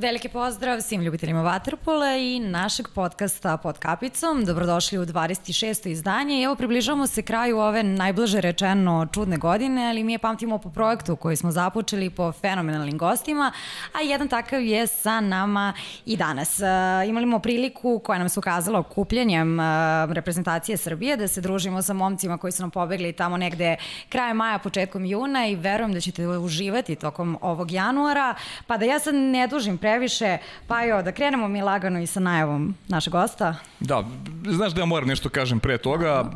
[0.00, 4.44] Veliki pozdrav svim ljubiteljima Waterpola i našeg podcasta pod kapicom.
[4.44, 5.88] Dobrodošli u 26.
[5.88, 10.58] izdanje i evo približavamo se kraju ove najblaže rečeno čudne godine, ali mi je pamtimo
[10.58, 13.52] po projektu koji smo započeli po fenomenalnim gostima,
[13.92, 15.72] a jedan takav je sa nama
[16.06, 16.60] i danas.
[16.60, 16.64] E,
[17.06, 19.64] imali smo priliku koja nam se ukazala okupljanjem e,
[20.06, 23.76] reprezentacije Srbije da se družimo sa momcima koji su nam pobegli tamo negde
[24.08, 28.34] krajem maja, početkom juna i verujem da ćete uživati tokom ovog januara,
[28.66, 30.38] pa da ja sad ne dužim pre previše.
[30.66, 33.54] Pa jo, da krenemo mi lagano i sa najavom našeg gosta.
[33.80, 34.04] Da,
[34.46, 36.30] znaš da ja moram nešto kažem pre toga,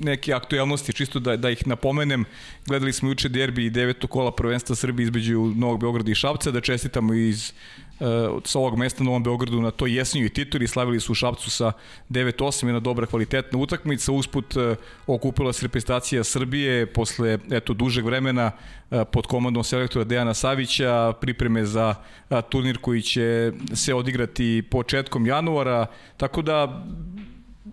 [0.00, 2.24] neke aktualnosti, čisto da, da ih napomenem.
[2.66, 6.60] Gledali smo juče derbi i deveto kola prvenstva Srbije između Novog Beograda i Šapca, da
[6.60, 7.52] čestitamo iz
[8.00, 8.06] uh,
[8.44, 11.72] sa ovog mesta Novom Beogradu na toj jesenjoj tituli, slavili su u Šapcu sa
[12.10, 14.76] 9-8, jedna dobra kvalitetna utakmica, usput uh,
[15.06, 18.50] okupila se reprezentacija Srbije posle eto, dužeg vremena
[18.90, 21.94] uh, pod komandom selektora Dejana Savića, pripreme za
[22.48, 26.84] turnir koji će se odigrati početkom januara, tako da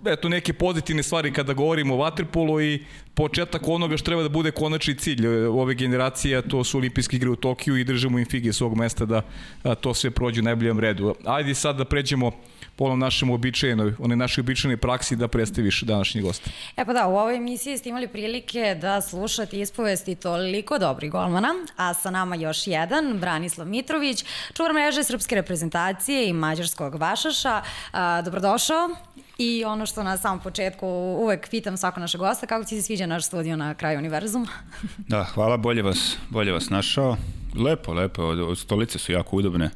[0.05, 4.51] eto neke pozitivne stvari kada govorimo o Waterpolu i početak onoga što treba da bude
[4.51, 8.61] konačni cilj ove generacije, to su olimpijske igre u Tokiju i držimo im fige s
[8.61, 9.21] ovog mesta da
[9.75, 11.15] to sve prođe u najboljem redu.
[11.25, 12.31] Ajde sad da pređemo
[12.75, 16.49] po onom našem običajenoj, one naše običajne praksi da predstaviš današnji gost.
[16.77, 21.53] E pa da, u ovoj emisiji ste imali prilike da slušate ispovesti toliko dobrih golmana,
[21.75, 27.61] a sa nama još jedan, Branislav Mitrović, čuvar mreže srpske reprezentacije i mađarskog vašaša.
[28.25, 28.89] Dobrodošao.
[29.37, 30.87] I ono što na samom početku
[31.19, 34.47] uvek pitam svako našeg gosta, kako ti se sviđa naš studio na kraju univerzuma?
[35.07, 37.17] da, hvala, bolje vas, bolje vas našao.
[37.55, 39.69] Lepo, lepo, od, stolice su jako udobne,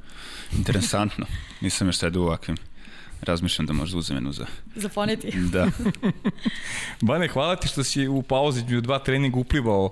[0.58, 1.26] interesantno.
[1.62, 2.58] Nisam još sedu u ovakvim
[3.22, 4.46] razmišljam da možda uzem jednu za...
[4.76, 5.32] Za poneti.
[5.52, 5.68] Da.
[7.02, 9.92] Bane, hvala ti što si u pauzi među dva treninga uplivao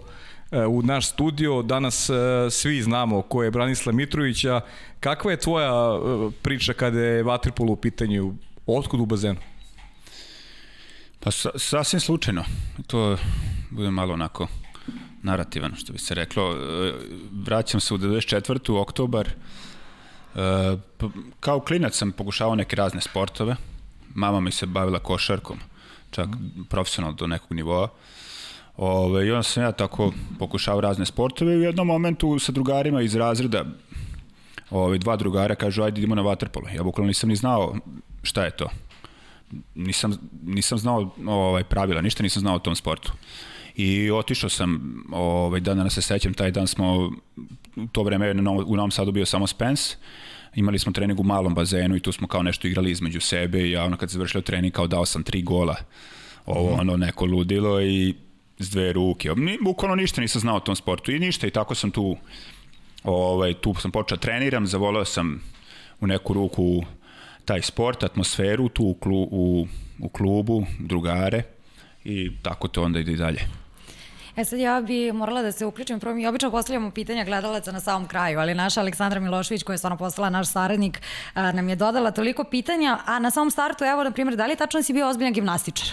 [0.52, 1.62] e, u naš studio.
[1.62, 2.14] Danas e,
[2.50, 4.62] svi znamo ko je Branislav Mitrovića.
[5.00, 8.34] Kakva je tvoja e, priča kada je Vatripolo u pitanju?
[8.66, 9.40] Otkud u bazenu?
[11.20, 12.44] Pa sa, sasvim slučajno.
[12.88, 13.18] To
[13.70, 14.48] bude malo onako
[15.24, 16.56] narativan, što bi se reklo.
[17.32, 18.82] Vraćam se u 94.
[18.82, 19.30] oktobar.
[21.40, 23.56] Kao klinac sam pokušavao neke razne sportove.
[24.16, 25.60] Mama mi se bavila košarkom,
[26.12, 26.28] čak
[26.70, 27.88] profesionalno do nekog nivoa.
[28.78, 33.02] Ove, I onda sam ja tako pokušao razne sportove i u jednom momentu sa drugarima
[33.02, 33.66] iz razreda
[34.70, 36.68] ove, dva drugara kažu ajde idemo na vaterpolo.
[36.76, 37.76] Ja bukvalno nisam ni znao
[38.24, 38.70] šta je to
[39.76, 43.14] nisam, nisam znao ovaj, pravila, ništa nisam znao o tom sportu.
[43.76, 47.12] I otišao sam, ovaj, dan danas se sećam, taj dan smo,
[47.76, 48.32] u to vreme
[48.66, 49.96] u Novom Sadu bio samo Spence,
[50.56, 53.72] imali smo trening u malom bazenu i tu smo kao nešto igrali između sebe i
[53.72, 55.76] ja ono kad se završilo trening kao dao sam tri gola,
[56.46, 56.80] ovo mhm.
[56.80, 58.16] ono neko ludilo i
[58.60, 59.30] s dve ruke.
[59.36, 62.18] Ni, bukvalno ništa nisam znao o tom sportu i ništa i tako sam tu,
[63.04, 65.42] ovaj, tu sam počeo treniram, zavolao sam
[66.02, 66.84] u neku ruku
[67.50, 69.68] taj sport, atmosferu tu u, klu, u,
[70.00, 71.44] u klubu, drugare
[72.04, 73.48] i tako to onda ide i dalje.
[74.36, 77.80] E sad ja bi morala da se uključim, prvo mi obično postavljamo pitanja gledalaca na
[77.80, 81.02] samom kraju, ali naša Aleksandra Milošević koja je stvarno postala naš saradnik
[81.36, 84.84] nam je dodala toliko pitanja, a na samom startu evo na primjer da li tačno
[84.84, 85.88] si bio ozbiljan gimnastičar?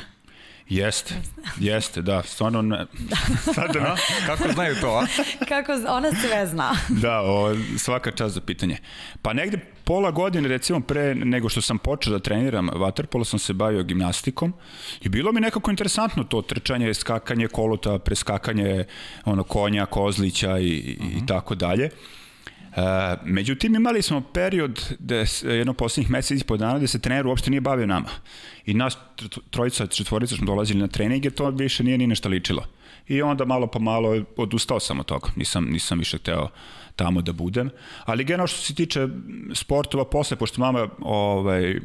[0.68, 1.14] Jeste,
[1.70, 2.86] jeste, da, stvarno ne.
[2.92, 3.16] Da.
[3.54, 3.96] Sad, da,
[4.26, 5.06] kako znaju to, a?
[5.48, 6.72] kako, ona sve zna.
[6.88, 8.76] da, o, svaka čast za pitanje.
[9.22, 13.52] Pa negde pola godine, recimo pre nego što sam počeo da treniram vaterpolo, sam se
[13.52, 14.52] bavio gimnastikom
[15.00, 18.84] i bilo mi nekako interesantno to trčanje, skakanje koluta, preskakanje
[19.24, 21.12] ono, konja, kozlića i, uh -huh.
[21.12, 21.26] i mhm.
[21.26, 21.90] tako dalje.
[22.76, 22.82] Uh,
[23.24, 27.50] međutim, imali smo period, da jedno poslednjih meseca i po dana, da se trener uopšte
[27.50, 28.08] nije bavio nama.
[28.66, 28.98] I nas
[29.50, 32.64] trojica, četvorica smo dolazili na trening, jer to više nije ni nešto ličilo.
[33.08, 35.28] I onda malo pa malo odustao sam od toga.
[35.36, 36.48] Nisam, nisam više hteo
[36.96, 37.70] tamo da budem.
[38.04, 39.08] Ali generalno što se tiče
[39.54, 41.80] sportova posle, pošto mama ovaj,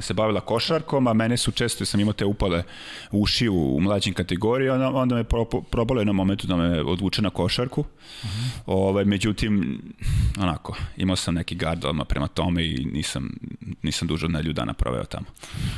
[0.00, 2.62] se bavila košarkom, a mene su često, sam imao te upale
[3.10, 7.22] uši u, u mlađim kategoriji, onda, onda me pro, probalo jednom momentu da me odvuče
[7.22, 7.80] na košarku.
[7.80, 7.86] Uh
[8.22, 8.60] -huh.
[8.66, 9.82] ovaj, međutim,
[10.40, 13.30] onako, imao sam neki gard odmah prema tome i nisam,
[13.82, 15.26] nisam dužo na dana proveo tamo.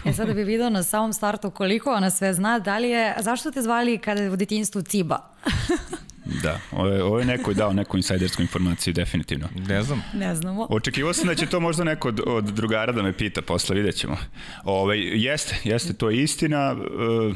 [0.04, 3.50] E sada bi video na samom startu koliko ona sve zna, da li je, zašto
[3.50, 5.18] te zvali kada je u detinstvu Ciba?
[6.24, 9.48] Da, ovo je, ovo je neko je dao neku insajdersku informaciju, definitivno.
[9.68, 10.02] Ne znam.
[10.14, 10.66] Ne znamo.
[10.70, 13.96] Očekivao sam da će to možda neko od, od drugara da me pita, posle vidjet
[13.96, 14.16] ćemo.
[14.64, 16.76] Ove, jeste, jeste, to je istina.
[16.76, 17.34] E,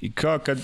[0.00, 0.58] I kao kad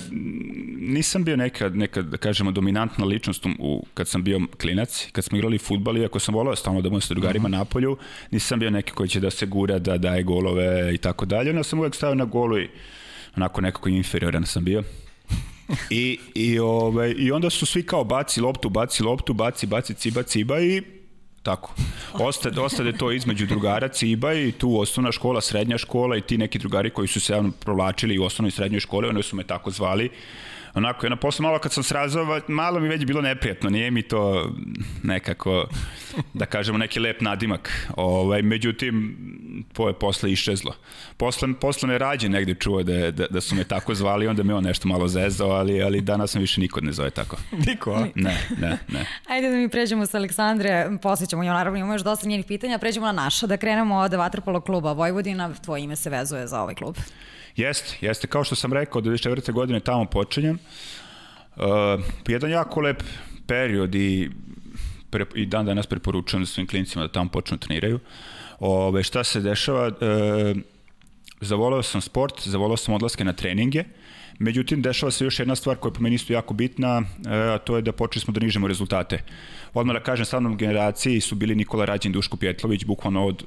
[0.79, 5.39] nisam bio neka, neka da kažemo, dominantna ličnost u, kad sam bio klinac, kad smo
[5.39, 7.59] igrali futbal, iako sam volao stalno da budem sa drugarima uh -huh.
[7.59, 7.97] na polju,
[8.31, 11.51] nisam bio neki koji će da se gura, da daje golove i tako dalje.
[11.51, 12.69] Onda sam uvek stavio na golu i
[13.37, 14.83] onako nekako inferioran sam bio.
[15.90, 20.22] I, i, ovaj, I onda su svi kao baci loptu, baci loptu, baci, baci, ciba,
[20.22, 20.82] ciba i
[21.43, 21.72] Tako.
[22.12, 26.58] Ostade, ostade to između drugara Ciba i tu osnovna škola, srednja škola i ti neki
[26.58, 29.70] drugari koji su se javno provlačili u osnovnoj i srednjoj školi, oni su me tako
[29.70, 30.11] zvali
[30.75, 34.52] onako, jedna posle malo kad sam srazao, malo mi već bilo neprijatno, nije mi to
[35.02, 35.67] nekako,
[36.34, 37.88] da kažemo, neki lep nadimak.
[37.96, 39.17] Ovaj, međutim,
[39.72, 40.75] to je posle iščezlo.
[41.17, 44.55] Posle, posle me rađe negde čuo da, da, da su me tako zvali, onda me
[44.55, 47.37] on nešto malo zezao, ali, ali danas sam više niko ne zove tako.
[47.66, 48.06] Niko, a?
[48.14, 49.06] Ne, ne, ne.
[49.28, 53.06] Ajde da mi pređemo sa Aleksandre, posjećamo njom, naravno imamo još dosta njenih pitanja, pređemo
[53.06, 56.96] na naša, da krenemo od Vatrpolo kluba Vojvodina, tvoje ime se vezuje za ovaj klub.
[57.61, 58.27] Jeste, jeste.
[58.27, 59.53] Kao što sam rekao, od 2004.
[59.53, 60.59] godine tamo počinjem.
[61.57, 61.65] Uh,
[62.29, 63.03] jedan jako lep
[63.47, 64.31] period i,
[65.11, 68.01] pre, i dan danas preporučujem svim klinicima da tamo počnu da treniraju.
[68.61, 69.87] Ove, šta se dešava?
[69.87, 70.57] Uh,
[71.41, 73.85] zavolao sam sport, zavolao sam odlaske na treninge,
[74.40, 77.58] Međutim, dešava se još jedna stvar koja je po meni isto jako bitna, e, a
[77.58, 79.19] to je da počeli smo da nižemo rezultate.
[79.75, 83.44] Odmah da kažem, sa mnom generaciji su bili Nikola Rađin, Duško Pjetlović, bukvalno od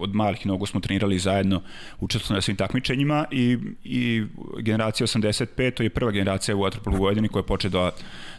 [0.00, 1.62] od malih nogu smo trenirali zajedno,
[2.00, 4.24] učestvovali na svim takmičenjima i, i
[4.58, 7.90] generacija 85, to je prva generacija u Vatrpolu Vojvodini koja je počela da,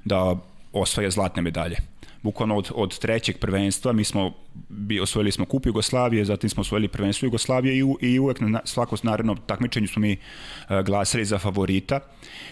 [0.06, 0.36] da
[0.74, 1.78] osvaja zlatne medalje
[2.24, 4.34] bukvalno od, od trećeg prvenstva, mi smo
[4.70, 8.96] bi, osvojili smo kup Jugoslavije, zatim smo osvojili prvenstvo Jugoslavije i, i uvek na svako
[9.04, 12.00] naredno takmičenju smo mi uh, glasali za favorita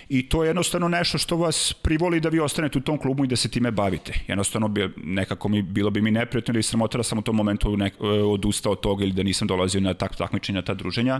[0.10, 3.28] i to je jednostavno nešto što vas privoli da vi ostanete u tom klubu i
[3.28, 4.14] da se time bavite.
[4.28, 7.78] Jednostavno bi, nekako mi, bilo bi mi neprijatno ili sramota da sam u tom momentu
[7.78, 11.20] ne, uh, odustao od toga ili da nisam dolazio na tak, takmičenja, ta druženja.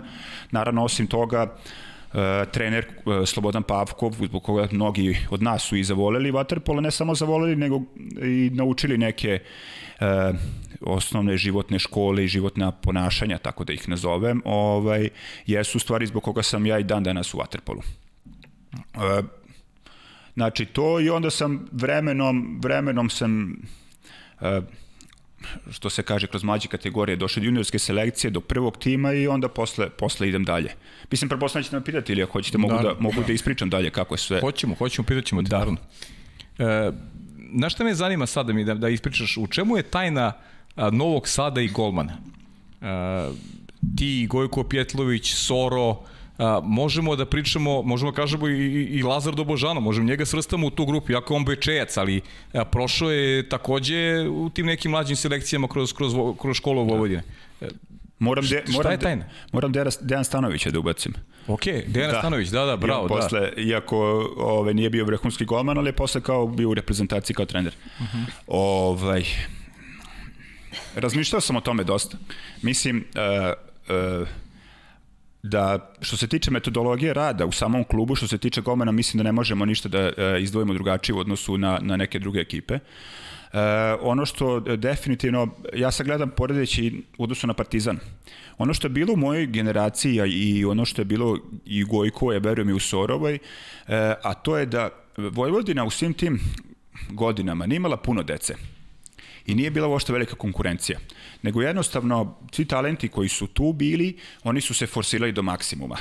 [0.50, 1.85] Naravno, osim toga, uh, E,
[2.52, 7.14] trener e, Slobodan Pavkov, zbog koga mnogi od nas su i zavoleli vaterpolo, ne samo
[7.14, 7.82] zavoleli, nego
[8.22, 9.38] i naučili neke
[10.00, 10.32] e,
[10.80, 15.08] osnovne životne škole i životna ponašanja, tako da ih nazovem, ovaj,
[15.46, 17.80] jesu stvari zbog koga sam ja i dan danas u vaterpolu.
[18.94, 19.22] E,
[20.34, 23.56] znači to i onda sam vremenom, vremenom sam
[24.40, 24.60] e,
[25.70, 29.48] što se kaže kroz mlađe kategorije, došli do juniorske selekcije, do prvog tima i onda
[29.48, 30.70] posle, posle idem dalje.
[31.10, 33.90] Mislim, prepostavljam ćete me pitati ili ako hoćete, mogu da, da, mogu da ispričam dalje
[33.90, 34.40] kako je sve.
[34.40, 35.58] Hoćemo, hoćemo, pitat ćemo da.
[35.58, 35.78] naravno.
[36.58, 36.92] E,
[37.36, 40.32] na šta me zanima sada mi da, da ispričaš, u čemu je tajna
[40.76, 42.12] a, Novog Sada i Golmana?
[42.82, 42.86] E,
[43.96, 45.96] ti, Gojko Pjetlović, Soro,
[46.38, 50.70] a, možemo da pričamo, možemo da kažemo i, i Lazar Dobožano, možemo njega svrstamo u
[50.70, 52.20] tu grupu, jako on bečejac, ali
[52.52, 57.22] a, prošao je takođe u tim nekim mlađim selekcijama kroz, kroz, kroz školu u Vojvodine.
[57.60, 57.66] Da.
[58.18, 59.24] Moram, de, moram, je tajna?
[59.52, 61.14] moram Dejan Stanovića da ubacim.
[61.46, 62.18] Ok, Dejan da.
[62.18, 63.06] Stanović, da, da, bravo.
[63.06, 63.62] I posle, da.
[63.62, 63.98] Iako
[64.36, 67.72] ove, nije bio vrhunski golman, ali je posle kao bio u reprezentaciji kao trener.
[68.00, 68.18] Uh mhm.
[68.18, 68.30] -huh.
[68.46, 69.24] ovaj,
[70.94, 72.18] razmišljao sam o tome dosta.
[72.62, 73.52] Mislim, uh,
[74.20, 74.28] uh,
[75.48, 79.24] da što se tiče metodologije rada u samom klubu, što se tiče golmana, mislim da
[79.24, 82.74] ne možemo ništa da e, izdvojimo drugačije u odnosu na, na neke druge ekipe.
[82.74, 82.80] E,
[84.00, 87.98] ono što definitivno, ja sad gledam poredeći u odnosu na Partizan.
[88.58, 92.32] Ono što je bilo u mojoj generaciji i ono što je bilo i u Gojko,
[92.32, 93.38] ja verujem i u Sorovoj, e,
[94.22, 96.40] a to je da Vojvodina u svim tim
[97.10, 98.54] godinama nije imala puno dece
[99.46, 100.98] i nije bila uopšte velika konkurencija.
[101.42, 105.96] Nego jednostavno, svi talenti koji su tu bili, oni su se forsirali do maksimuma.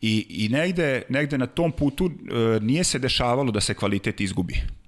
[0.00, 4.81] I, i negde, negde na tom putu e, nije se dešavalo da se kvalitet izgubi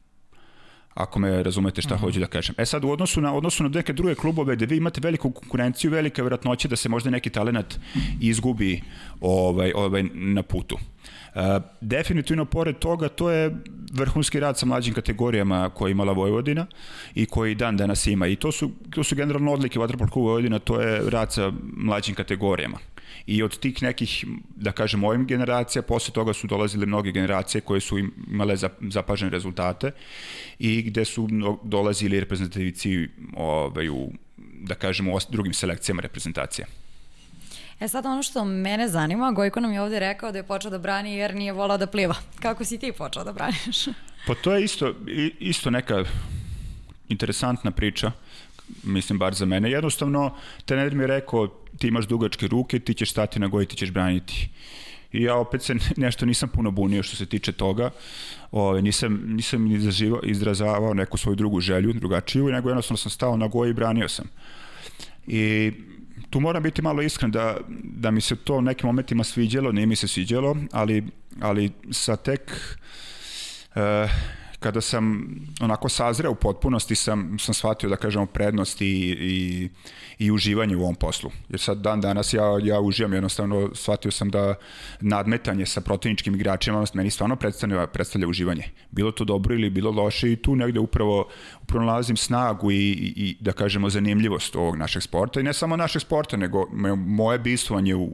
[0.95, 2.05] ako me razumete šta uh -huh.
[2.05, 2.55] hoću da kažem.
[2.59, 5.91] E sad, u odnosu na, odnosu na neke druge klubove gde vi imate veliku konkurenciju,
[5.91, 7.79] velika verovatnoća da se možda neki talent
[8.21, 8.83] izgubi
[9.21, 10.79] ovaj, ovaj, na putu.
[11.35, 11.41] Uh,
[11.81, 13.57] definitivno, pored toga, to je
[13.93, 16.67] vrhunski rad sa mlađim kategorijama koje imala Vojvodina
[17.15, 18.27] i koji dan danas ima.
[18.27, 22.15] I to su, to su generalno odlike Vatrpol kluba Vojvodina, to je rad sa mlađim
[22.15, 22.79] kategorijama.
[23.27, 24.25] I od tih nekih,
[24.57, 29.91] da kažem, ovim generacija, posle toga su dolazile mnoge generacije koje su imale zapažene rezultate
[30.59, 31.29] i gde su
[31.63, 36.67] dolazili reprezentativci ovaj, u, da kažemo, u drugim selekcijama reprezentacije.
[37.81, 40.79] E sad ono što mene zanima, Gojko nam je ovde rekao da je počeo da
[40.79, 42.15] brani jer nije volao da pliva.
[42.43, 43.87] Kako si ti počeo da braniš?
[44.27, 44.95] Pa to je isto,
[45.39, 46.05] isto neka
[47.09, 48.13] interesantna priča,
[48.83, 49.71] mislim bar za mene.
[49.71, 51.47] Jednostavno, trener mi je rekao,
[51.79, 54.49] ti imaš dugačke ruke, ti ćeš stati na goj, ti ćeš braniti.
[55.13, 57.91] I ja opet se nešto nisam puno bunio što se tiče toga.
[58.51, 59.71] Ove, nisam, nisam
[60.23, 64.27] izrazavao neku svoju drugu želju, drugačiju, nego jednostavno sam stao na goj i branio sam.
[65.27, 65.73] I
[66.31, 69.97] tu moram biti malo iskren da, da mi se to nekim momentima sviđalo, nije mi
[69.97, 71.05] se sviđalo, ali,
[71.41, 72.53] ali sa tek
[73.77, 74.11] uh,
[74.65, 75.27] kada sam
[75.61, 78.87] onako sazreo u potpunosti sam, sam shvatio da kažemo prednost i,
[79.21, 79.69] i,
[80.19, 81.31] i uživanje u ovom poslu.
[81.49, 84.55] Jer sad dan danas ja, ja uživam jednostavno, shvatio sam da
[85.01, 88.71] nadmetanje sa protivničkim igračima meni stvarno predstavlja, predstavlja uživanje.
[88.91, 91.29] Bilo to dobro ili bilo loše i tu negde upravo,
[91.63, 95.77] upravo nalazim snagu i, i, i da kažemo zanimljivost ovog našeg sporta i ne samo
[95.77, 96.67] našeg sporta, nego
[96.97, 98.05] moje bistvovanje u,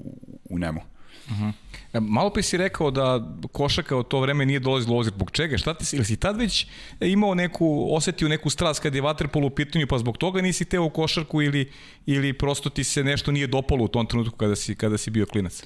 [0.50, 0.80] u njemu.
[1.26, 1.52] Uh -huh.
[1.92, 3.20] E, malo pe si rekao da
[3.52, 5.12] košaka od to vreme nije dolazilo u obzir.
[5.12, 5.58] Zbog čega?
[5.58, 6.66] Šta ti, ili si tad već
[7.00, 10.84] imao neku, osetio neku strast kad je vaterpolo u pitanju, pa zbog toga nisi teo
[10.84, 11.70] u košarku ili,
[12.06, 15.26] ili prosto ti se nešto nije dopalo u tom trenutku kada si, kada si bio
[15.26, 15.64] klinac?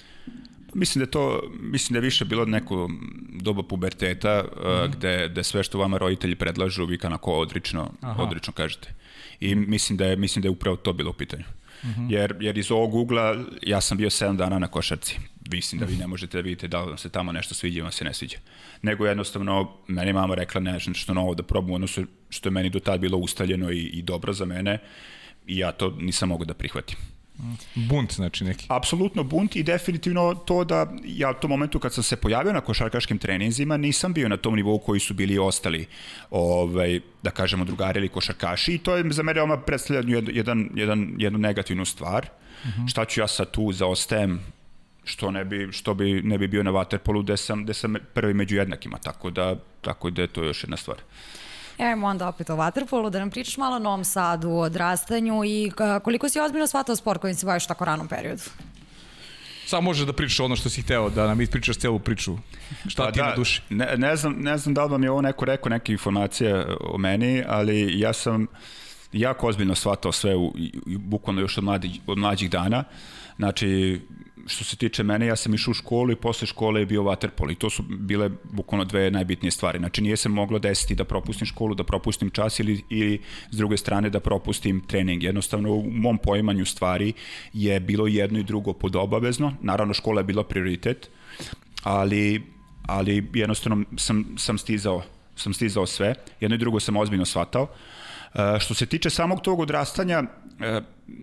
[0.75, 2.90] Mislim da je to, mislim da je više bilo neko
[3.33, 8.23] doba puberteta mm gde, gde sve što vama roditelji predlažu vi kanako odrično, Aha.
[8.23, 8.95] odrično kažete.
[9.40, 11.45] I mislim da je, mislim da je upravo to bilo u pitanju.
[11.85, 12.12] Mm -hmm.
[12.12, 15.19] jer, jer iz ovog ugla ja sam bio 7 dana na košarci
[15.54, 17.82] mislim da vi ne možete da vidite da li vam se tamo nešto sviđa ili
[17.82, 18.38] vam se ne sviđa.
[18.82, 23.00] Nego jednostavno, meni mama rekla nešto novo da probam, ono što je meni do tad
[23.00, 24.78] bilo ustaljeno i, i dobro za mene
[25.46, 26.96] i ja to nisam mogao da prihvatim.
[27.75, 28.66] Bunt znači neki.
[28.68, 32.61] Apsolutno bunt i definitivno to da ja u tom momentu kad sam se pojavio na
[32.61, 35.87] košarkaškim treninzima nisam bio na tom nivou koji su bili ostali
[36.30, 41.14] ovaj, da kažemo drugari ili košarkaši i to je za mene oma predstavlja jedan, jedan,
[41.18, 42.28] jednu negativnu stvar.
[42.64, 42.82] Uh mhm.
[42.82, 42.90] -huh.
[42.90, 44.40] Šta ću ja sad tu zaostajem
[45.04, 48.34] što ne bi što bi ne bi bio na waterpolu gde sam gde sam prvi
[48.34, 50.96] među jednakima tako da tako da je to još jedna stvar.
[51.78, 55.73] Evo onda opet o Waterpolu, da nam pričaš malo o Novom Sadu, o odrastanju i
[56.02, 58.42] koliko si ozbiljno shvatao sport kojim se baviš u tako ranom periodu?
[59.66, 62.37] Samo možeš da pričaš ono što si hteo, da nam ispričaš celu priču.
[62.87, 63.62] Šta pa ti da, na duši?
[63.70, 66.99] Ne, ne, znam, ne znam da li vam je ovo neko rekao neke informacije o
[66.99, 68.46] meni, ali ja sam
[69.12, 70.52] jako ozbiljno shvatao sve u,
[70.87, 72.84] bukvalno još od, mladi, od mlađih dana.
[73.37, 74.00] Znači,
[74.46, 77.52] što se tiče mene, ja sam išao u školu i posle škole je bio waterpolo
[77.52, 79.78] i to su bile bukvalno dve najbitnije stvari.
[79.78, 83.20] Znači nije se moglo desiti da propustim školu, da propustim čas ili, ili
[83.50, 85.22] s druge strane da propustim trening.
[85.22, 87.12] Jednostavno u mom poimanju stvari
[87.52, 89.54] je bilo jedno i drugo pod obavezno.
[89.60, 91.10] Naravno škola je bila prioritet,
[91.82, 92.42] ali,
[92.86, 95.02] ali jednostavno sam, sam stizao
[95.36, 96.14] sam stizao sve.
[96.40, 97.62] Jedno i drugo sam ozbiljno shvatao.
[97.62, 100.22] Uh, što se tiče samog tog odrastanja,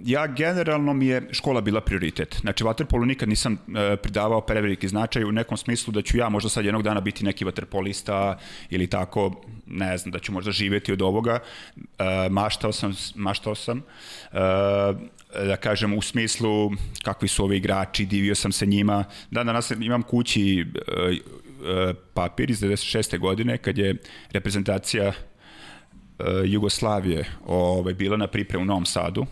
[0.03, 2.37] ja generalno mi je škola bila prioritet.
[2.41, 6.49] Znači, vaterpolu nikad nisam e, pridavao preveliki značaj u nekom smislu da ću ja možda
[6.49, 11.01] sad jednog dana biti neki vaterpolista ili tako, ne znam, da ću možda živeti od
[11.01, 11.39] ovoga.
[11.77, 13.83] E, maštao sam, maštao sam e,
[15.33, 16.71] da kažem u smislu
[17.03, 19.03] kakvi su ovi igrači, divio sam se njima.
[19.31, 20.65] Dan danas imam kući e,
[21.11, 23.19] e, papir iz 96.
[23.19, 23.95] godine kad je
[24.31, 25.13] reprezentacija
[26.45, 29.25] Jugoslavije ovaj, bila na pripremu u Novom Sadu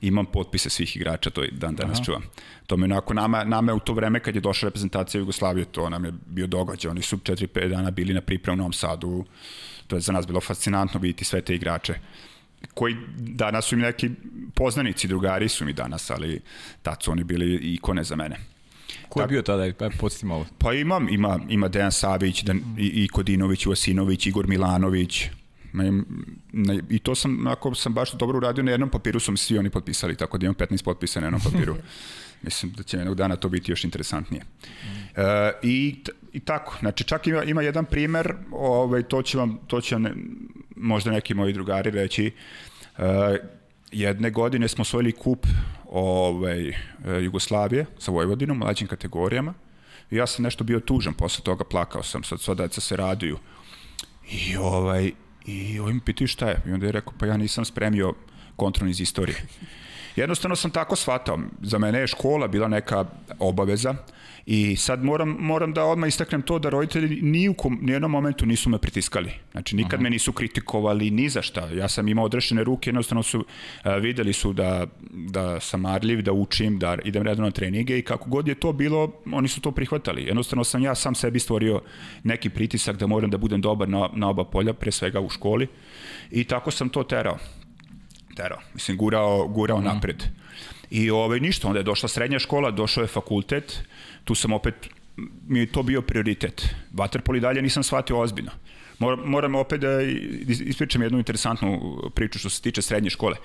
[0.00, 2.04] imam potpise svih igrača, to dan danas Aha.
[2.04, 2.22] čuvam.
[2.66, 6.04] To me onako, nama, nama u to vreme kad je došla reprezentacija Jugoslavije, to nam
[6.04, 6.90] je bio događaj.
[6.90, 9.24] Oni su 4-5 dana bili na pripremu u Novom Sadu.
[9.86, 11.94] To je za nas bilo fascinantno vidjeti sve te igrače
[12.74, 14.10] koji danas su mi neki
[14.54, 16.40] poznanici, drugari su mi danas, ali
[16.82, 18.36] tad su oni bili ikone za mene.
[19.08, 19.72] Ko je bio tada?
[19.78, 20.46] Pa podsjeti malo.
[20.58, 25.28] Pa imam, ima, ima Dejan Savić, Dan, i, i Kodinović, Vasinović, Igor Milanović,
[26.90, 29.70] I to sam, ako sam baš dobro uradio, na jednom papiru su mi svi oni
[29.70, 31.76] potpisali, tako da imam 15 potpisa na jednom papiru.
[32.42, 34.42] Mislim da će jednog dana to biti još interesantnije.
[34.42, 35.20] Mm.
[35.20, 35.96] E, i,
[36.32, 40.12] I tako, znači čak ima, ima jedan primer, ovaj, to će vam, to će ne,
[40.76, 42.32] možda neki moji drugari reći,
[42.98, 43.38] e,
[43.92, 45.46] jedne godine smo osvojili kup
[45.90, 46.74] ovaj, e,
[47.22, 49.54] Jugoslavije sa Vojvodinom, mlađim kategorijama,
[50.10, 53.38] i ja sam nešto bio tužan, posle toga plakao sam, sad sva deca se raduju.
[54.30, 55.12] I ovaj,
[55.46, 56.60] I ovim pitaju šta je.
[56.66, 58.14] I onda je rekao, pa ja nisam spremio
[58.56, 59.36] kontrol iz istorije.
[60.16, 61.38] Jednostavno sam tako shvatao.
[61.62, 63.04] Za mene je škola bila neka
[63.38, 63.94] obaveza
[64.46, 68.46] i sad moram, moram da odmah istaknem to da roditelji ni u kom, nijednom momentu
[68.46, 69.32] nisu me pritiskali.
[69.52, 70.02] Znači nikad Aha.
[70.02, 71.68] me nisu kritikovali ni za šta.
[71.68, 76.32] Ja sam imao odrešene ruke, jednostavno su uh, videli su da, da sam marljiv, da
[76.32, 79.70] učim, da idem redno na treninge i kako god je to bilo, oni su to
[79.70, 80.24] prihvatali.
[80.24, 81.82] Jednostavno sam ja sam sebi stvorio
[82.22, 85.66] neki pritisak da moram da budem dobar na, na oba polja, pre svega u školi
[86.30, 87.38] i tako sam to terao
[88.34, 89.84] terao, mislim, gurao, gurao mm.
[89.84, 90.24] napred.
[90.90, 93.82] I ovaj, ništa, onda je došla srednja škola, došao je fakultet,
[94.24, 94.74] tu sam opet,
[95.46, 96.68] mi je to bio prioritet.
[96.92, 98.50] Waterpolo i dalje nisam shvatio ozbiljno.
[98.98, 100.02] Moram, moram opet da
[100.46, 103.36] ispričam jednu interesantnu priču što se tiče srednje škole.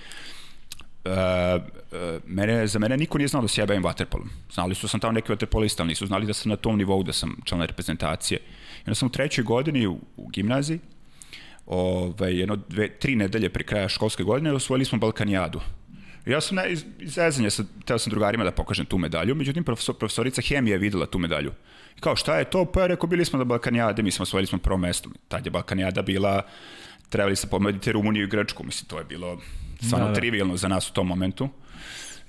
[1.05, 4.27] Uh, uh, mene, za mene niko nije znao da se ja bavim waterpolom.
[4.53, 7.03] Znali su da sam tamo neki waterpolista, ali nisu znali da sam na tom nivou
[7.03, 8.39] da sam član reprezentacije.
[8.77, 10.79] I onda sam u trećoj godini u, u gimnaziji,
[11.65, 15.61] ovaj, jedno, dve, tri nedelje pre kraja školske godine osvojili smo Balkanijadu.
[16.25, 19.63] Ja sam ne, iz, iz zezanja, sad, teo sam drugarima da pokažem tu medalju, međutim
[19.63, 21.51] profesor, profesorica hemije je videla tu medalju.
[21.97, 22.65] I kao šta je to?
[22.65, 25.09] Pa je rekao, bili smo na Balkanijade, mi smo osvojili smo prvo mesto.
[25.27, 26.41] Tad je Balkanijada bila,
[27.09, 29.39] trebali se pomediti Rumuniju i Grčku, mislim, to je bilo
[29.81, 30.19] stvarno da, da.
[30.19, 31.49] trivialno za nas u tom momentu.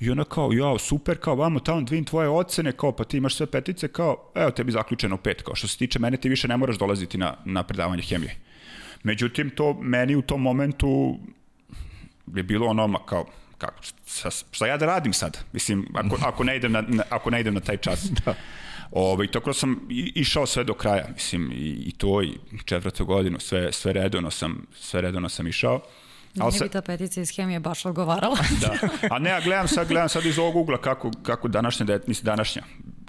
[0.01, 3.35] I ona kao, jao, super, kao, vamo tamo dvin tvoje ocene, kao, pa ti imaš
[3.35, 6.57] sve petice, kao, evo tebi zaključeno pet, kao, što se tiče mene, ti više ne
[6.57, 8.37] moraš dolaziti na, na predavanje hemije.
[9.03, 11.19] Međutim, to meni u tom momentu
[12.35, 13.27] je bilo ono, kao,
[13.61, 13.83] kako,
[14.51, 15.39] šta ja da radim sad?
[15.53, 18.05] Mislim, ako, ako, ne, idem na, na, ako ne idem na taj čas.
[18.25, 18.35] da.
[18.91, 19.81] Ove, ovaj, tako sam
[20.15, 24.67] išao sve do kraja, mislim, i, i to, i četvrtu godinu, sve, sve redovno sam,
[24.75, 25.81] sve redovno sam išao.
[26.39, 28.37] Ali ne bi ta petica iz hemije baš odgovarala.
[28.63, 28.89] da.
[29.11, 32.25] A ne, ja gledam sad, gledam sad iz ovog ugla kako, kako današnja, de, mislim,
[32.25, 32.63] današnja,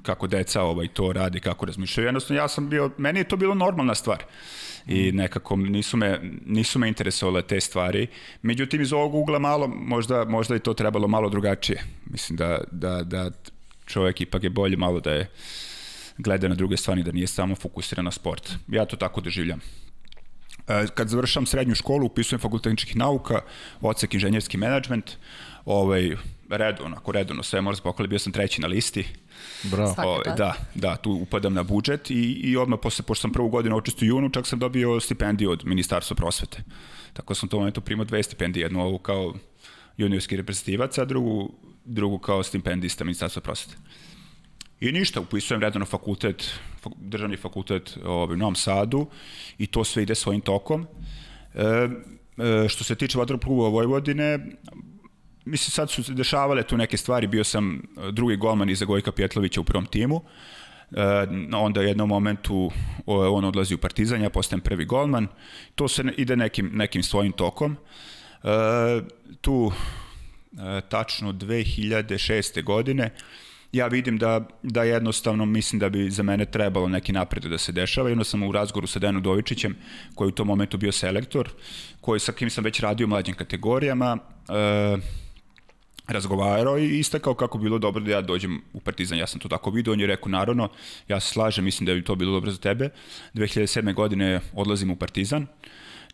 [0.04, 2.08] kako deca ovaj, to radi, kako razmišljaju.
[2.08, 4.24] Jednostavno, ja sam bio, meni je to bilo normalna stvar
[4.88, 8.08] i nekako nisu me, nisu me interesovale te stvari.
[8.42, 11.84] Međutim, iz ovog ugla malo, možda, možda i to trebalo malo drugačije.
[12.06, 13.32] Mislim da, da, da
[13.86, 15.30] čovjek ipak je bolje malo da je
[16.18, 18.52] gleda na druge stvari, da nije samo fokusiran na sport.
[18.68, 19.62] Ja to tako doživljam.
[20.68, 23.42] E, kad završam srednju školu, upisujem fakultetičkih nauka,
[23.82, 25.12] odsek inženjerski menadžment,
[25.66, 26.16] ovaj,
[26.50, 29.06] redovno, ako redovno sve mora spokali, bio sam treći na listi.
[29.64, 29.96] Bravo.
[29.98, 33.78] Ovaj, da, da, tu upadam na budžet i, i odmah posle, pošto sam prvu godinu
[33.78, 36.64] očistu junu, čak sam dobio stipendiju od Ministarstva prosvete.
[37.14, 39.34] Tako sam u tom momentu primao dve stipendije, jednu ovu kao
[39.98, 41.52] juniorski reprezentativac, a drugu,
[41.86, 43.78] drugu kao stipendista Ministarstva prosvete.
[44.80, 46.60] I ništa, upisujem redano fakultet,
[46.98, 49.06] državni fakultet ovaj, u Novom Sadu
[49.58, 50.88] i to sve ide svojim tokom.
[51.54, 54.40] E, e, što se tiče vaterpoluga Vojvodine,
[55.46, 57.82] mislim sad su se dešavale tu neke stvari, bio sam
[58.12, 60.22] drugi golman iza Gojka Pjetlovića u prvom timu,
[60.92, 62.72] e, onda u jednom momentu
[63.06, 65.28] on odlazi u Partizan, ja postajem prvi golman,
[65.76, 67.78] to se ide nekim, nekim svojim tokom.
[68.44, 69.02] E,
[69.42, 72.64] tu e, tačno 2006.
[72.64, 73.10] godine
[73.72, 77.72] ja vidim da, da jednostavno mislim da bi za mene trebalo neki napred da se
[77.72, 79.76] dešava i onda sam u razgovoru sa Dejanom Dovičićem,
[80.16, 81.50] koji u tom momentu bio selektor,
[82.02, 84.18] koji sa kim sam već radio u mlađim kategorijama,
[84.50, 84.98] e,
[86.08, 89.18] razgovarao i istakao kako bilo dobro da ja dođem u Partizan.
[89.18, 90.70] Ja sam to tako vidio, on je rekao naravno,
[91.08, 92.90] ja se slažem, mislim da bi to bilo dobro za tebe.
[93.34, 93.94] 2007.
[93.94, 95.48] godine odlazim u Partizan,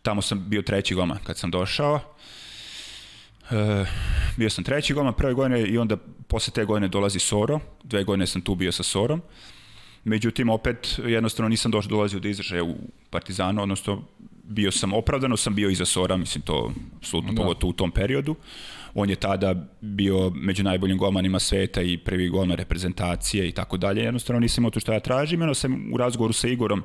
[0.02, 2.00] tamo sam bio treći goma kad sam došao.
[3.50, 3.84] E,
[4.36, 5.96] bio sam treći golman prve godine i onda
[6.28, 9.22] posle te godine dolazi Soro, dve godine sam tu bio sa Sorom.
[10.04, 12.76] Međutim, opet jednostavno nisam došao dolazio do izražaja u
[13.10, 14.02] Partizanu, odnosno
[14.44, 17.42] bio sam, opravdano sam bio iza Sora, mislim to apsolutno da.
[17.42, 18.36] pogotovo u tom periodu.
[18.94, 24.02] On je tada bio među najboljim golmanima sveta i prvi golman reprezentacije i tako dalje.
[24.02, 25.40] Jednostavno nisam imao to što ja tražim.
[25.40, 26.82] Jedno sam u razgovoru sa Igorom,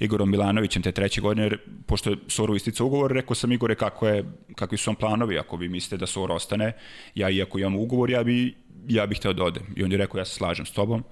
[0.00, 1.50] Igorom Milanovićem te treće godine,
[1.86, 5.56] pošto je Soru istica ugovor, rekao sam Igore kako je, kakvi su vam planovi, ako
[5.56, 6.72] vi mislite da Sor ostane,
[7.14, 8.54] ja iako imam ugovor, ja bi,
[8.88, 9.62] ja bih hteo da odem.
[9.76, 11.04] I on je rekao, ja se slažem s tobom.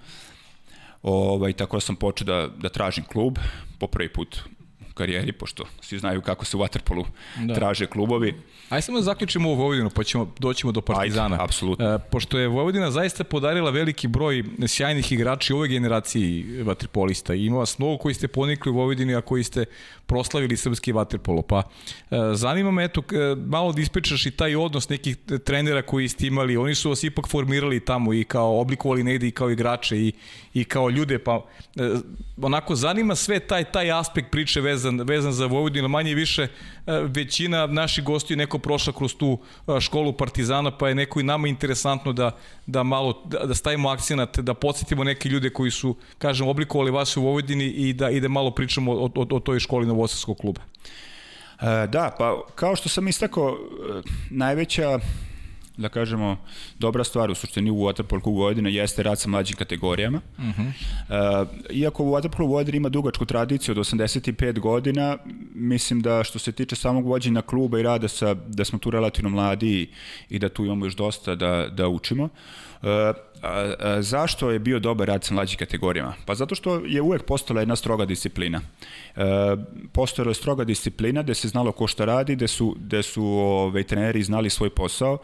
[1.02, 3.38] Ovaj, tako da sam počeo da, da tražim klub,
[3.78, 4.40] po prvi put
[4.94, 7.04] karijeri, pošto svi znaju kako se u Waterpolu
[7.36, 7.54] da.
[7.54, 8.34] traže klubovi.
[8.68, 11.34] Ajde samo da zaključimo ovu Vojvodinu, pa ćemo, doćemo do Partizana.
[11.34, 11.94] Ajde, apsolutno.
[11.94, 17.34] E, pošto je Vojvodina zaista podarila veliki broj sjajnih igrača u ovoj generaciji vaterpolista.
[17.34, 19.64] Ima vas mnogo koji ste ponikli u Vojvodini, a koji ste
[20.06, 21.42] proslavili srpski vaterpolo.
[21.42, 21.62] Pa
[22.10, 26.26] e, zanima me, eto, e, malo da ispečaš i taj odnos nekih trenera koji ste
[26.26, 26.56] imali.
[26.56, 30.12] Oni su vas ipak formirali tamo i kao oblikovali negde i kao igrače i,
[30.54, 31.18] i kao ljude.
[31.18, 31.44] Pa
[31.76, 31.90] e,
[32.42, 35.88] onako zanima sve taj, taj aspekt priče vezan, vezan za Vojvodinu.
[35.88, 36.48] Manje više
[36.86, 39.38] većina naših gostiju neko prošla kroz tu
[39.80, 42.30] školu Partizana, pa je neko i nama interesantno da,
[42.66, 47.16] da malo da, da stavimo akcenat, da podsjetimo neke ljude koji su, kažem, oblikovali vas
[47.16, 50.60] u Vojvodini i da, i da malo pričamo o, o, o toj školi Novosadskog kluba.
[51.60, 54.98] E, da, pa kao što sam istakao, e, najveća
[55.76, 56.36] da kažemo,
[56.78, 60.20] dobra stvar u suštini u Waterpolu Vojvodina jeste rad sa mlađim kategorijama.
[60.38, 60.72] Uh -huh.
[61.42, 65.18] uh, iako u Waterpolu Vojvodina ima dugačku tradiciju od 85 godina,
[65.54, 69.30] mislim da što se tiče samog vođenja kluba i rada sa, da smo tu relativno
[69.30, 69.88] mladi i,
[70.30, 72.24] i da tu imamo još dosta da, da učimo.
[72.24, 72.88] Uh,
[73.44, 76.14] A, a, zašto je bio dobar rad sa mlađim kategorijama?
[76.26, 78.60] Pa zato što je uvek postala jedna stroga disciplina.
[79.16, 79.22] E,
[79.92, 83.82] postojala je stroga disciplina gde se znalo ko šta radi, gde su, gde su ove,
[83.82, 85.18] treneri znali svoj posao,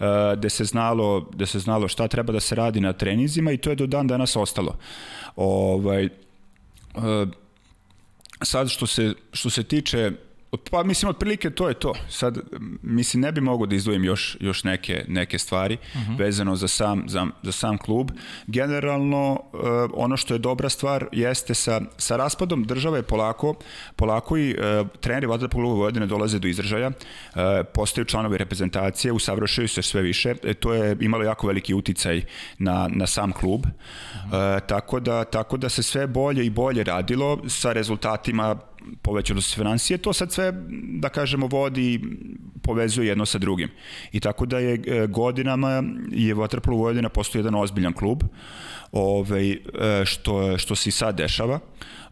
[0.00, 3.58] e, gde, se znalo, gde se znalo šta treba da se radi na trenizima i
[3.58, 4.76] to je do dan danas ostalo.
[5.36, 6.10] Ovaj, e,
[8.42, 10.12] sad što se, što se tiče
[10.70, 11.94] Pa mislim, otprilike to je to.
[12.08, 12.38] Sad,
[12.82, 16.18] mislim, ne bi mogo da izdvojim još, još neke, neke stvari uh -huh.
[16.18, 18.10] vezano za sam, za, za sam klub.
[18.46, 19.60] Generalno, uh,
[19.94, 23.54] ono što je dobra stvar jeste sa, sa raspadom države polako,
[23.96, 27.42] polako i uh, treneri Vatrpolu Vojvodine dolaze do izražaja, uh,
[27.74, 30.34] postaju članovi reprezentacije, usavršaju se sve više.
[30.44, 32.22] E, to je imalo jako veliki uticaj
[32.58, 33.60] na, na sam klub.
[33.60, 33.70] Uh
[34.32, 34.56] -huh.
[34.56, 38.56] uh, tako, da, tako da se sve bolje i bolje radilo sa rezultatima
[39.02, 40.52] povećalo se financije, to sad sve,
[41.00, 42.00] da kažemo, vodi
[42.62, 43.68] povezuje jedno sa drugim.
[44.12, 48.22] I tako da je e, godinama je Waterpolo Vojvodina postoji jedan ozbiljan klub,
[48.92, 49.58] ovaj, e,
[50.04, 51.58] što, što se i sad dešava.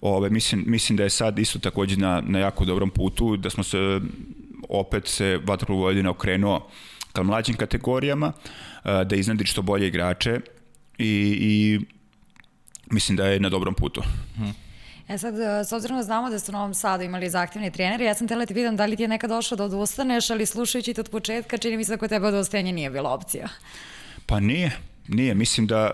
[0.00, 3.64] Ove, mislim, mislim da je sad isto takođe na, na jako dobrom putu, da smo
[3.64, 4.00] se
[4.68, 6.68] opet se Waterpolo Vojvodina okrenuo
[7.12, 8.32] ka mlađim kategorijama,
[8.84, 10.40] e, da iznadi što bolje igrače
[10.98, 11.80] i, i
[12.90, 14.02] mislim da je na dobrom putu.
[14.36, 14.63] Hmm.
[15.08, 18.04] E sad, e, s obzirom da znamo da ste u Novom Sadu imali zahtevni treneri,
[18.04, 20.46] ja sam tela da ti pitam da li ti je nekad došlo da odustaneš, ali
[20.46, 23.48] slušajući te od početka, čini mi se da kod tebe odustajanje nije bila opcija.
[24.26, 25.34] Pa nije, nije.
[25.34, 25.90] Mislim da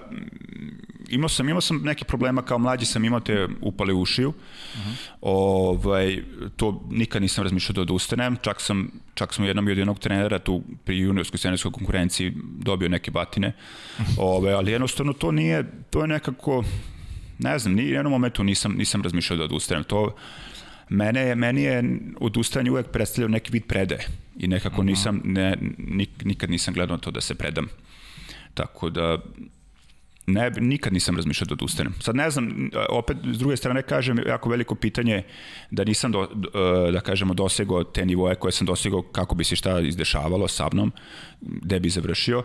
[1.09, 4.29] imao sam, imao sam neke problema kao mlađi sam imao te upale ušiju.
[4.29, 4.35] Uh
[4.81, 4.95] -huh.
[5.21, 6.23] ovaj,
[6.57, 8.37] to nikad nisam razmišljao da odustanem.
[8.43, 12.89] Čak sam, čak sam jednom i od jednog trenera tu pri juniorskoj seniorskoj konkurenciji dobio
[12.89, 13.53] neke batine.
[13.99, 14.15] Uh -huh.
[14.19, 16.65] ovaj, ali jednostavno to nije, to je nekako
[17.43, 19.85] ne znam, ni u jednom momentu nisam, nisam razmišljao da odustanem.
[19.85, 20.15] To,
[20.89, 21.85] mene je, meni je
[22.21, 24.07] odustajanje uvek predstavljao neki vid predaje
[24.39, 27.69] i nekako nisam, ne, nik, nikad nisam gledao to da se predam.
[28.55, 29.19] Tako da,
[30.27, 31.95] ne, nikad nisam razmišljao da odustanem.
[32.01, 35.23] Sad ne znam, opet s druge strane kažem, jako veliko pitanje
[35.71, 36.27] da nisam, do,
[36.93, 40.93] da kažemo, dosegao te nivoje koje sam dosegao kako bi se šta izdešavalo sa mnom,
[41.41, 42.39] gde bi završio.
[42.39, 42.45] Uh,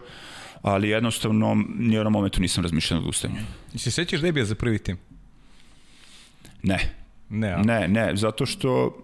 [0.65, 3.36] ali jednostavno ni u momentu nisam razmišljao o odustanju.
[3.73, 4.97] I se sećaš debija za prvi tim?
[6.63, 6.80] Ne.
[7.30, 7.62] Ne, a?
[7.62, 9.01] Ne, ne, zato što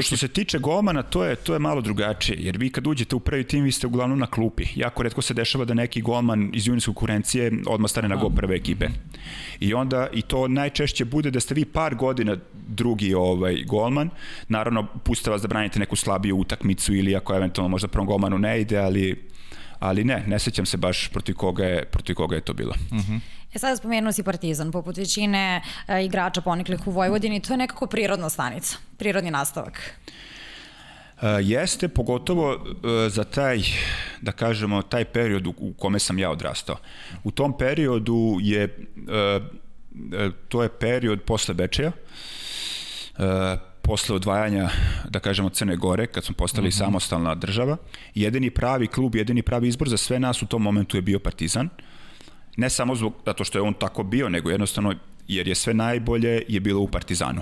[0.00, 3.20] Što se tiče golmana, to je, to je malo drugačije, jer vi kad uđete u
[3.20, 4.64] prvi tim, vi ste uglavnom na klupi.
[4.76, 8.56] Jako redko se dešava da neki golman iz juniorske konkurencije odmah stane na gol prve
[8.56, 8.88] ekipe.
[9.60, 12.36] I onda, i to najčešće bude da ste vi par godina
[12.68, 14.10] drugi ovaj golman.
[14.48, 18.60] Naravno, puste vas da branite neku slabiju utakmicu ili ako eventualno možda prvom golmanu ne
[18.60, 19.28] ide, ali
[19.78, 22.74] ali ne, ne sećam se baš protiv koga je, protiv koga je to bilo.
[22.90, 22.98] Uh.
[22.98, 23.20] -huh.
[23.54, 27.86] E sada spomenuo si Partizan, poput većine e, igrača poniklih u Vojvodini, to je nekako
[27.86, 29.94] prirodna stanica, prirodni nastavak.
[31.22, 33.60] E, jeste, pogotovo e, za taj,
[34.20, 36.76] da kažemo, taj period u, u kome sam ja odrastao.
[37.24, 39.40] U tom periodu je, e,
[40.12, 41.92] e to je period posle Bečeja,
[43.18, 43.56] e,
[43.88, 44.68] posle odvajanja,
[45.08, 46.78] da kažemo, Crne Gore, kad smo postali mm -hmm.
[46.78, 47.76] samostalna država,
[48.14, 51.68] jedini pravi klub, jedini pravi izbor za sve nas u tom momentu je bio Partizan.
[52.56, 54.94] Ne samo zbog, zato što je on tako bio, nego jednostavno
[55.28, 57.40] jer je sve najbolje je bilo u Partizanu.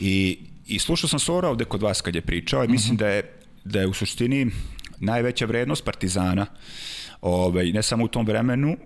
[0.00, 3.00] I, i slušao sam Sora ovde kod vas kad je pričao i mislim mm -hmm.
[3.00, 3.32] da je,
[3.64, 4.50] da je u suštini
[5.00, 6.46] najveća vrednost Partizana
[7.20, 8.76] ovaj, ne samo u tom vremenu,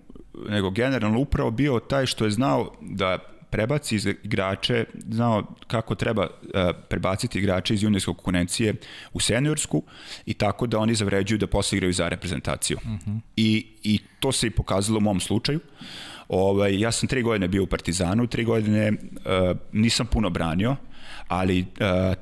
[0.49, 3.19] nego generalno upravo bio taj što je znao da
[3.51, 6.51] prebaci igrače, znao kako treba uh,
[6.89, 8.75] prebaciti igrače iz juniorske konkurencije
[9.13, 9.83] u seniorsku
[10.27, 12.79] i tako da oni zavređuju da posle igraju za reprezentaciju.
[12.83, 13.11] Uh mhm.
[13.11, 13.21] -huh.
[13.37, 15.61] I, I to se i pokazalo u mom slučaju.
[16.29, 20.77] Ovaj, ja sam tri godine bio u Partizanu, tri godine uh, nisam puno branio,
[21.29, 21.67] ali uh,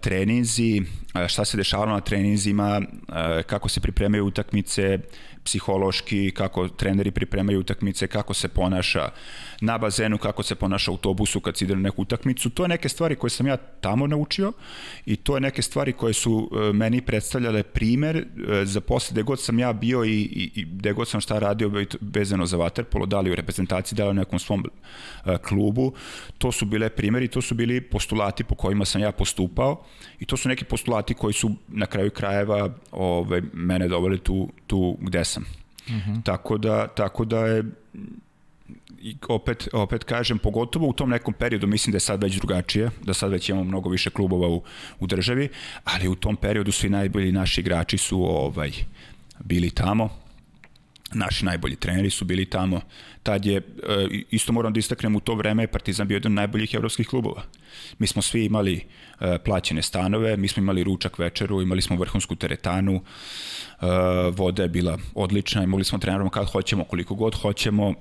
[0.01, 0.83] treninzi,
[1.29, 4.99] šta se dešavalo na treninzima, uh, kako se pripremaju utakmice,
[5.47, 9.09] psihološki, kako treneri pripremaju utakmice, kako se ponaša
[9.61, 12.51] na bazenu, kako se ponaša u autobusu kad se ide na neku utakmicu.
[12.51, 14.53] To je neke stvari koje sam ja tamo naučio
[15.07, 18.25] i to je neke stvari koje su e, meni predstavljale primer e,
[18.65, 21.71] za posle gde god sam ja bio i, i, i gde god sam šta radio
[22.01, 24.65] vezano za vaterpolo, da li u reprezentaciji, da li u nekom svom
[25.25, 25.93] e, klubu.
[26.39, 29.85] To su bile primeri, to su bili postulati po kojima sam ja postupao
[30.21, 34.97] i to su neki postulati koji su na kraju krajeva ove, mene doveli tu, tu
[35.01, 35.45] gde sam.
[35.89, 36.11] Mhm.
[36.11, 36.23] -huh.
[36.25, 37.65] tako, da, tako da je
[39.01, 42.91] i opet, opet kažem, pogotovo u tom nekom periodu, mislim da je sad već drugačije,
[43.03, 44.63] da sad već imamo mnogo više klubova u,
[45.01, 45.49] u državi,
[45.85, 48.71] ali u tom periodu svi najbolji naši igrači su ovaj
[49.45, 50.09] bili tamo,
[51.15, 52.81] naši najbolji treneri su bili tamo.
[53.23, 53.63] Tad je, e,
[54.31, 57.43] isto moram da istaknem, u to vreme je Partizan bio jedan od najboljih evropskih klubova.
[57.99, 58.85] Mi smo svi imali
[59.21, 63.87] e, plaćene stanove, mi smo imali ručak večeru, imali smo vrhunsku teretanu, e,
[64.31, 67.95] voda je bila odlična i mogli smo trenerom kad hoćemo, koliko god hoćemo,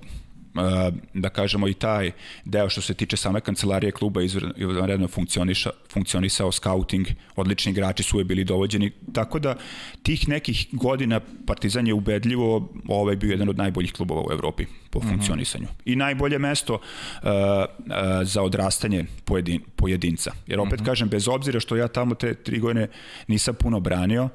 [1.13, 2.11] da kažemo i taj
[2.45, 4.21] deo što se tiče same kancelarije kluba
[4.55, 9.55] izvanredno funkcioniša, funkcionisao scouting, odlični igrači su uvijek bili dovođeni, tako da
[10.03, 14.99] tih nekih godina Partizan je ubedljivo ovaj bio jedan od najboljih klubova u Evropi po
[14.99, 15.09] mm -hmm.
[15.09, 15.67] funkcionisanju.
[15.85, 16.79] I najbolje mesto uh,
[17.19, 20.31] uh, za odrastanje pojedin, pojedinca.
[20.47, 20.85] Jer opet mm -hmm.
[20.85, 22.87] kažem, bez obzira što ja tamo te tri godine
[23.27, 24.29] nisam puno branio,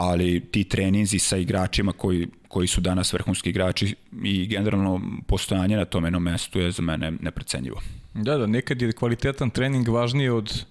[0.00, 5.84] ali ti treninzi sa igračima koji, koji su danas vrhunski igrači i generalno postojanje na
[5.84, 7.80] tom jednom mestu je za mene neprecenjivo.
[8.14, 10.64] Da, da, nekad je kvalitetan trening važniji od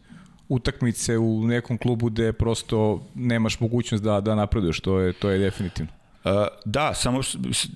[0.47, 5.39] utakmice u nekom klubu gde prosto nemaš mogućnost da, da napreduješ, to je, to je
[5.39, 5.91] definitivno.
[6.23, 6.31] Uh,
[6.65, 7.21] da, samo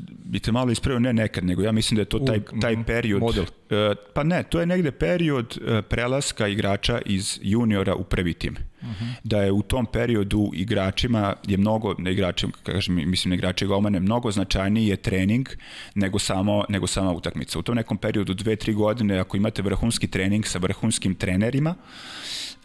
[0.07, 3.21] bi te malo ispravio, ne nekad, nego ja mislim da je to taj, taj period...
[3.21, 3.43] Model.
[3.43, 8.55] Uh, pa ne, to je negde period uh, prelaska igrača iz juniora u prvi tim.
[8.93, 9.13] -huh.
[9.23, 13.99] Da je u tom periodu igračima je mnogo, ne igračima, kažem, mislim ne igrači golmane,
[13.99, 15.49] mnogo značajniji je trening
[15.95, 17.59] nego, samo, nego sama utakmica.
[17.59, 21.75] U tom nekom periodu, dve, tri godine, ako imate vrhunski trening sa vrhunskim trenerima,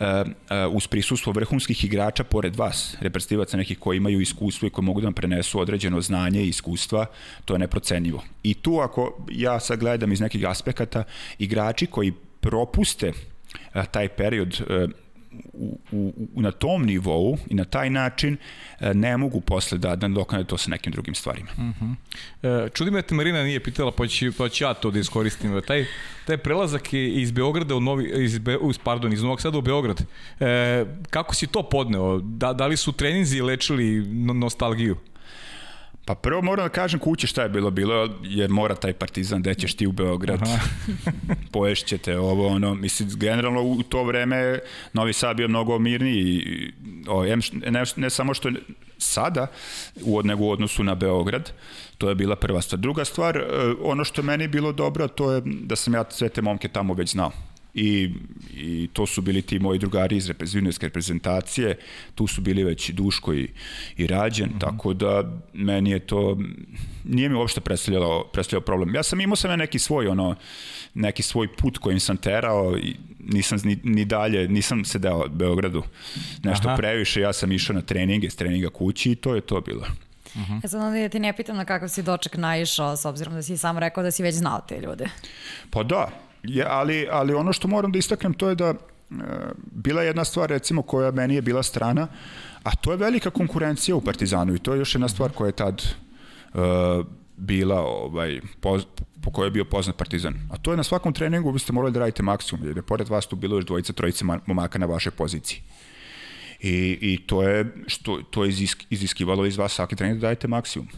[0.01, 5.01] uh, uz prisustvo vrhunskih igrača pored vas, reprezentativaca nekih koji imaju iskustvo i koji mogu
[5.01, 7.07] da vam prenesu određeno znanje i iskustva,
[7.45, 8.23] to je neprocenjivo.
[8.43, 11.05] I tu ako ja sad gledam iz nekih aspekata,
[11.39, 14.61] igrači koji propuste uh, taj period
[15.53, 15.79] u,
[16.35, 18.37] u, na tom nivou i na taj način
[18.81, 21.51] e, ne mogu posle da, da dokane to sa nekim drugim stvarima.
[21.53, 21.85] Uh mhm.
[22.43, 22.67] -huh.
[22.67, 25.61] e, čudi da te Marina nije pitala, pa ću, pa ću ja to da iskoristim.
[25.67, 25.85] Taj,
[26.27, 30.03] taj prelazak iz Beograda u Novi, iz, Be, pardon, iz Novog Sada u Beograd,
[30.41, 32.19] e, kako si to podneo?
[32.19, 34.97] Da, da li su treninzi lečili nostalgiju?
[36.09, 37.71] Pa prvo moram da kažem kuće šta je bilo.
[37.71, 40.41] Bilo je mora taj partizan, gde ćeš ti u Beograd,
[41.53, 44.59] poješćete ovo, ono, mislim, generalno u to vreme
[44.93, 46.73] Novi Sad bio mnogo mirniji,
[47.09, 48.55] o, ne, ne samo što je
[48.99, 49.47] sada,
[50.03, 51.53] u, nego u odnosu na Beograd,
[51.99, 52.81] to je bila prva stvar.
[52.81, 53.43] Druga stvar, e,
[53.83, 57.11] ono što meni bilo dobro, to je da sam ja sve te momke tamo već
[57.11, 57.33] znao
[57.75, 58.11] i,
[58.55, 61.79] i to su bili ti moji drugari iz juniorske reprezentacije,
[62.15, 63.49] tu su bili već Duško i,
[63.97, 64.61] i Rađen, mm -hmm.
[64.61, 66.39] tako da meni je to,
[67.05, 68.95] nije mi uopšte predstavljalo, predstavljalo problem.
[68.95, 70.35] Ja sam imao sam neki svoj, ono,
[70.95, 75.83] neki svoj put kojim sam terao i nisam ni, ni dalje, nisam se dao Beogradu
[76.43, 76.77] nešto Aha.
[76.77, 79.85] previše, ja sam išao na treninge, s treninga kući i to je to bilo.
[80.35, 80.65] Uh -huh.
[80.65, 83.43] E sad onda da ti ne pitam na kakav si doček naišao, s obzirom da
[83.43, 85.09] si sam rekao da si već znao te ljude.
[85.71, 86.11] Pa da,
[86.43, 88.75] Je, ali, ali ono što moram da istaknem to je da e,
[89.73, 92.09] bila jedna stvar recimo koja meni je bila strana,
[92.63, 95.53] a to je velika konkurencija u Partizanu i to je još jedna stvar koja je
[95.53, 96.59] tad e,
[97.37, 98.85] bila ovaj, poz,
[99.23, 100.35] po kojoj je bio poznat Partizan.
[100.51, 103.09] A to je na svakom treningu vi ste morali da radite maksimum, jer je pored
[103.09, 105.61] vas tu bilo još dvojica, trojica momaka na vašoj poziciji.
[106.61, 110.49] I, i to je, što, to je izisk, iziskivalo iz vas svaki trening da dajete
[110.49, 110.89] maksimum.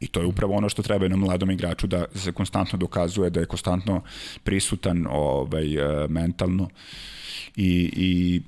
[0.00, 3.40] I to je upravo ono što treba jednom mladom igraču da se konstantno dokazuje, da
[3.40, 4.02] je konstantno
[4.44, 6.68] prisutan ovaj, e, mentalno
[7.56, 8.42] i, i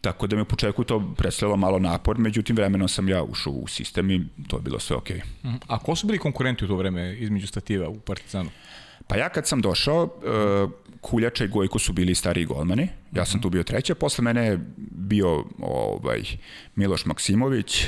[0.00, 3.66] tako da mi u početku to predstavljalo malo napor, međutim vremenom sam ja ušao u
[3.66, 5.16] sistem i to je bilo sve okej.
[5.16, 5.48] Okay.
[5.48, 5.56] Mhm.
[5.66, 8.50] A ko su bili konkurenti u to vreme između Stativa u Partizanu?
[9.06, 13.40] Pa ja kad sam došao, uh, Kuljača i Gojko su bili stariji golmani, ja sam
[13.40, 16.22] tu bio treći, posle mene je bio ovaj,
[16.74, 17.84] Miloš Maksimović,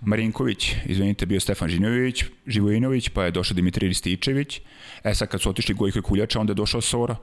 [0.00, 4.60] Marinković, izvinite, bio Stefan Žinović, Živojinović, pa je došao Dimitri Rističević,
[5.04, 7.16] e sad kad su otišli Gojko i Kuljača, onda je došao Sora,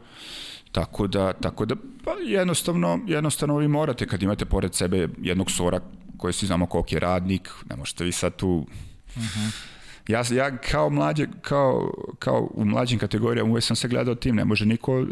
[0.72, 5.80] Tako da, tako da pa jednostavno, jednostavno vi morate kad imate pored sebe jednog Sora
[6.18, 8.68] koji svi znamo koliko je radnik, ne možete vi sad tu...
[9.16, 9.40] Uh mhm.
[9.40, 9.79] -huh
[10.10, 14.46] Ja, ja kao mlađe, kao, kao u mlađim kategorijama uvek sam se gledao tim, ne
[14.46, 15.06] može niko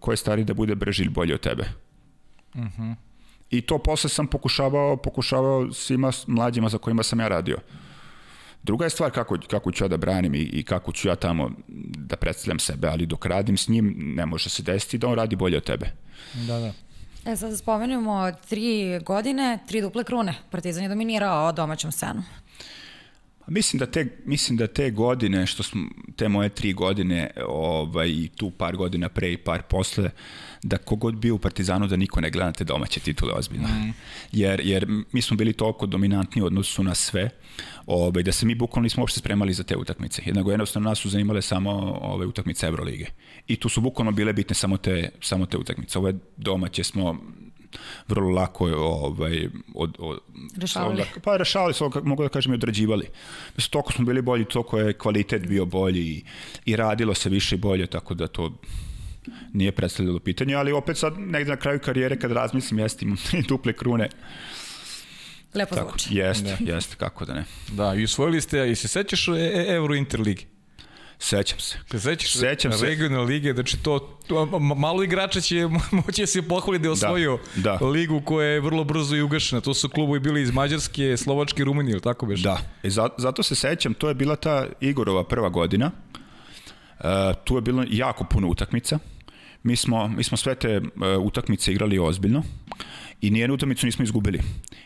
[0.00, 1.64] ko je stari da bude brži ili bolji od tebe.
[2.54, 2.82] Uh mhm.
[2.82, 2.94] -huh.
[3.50, 7.56] I to posle sam pokušavao, pokušavao svima mlađima za kojima sam ja radio.
[8.62, 11.50] Druga je stvar kako, kako ću ja da branim i, i kako ću ja tamo
[12.08, 15.36] da predstavljam sebe, ali dok radim s njim ne može se desiti da on radi
[15.36, 15.90] bolje od tebe.
[16.34, 16.72] Da, da.
[17.32, 20.34] E sad spomenemo tri godine, tri duple krune.
[20.50, 22.22] Partizan je dominirao domaćom scenu.
[23.46, 25.82] Mislim da te, mislim da te godine, što smo,
[26.16, 30.10] te moje tri godine, ovaj, i tu par godina pre i par posle,
[30.62, 33.68] da kogod bio u Partizanu da niko ne gleda te domaće titule ozbiljno.
[33.68, 33.92] Mm.
[34.32, 37.30] Jer, jer mi smo bili toliko dominantni u odnosu na sve,
[37.86, 40.22] ovaj, da se mi bukvalno nismo uopšte spremali za te utakmice.
[40.26, 43.06] Jednako jednostavno nas su zanimale samo ove utakmice Evrolige.
[43.46, 45.98] I tu su bukvalno bile bitne samo te, samo te utakmice.
[45.98, 47.18] Ove domaće smo
[48.08, 50.18] vrlo lako ovaj, od, od,
[50.56, 51.00] rešavali.
[51.00, 53.06] Od, pa rešavali su, mogu da kažem i odrađivali.
[53.56, 56.22] Mislim, toliko smo bili bolji, toliko je kvalitet bio bolji i,
[56.64, 58.52] i radilo se više i bolje, tako da to
[59.52, 63.42] nije predstavljalo pitanje, ali opet sad negde na kraju karijere kad razmislim, jeste imam tri
[63.42, 64.08] duple krune.
[65.54, 66.14] Lepo zvuči.
[66.14, 66.72] Jeste, da.
[66.72, 67.44] jeste, kako da ne.
[67.72, 70.46] Da, i usvojili ste, i se sećaš e, e, Euro Interligi?
[71.18, 71.78] Sećam se.
[71.90, 72.86] Se sećaš Sećam se.
[72.86, 75.66] regionalne lige, znači to, to malo igrača će
[76.06, 77.86] moći da se pohvali da je osvojio Da, da.
[77.86, 79.60] ligu koja je vrlo brzo i ugašena.
[79.60, 82.42] To su klubovi bili iz Mađarske, Slovačke, Rumunije, ili tako beše?
[82.42, 85.90] Da, i zato, zato se sećam, to je bila ta Igorova prva godina.
[86.98, 87.04] E,
[87.44, 88.98] tu je bilo jako puno utakmica.
[89.62, 90.80] Mi smo, mi smo sve te e,
[91.16, 92.42] utakmice igrali ozbiljno
[93.26, 94.40] i nijednu utakmicu nismo izgubili.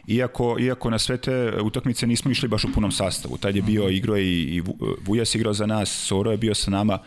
[0.06, 3.38] Iako, iako na sve te utakmice nismo išli baš u punom sastavu.
[3.38, 6.70] Tad je bio igro i, i Vu- Vujas igrao za nas, Soro je bio sa
[6.70, 6.98] nama,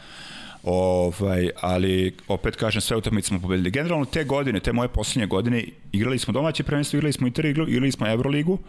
[0.63, 3.71] Ovaj, ali opet kažem sve utakmice smo pobedili.
[3.71, 7.91] Generalno te godine, te moje poslednje godine igrali smo domaće prvenstvo, igrali smo Interliglu, igrali
[7.91, 8.59] smo Euroligu.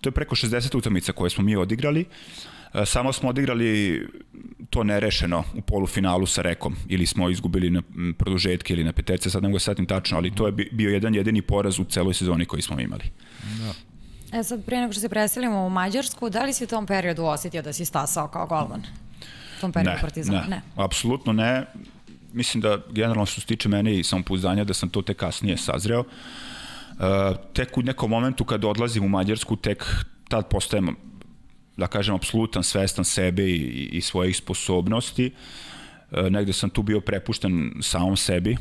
[0.00, 2.00] To je preko 60 utakmica koje smo mi odigrali.
[2.00, 2.04] E,
[2.84, 4.02] Samo smo odigrali
[4.70, 7.82] to nerešeno u polufinalu sa Rekom ili smo izgubili na
[8.18, 10.68] produžetke ili na peterce, sad ne mogu da se setim tačno, ali to je bi-
[10.72, 13.04] bio jedan jedini poraz u celoj sezoni koji smo imali.
[14.32, 17.24] E sad, prije nego što se preselimo u Mađarsku, da li si u tom periodu
[17.24, 18.80] osetio da si stasao kao golman?
[19.58, 20.44] U tom periodu Partizana?
[20.48, 21.66] ne, apsolutno ne.
[22.32, 26.00] Mislim da generalno što se tiče mene i samopouzdanja da sam to tek kasnije sazreo.
[26.00, 26.06] Uh,
[27.52, 29.84] tek u nekom momentu kad odlazim u Mađarsku, tek
[30.28, 30.96] tad postajem
[31.76, 35.32] da kažem, apsolutan svestan sebe i, i svojih sposobnosti.
[36.12, 38.56] E, negde sam tu bio prepušten samom sebi.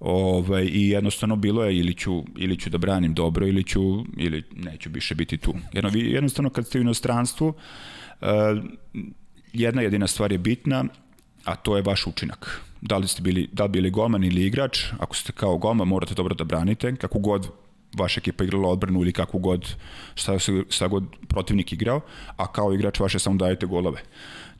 [0.00, 4.42] Ovaj, I jednostavno bilo je ili ću, ili ću da branim dobro ili ću ili
[4.56, 5.54] neću više biti tu.
[5.72, 7.54] Jedno, jednostavno kad ste u inostranstvu
[8.20, 8.26] e,
[9.52, 10.84] jedna jedina stvar je bitna,
[11.44, 12.60] a to je vaš učinak.
[12.80, 16.14] Da li ste bili, da li bili golman ili igrač, ako ste kao golman morate
[16.14, 17.48] dobro da branite, kako god
[17.92, 19.76] vaša ekipa igrala odbranu ili kako god,
[20.14, 22.00] šta, šta god protivnik igrao,
[22.36, 24.02] a kao igrač vaše samo dajete golove.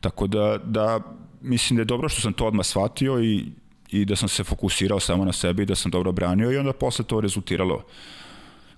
[0.00, 1.00] Tako da, da
[1.40, 3.44] mislim da je dobro što sam to odmah shvatio i,
[3.90, 6.72] i da sam se fokusirao samo na sebe i da sam dobro branio i onda
[6.72, 7.84] posle to rezultiralo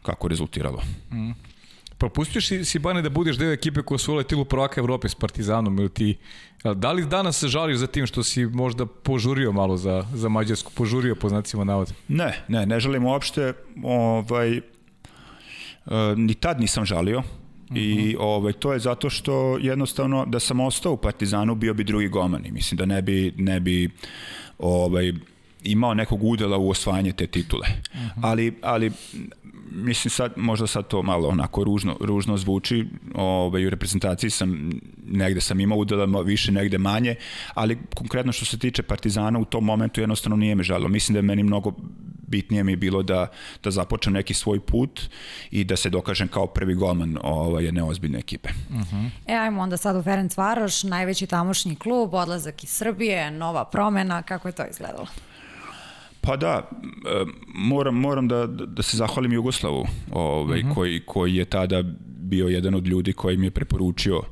[0.02, 0.82] kako rezultiralo.
[1.98, 5.14] Propustio si, si Bane da budeš deo ekipe koja su uletila u prvaka Evrope s
[5.14, 6.16] Partizanom ili ti
[6.74, 10.72] da li danas se žališ za tim što si možda požurio malo za, za Mađarsku,
[10.74, 11.92] požurio po znacima navoda?
[12.08, 14.62] Ne, ne, ne želim uopšte, ovaj, e,
[16.16, 17.22] ni tad nisam žalio,
[17.74, 22.08] I ovaj, to je zato što jednostavno da sam ostao u Partizanu bio bi drugi
[22.08, 23.90] goman i mislim da ne bi, ne bi
[24.58, 25.12] ovaj,
[25.64, 27.66] imao nekog udela u osvajanje te titule.
[28.22, 28.92] Ali, ali
[29.70, 34.70] mislim sad, možda sad to malo onako ružno, ružno zvuči, ovaj, u reprezentaciji sam,
[35.06, 37.14] negde sam imao udela više, negde manje,
[37.54, 40.88] ali konkretno što se tiče Partizana u tom momentu jednostavno nije me žalo.
[40.88, 41.72] Mislim da je meni mnogo
[42.28, 43.26] bitnije mi je bilo da,
[43.64, 45.00] da započnem neki svoj put
[45.50, 48.48] i da se dokažem kao prvi golman ovaj, jedne ozbiljne ekipe.
[49.26, 54.22] E, ajmo onda sad u Ferenc Varoš, najveći tamošnji klub, odlazak iz Srbije, nova promena,
[54.22, 55.06] kako je to izgledalo?
[56.20, 56.70] Pa da,
[57.54, 61.82] moram, moram da, da se zahvalim Jugoslavu, ovaj, koji, koji je tada
[62.28, 64.22] bio jedan od ljudi koji mi je preporučio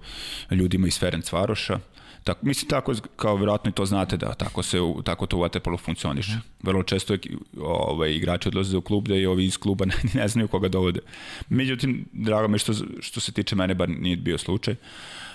[0.50, 1.78] ljudima iz Ferencvaroša.
[2.24, 5.80] Tako, mislim, tako, kao vjerojatno i to znate da tako, se, tako to u Waterpolu
[5.80, 6.38] funkcioniše.
[6.62, 7.20] Vrlo često je,
[7.60, 11.00] ovaj, igrači odlaze u klub da i ovi iz kluba ne, ne znaju koga dovode.
[11.48, 14.74] Međutim, drago mi što, što se tiče mene, bar nije bio slučaj.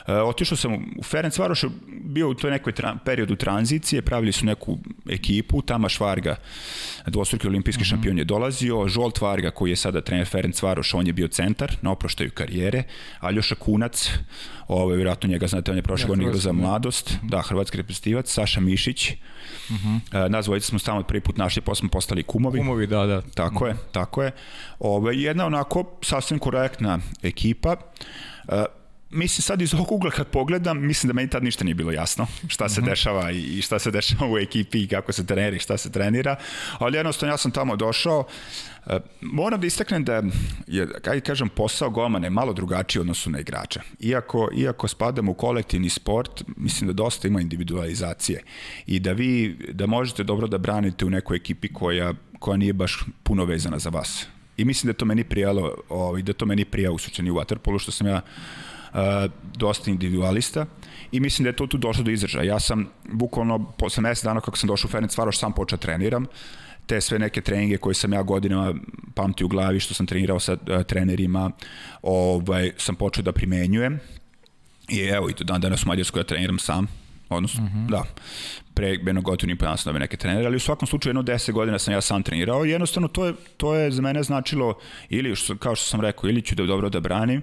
[0.08, 4.46] E, otišao sam u Ferenc Varoš, bio u toj nekoj tra, periodu tranzicije, pravili su
[4.46, 4.78] neku
[5.10, 6.36] ekipu, Tamaš Varga,
[7.08, 11.14] dvostruki olimpijski šampion je dolazio, Žolt Varga koji je sada trener Ferenc Varoš, on je
[11.14, 12.84] bio centar na oproštaju karijere,
[13.20, 14.10] Aljoša Kunac,
[14.72, 18.34] ovaj, vjerojatno njega znate, on je prošle Ja, godine igrao za mladost, da, hrvatski reprezentativac,
[18.34, 19.16] Saša Mišić, e,
[20.30, 22.60] nas dvojica smo stalno prvi put našli, posle smo postali kumovi.
[22.60, 23.22] Kumovi, da, da.
[23.22, 24.32] Tako je, tako je.
[24.80, 27.76] Ove, jedna onako sasvim korektna ekipa.
[28.48, 28.66] E,
[29.12, 32.28] mislim sad iz ovog ugla kad pogledam, mislim da meni tad ništa nije bilo jasno
[32.48, 35.78] šta se dešava i šta se dešava u ekipi i kako se trenira i šta
[35.78, 36.36] se trenira,
[36.80, 38.24] ali jednostavno ja sam tamo došao,
[39.22, 40.24] moram da istaknem da
[40.67, 43.82] je, kaj kažem, posao golmana je malo drugačiji odnosu na igrača.
[44.00, 48.44] Iako, iako spadamo u kolektivni sport, mislim da dosta ima individualizacije
[48.88, 53.06] i da vi, da možete dobro da branite u nekoj ekipi koja, koja nije baš
[53.24, 54.28] puno vezana za vas.
[54.58, 57.80] I mislim da to meni prijalo, ovaj, da to meni prija u sučeni u Waterpolu,
[57.80, 59.00] što sam ja uh,
[59.58, 60.65] dosta individualista
[61.12, 62.44] i mislim da je to tu došlo do izražaja.
[62.44, 66.26] Ja sam bukvalno posle mesec dana kako sam došao u Ferenc Varoš sam počeo treniram
[66.92, 68.74] te sve neke treninge koje sam ja godinama
[69.16, 71.52] pamtio u glavi što sam trenirao sa uh, trenerima
[72.02, 74.00] ovaj, sam počeo da primenjujem.
[74.90, 77.01] I evo i do dan danas u Mađarskoj ja treniram sam
[77.36, 77.89] odnosno, mm -hmm.
[77.89, 78.04] da,
[78.74, 81.24] pre jednog godinu i po dana sam dobio neke trenere, ali u svakom slučaju jedno
[81.24, 84.78] 10 godina sam ja sam trenirao i jednostavno to je, to je za mene značilo
[85.10, 87.41] ili, što, kao što sam rekao, ili ću da dobro da branim,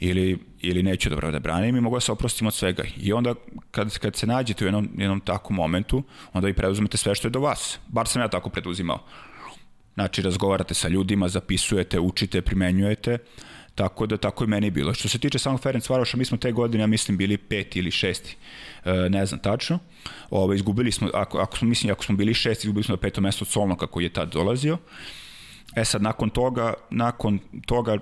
[0.00, 2.82] ili, ili neću dobro da branim i mogu da se oprostim od svega.
[2.96, 3.34] I onda
[3.70, 7.32] kad, kad se nađete u jednom, jednom takvom momentu, onda vi preuzmete sve što je
[7.32, 7.78] do vas.
[7.88, 8.98] Bar sam ja tako preduzimao.
[9.94, 13.18] Znači, razgovarate sa ljudima, zapisujete, učite, primenjujete,
[13.74, 14.94] Tako da tako i meni bilo.
[14.94, 17.90] Što se tiče samog Ferenc Varoša, mi smo te godine, ja mislim, bili peti ili
[17.90, 18.36] šesti.
[18.84, 19.78] E, ne znam tačno.
[20.30, 23.20] Ove, izgubili smo, ako, ako smo, mislim, ako smo bili šesti, izgubili smo na peto
[23.20, 24.78] mesto od Solnoka koji je tad dolazio.
[25.76, 27.98] E sad, nakon toga, nakon toga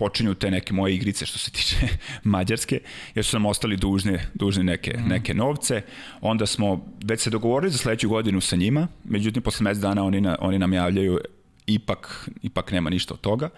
[0.00, 1.76] počinju te neke moje igrice što se tiče
[2.32, 2.80] Mađarske,
[3.14, 5.08] jer su nam ostali dužni, dužni neke, mm.
[5.08, 5.82] neke novce.
[6.20, 10.20] Onda smo već se dogovorili za sledeću godinu sa njima, međutim, posle mesec dana oni,
[10.20, 11.20] na, oni nam javljaju
[11.66, 13.50] ipak, ipak nema ništa od toga.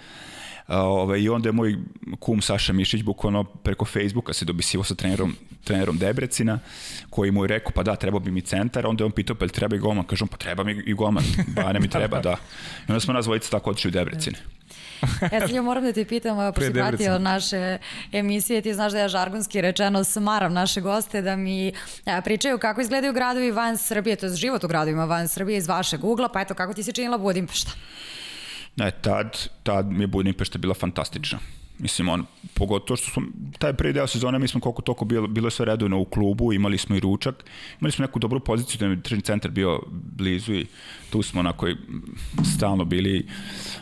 [0.68, 1.76] Ove, ovaj, I onda je moj
[2.18, 6.58] kum Saša Mišić bukvalno preko Facebooka se dobisivo sa trenerom, trenerom Debrecina,
[7.10, 9.44] koji mu je rekao, pa da, treba bi mi centar, onda je on pitao, pa
[9.44, 10.04] li treba i golman?
[10.04, 12.36] Kažem, pa treba mi i golman, ba ne mi treba, da.
[12.88, 14.38] I onda smo nas dvojica tako otišli u Debrecine.
[15.32, 17.78] ja sad ja moram da ti pitam, pošto pratio naše
[18.12, 21.72] emisije, ti znaš da ja žargonski rečeno smaram naše goste da mi
[22.24, 26.04] pričaju kako izgledaju gradovi van Srbije, to je život u gradovima van Srbije iz vašeg
[26.04, 27.70] ugla, pa eto kako ti se činila Budimpešta?
[28.76, 31.38] Ne, tad, tad mi je Budimpešta bila fantastična.
[31.78, 33.22] Mislim, on, pogotovo što smo,
[33.58, 36.78] taj prvi deo sezone, mi smo koliko toliko bilo, bilo sve redovno u klubu, imali
[36.78, 37.44] smo i ručak,
[37.80, 40.66] imali smo neku dobru poziciju, da je tržni centar bio blizu i
[41.10, 41.66] tu smo onako
[42.56, 43.26] stalno bili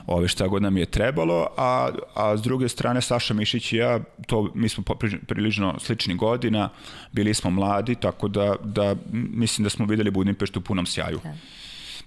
[0.07, 4.01] ove šta god nam je trebalo, a, a s druge strane Saša Mišić i ja,
[4.26, 4.84] to, mi smo
[5.26, 6.68] prilično slični godina,
[7.12, 11.20] bili smo mladi, tako da, da mislim da smo videli Budimpeštu u punom sjaju.
[11.24, 11.34] Da.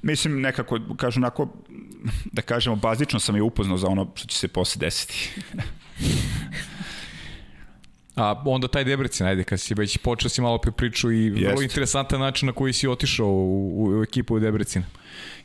[0.04, 1.47] Mislim, nekako, kažu onako,
[2.32, 5.30] da kažemo, bazično sam je upoznao za ono što će se posle desiti.
[8.16, 11.64] A onda taj Debrecin, ajde, kad si već počeo si malo priču i vrlo Jeste.
[11.64, 14.86] interesantan način na koji si otišao u, u, u ekipu Debrecina.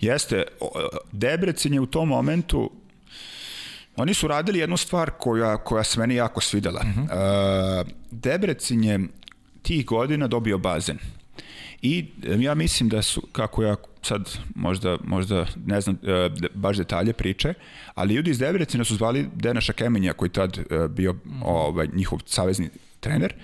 [0.00, 0.42] Jeste.
[1.12, 2.70] Debrecin je u tom momentu
[3.98, 6.80] Oni su radili jednu stvar koja, koja se meni jako svidela.
[6.84, 7.80] Uh -huh.
[7.80, 9.00] uh, Debrecin je
[9.62, 10.98] tih godina dobio bazen.
[11.82, 12.06] I
[12.38, 17.54] ja mislim da su, kako ja sad možda, možda ne znam e, baš detalje priče,
[17.94, 22.68] ali ljudi iz Debrecina su zvali Denaša Kemenja koji tad e, bio ovaj, njihov savezni
[23.00, 23.34] trener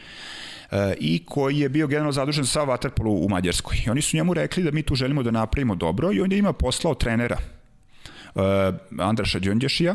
[0.71, 3.77] e, i koji je bio generalno zadužen za sav vaterpolu u Mađarskoj.
[3.87, 6.39] I oni su njemu rekli da mi tu želimo da napravimo dobro i on je
[6.39, 7.39] ima poslao trenera
[8.99, 9.95] Andraša Đondješija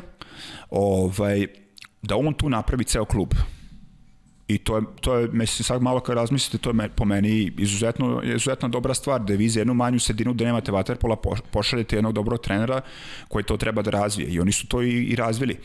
[0.70, 1.47] ovaj,
[2.01, 3.34] da on tu napravi ceo klub.
[4.49, 8.21] I to je, to je, mislim, sad malo kad razmislite, to je po meni izuzetno,
[8.23, 11.15] izuzetno dobra stvar, da vi za jednu manju sredinu da nemate vaterpola,
[11.51, 12.81] pošaljete jednog dobrog trenera
[13.27, 14.29] koji to treba da razvije.
[14.29, 15.57] I oni su to i, i razvili.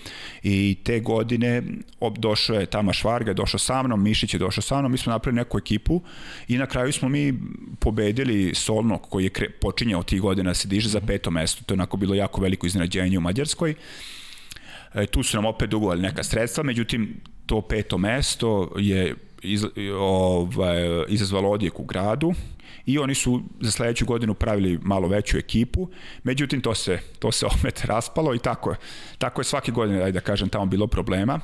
[0.43, 1.63] I te godine
[2.01, 4.99] ob, došao je Tama Švarga, je došao sa mnom, Mišić je došao sa mnom, mi
[4.99, 6.03] smo napravili neku ekipu
[6.49, 7.35] i na kraju smo mi
[7.79, 11.65] pobedili Solno koji je kre, počinjao tih godina da se diže za peto mesto.
[11.65, 13.75] To je onako bilo jako veliko iznenađenje u Mađarskoj.
[14.95, 19.65] E, tu su nam opet dugovali neka sredstva, međutim to peto mesto je iz,
[19.99, 22.35] ovaj, izazvalo odjek u gradu
[22.87, 25.89] i oni su za sledeću godinu pravili malo veću ekipu,
[26.23, 28.77] međutim to se, to se opet raspalo i tako je.
[29.19, 31.41] Tako je svake godine, ajde da kažem, tamo bilo problema.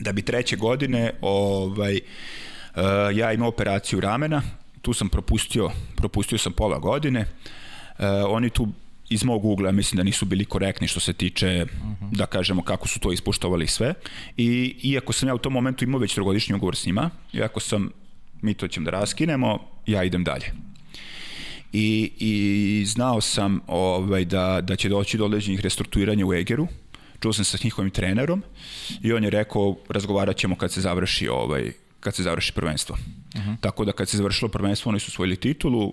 [0.00, 2.82] Da bi treće godine ovaj, uh,
[3.14, 4.42] ja imao operaciju ramena,
[4.82, 8.68] tu sam propustio, propustio sam pola godine, uh, oni tu
[9.12, 12.16] iz mog ugla mislim da nisu bili korektni što se tiče, uh -huh.
[12.16, 13.94] da kažemo, kako su to ispuštovali sve.
[14.36, 17.90] I iako sam ja u tom momentu imao već trogodišnji ugovor s njima, iako sam,
[18.42, 20.52] mi to ćemo da raskinemo, ja idem dalje.
[21.72, 26.66] I, i znao sam ovaj, da, da će doći do određenih restrukturiranja u Egeru,
[27.20, 28.42] čuo sam sa njihovim trenerom
[29.02, 32.96] i on je rekao razgovarat ćemo kad se završi ovaj, kad se završi prvenstvo.
[33.34, 33.56] Uh -huh.
[33.60, 35.92] Tako da kad se završilo prvenstvo oni su osvojili titulu,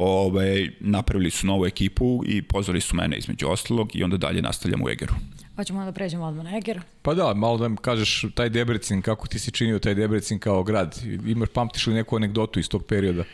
[0.00, 4.82] ovaj, napravili su novu ekipu i pozvali su mene između ostalog i onda dalje nastavljam
[4.82, 5.14] u Egeru.
[5.56, 6.80] Hoćemo da pređemo odmah na Eger.
[7.02, 10.62] Pa da, malo da mi kažeš taj Debrecin, kako ti se činio taj Debrecin kao
[10.62, 11.02] grad?
[11.26, 13.24] Imaš, pamtiš li neku anegdotu iz tog perioda?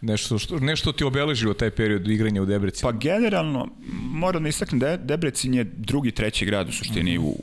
[0.00, 2.92] Nešto, što, nešto ti obeležilo taj period igranja u Debrecinu?
[2.92, 3.68] Pa generalno,
[4.12, 7.26] moram da istaknem da Debrecin je drugi, treći grad u suštini mm -hmm.
[7.26, 7.36] u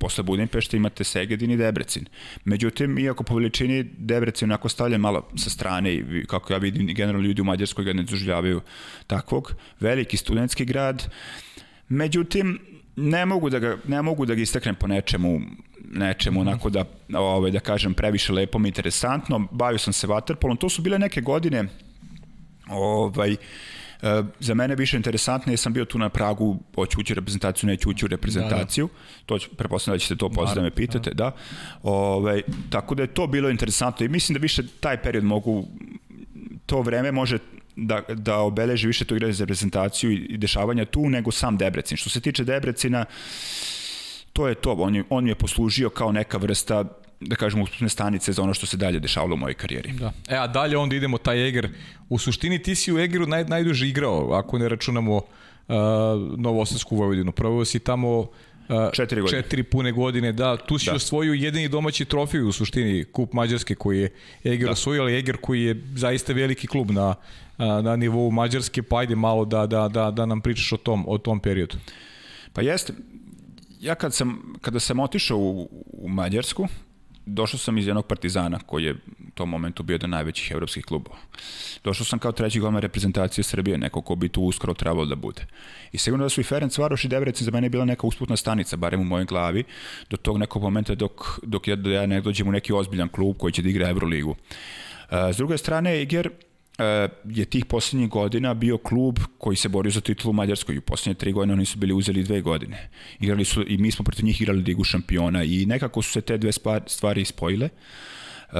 [0.00, 2.06] posle Budimpešte imate Segedin i Debrecin.
[2.44, 7.26] Međutim, iako po veličini Debrecin onako stavlja malo sa strane i kako ja vidim, generalno
[7.26, 8.60] ljudi u Mađarskoj ga ne doživljavaju
[9.06, 11.04] takvog, veliki studentski grad,
[11.88, 12.58] međutim,
[12.96, 15.40] ne mogu da ga, ne mogu da ga istaknem po nečemu,
[15.92, 16.48] nečemu -hmm.
[16.48, 16.84] onako da,
[17.14, 19.48] ovaj, da kažem previše lepom interesantno.
[19.50, 20.56] Bavio sam se vaterpolom.
[20.56, 21.64] To su bile neke godine
[22.68, 23.36] ovaj,
[24.40, 27.90] za mene više interesantno je sam bio tu na pragu, hoću ući u reprezentaciju, neću
[27.90, 28.86] ući u reprezentaciju.
[28.86, 29.26] Da, da.
[29.26, 31.24] To ću, prepostavljam da ćete to posle da me pitate, da.
[31.24, 31.36] da.
[31.82, 35.66] Ove, tako da je to bilo interesantno i mislim da više taj period mogu,
[36.66, 37.38] to vreme može
[37.76, 41.96] da, da obeleži više to igranje za reprezentaciju i dešavanja tu nego sam Debrecin.
[41.96, 43.04] Što se tiče Debrecina,
[44.32, 46.84] to je to, on je, on je poslužio kao neka vrsta
[47.20, 49.92] da kažemo, usputne stanice za ono što se dalje dešavalo u mojoj karijeri.
[49.92, 50.12] Da.
[50.28, 51.68] E, a dalje onda idemo taj Eger.
[52.08, 55.24] U suštini ti si u Egeru naj, najduže igrao, ako ne računamo uh,
[56.36, 57.32] Novosadsku Vojvodinu.
[57.32, 58.28] Prvo si tamo
[58.92, 59.42] četiri godine.
[59.42, 60.56] Četiri pune godine, da.
[60.56, 60.94] Tu si da.
[60.94, 64.10] osvojio jedini domaći trofej u suštini, kup Mađarske koji je
[64.44, 64.72] Eger da.
[64.72, 67.14] osvojio, ali Eger koji je zaista veliki klub na,
[67.58, 71.18] na nivou Mađarske, pa ajde malo da, da, da, da nam pričaš o tom, o
[71.18, 71.76] tom periodu.
[72.52, 72.92] Pa jeste,
[73.80, 76.68] ja kad sam, kada sam otišao u, u Mađarsku,
[77.26, 81.16] došao sam iz jednog partizana koji je u tom momentu bio jedan najvećih evropskih klubova.
[81.84, 85.46] Došao sam kao treći golman reprezentacije Srbije, neko ko bi tu uskoro trebalo da bude.
[85.92, 88.76] I sigurno da su i Ferenc Varoš i Debrecen za mene bila neka usputna stanica,
[88.76, 89.64] barem u mojoj glavi,
[90.10, 93.52] do tog nekog momenta dok, dok ja, ja ne dođem u neki ozbiljan klub koji
[93.52, 94.36] će da igra Euroligu.
[95.32, 96.49] S druge strane, Iger, E,
[97.24, 100.78] je tih poslednjih godina bio klub koji se borio za titulu u Mađarskoj.
[100.78, 102.88] U poslednje tri godine oni su bili uzeli dve godine.
[103.20, 106.38] Igrali su, I mi smo protiv njih igrali Ligu šampiona i nekako su se te
[106.38, 106.52] dve
[106.86, 107.68] stvari spojile.
[108.52, 108.56] Uh,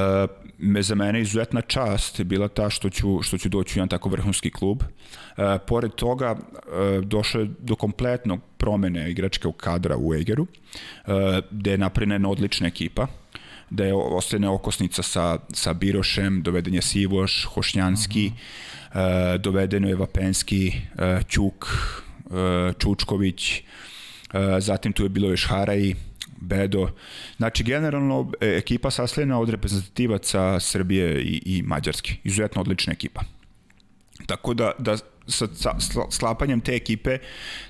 [0.58, 3.88] me za mene izuzetna čast je bila ta što ću, što ću doći u jedan
[3.88, 4.82] tako vrhunski klub.
[4.82, 11.12] Uh, pored toga uh, došlo je do kompletnog promene igračkog kadra u Egeru, uh,
[11.50, 13.06] gde je napravljena jedna odlična ekipa
[13.70, 18.32] da je ostane okosnica sa, sa Birošem, doveden je Sivoš, Hošnjanski, uh
[18.94, 19.34] -huh.
[19.34, 21.66] uh, doveden je Vapenski, uh, Ćuk,
[22.24, 23.62] uh, Čučković,
[24.32, 25.94] uh, zatim tu je bilo još Haraj,
[26.40, 26.88] Bedo.
[27.36, 32.14] Znači, generalno, e, ekipa sasljena od reprezentativaca Srbije i, i Mađarske.
[32.24, 33.20] Izuzetno odlična ekipa.
[34.26, 34.96] Tako da, da
[35.26, 35.74] sa, sa
[36.10, 37.18] slapanjem te ekipe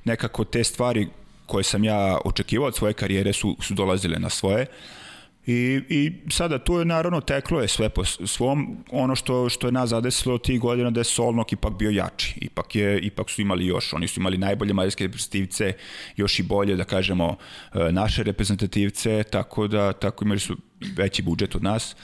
[0.03, 1.07] nekako te stvari
[1.45, 4.61] koje sam ja očekivao od svoje karijere su, su dolazile na svoje.
[4.61, 5.00] Uh,
[5.45, 9.71] I, I sada tu je naravno teklo je sve po svom, ono što, što je
[9.71, 13.65] nas zadesilo tih godina da je Solnok ipak bio jači, ipak, je, ipak su imali
[13.65, 15.73] još, oni su imali najbolje mađarske reprezentativce,
[16.15, 17.37] još i bolje da kažemo
[17.73, 20.57] e, naše reprezentativce, tako da tako imali su
[20.95, 21.95] veći budžet od nas,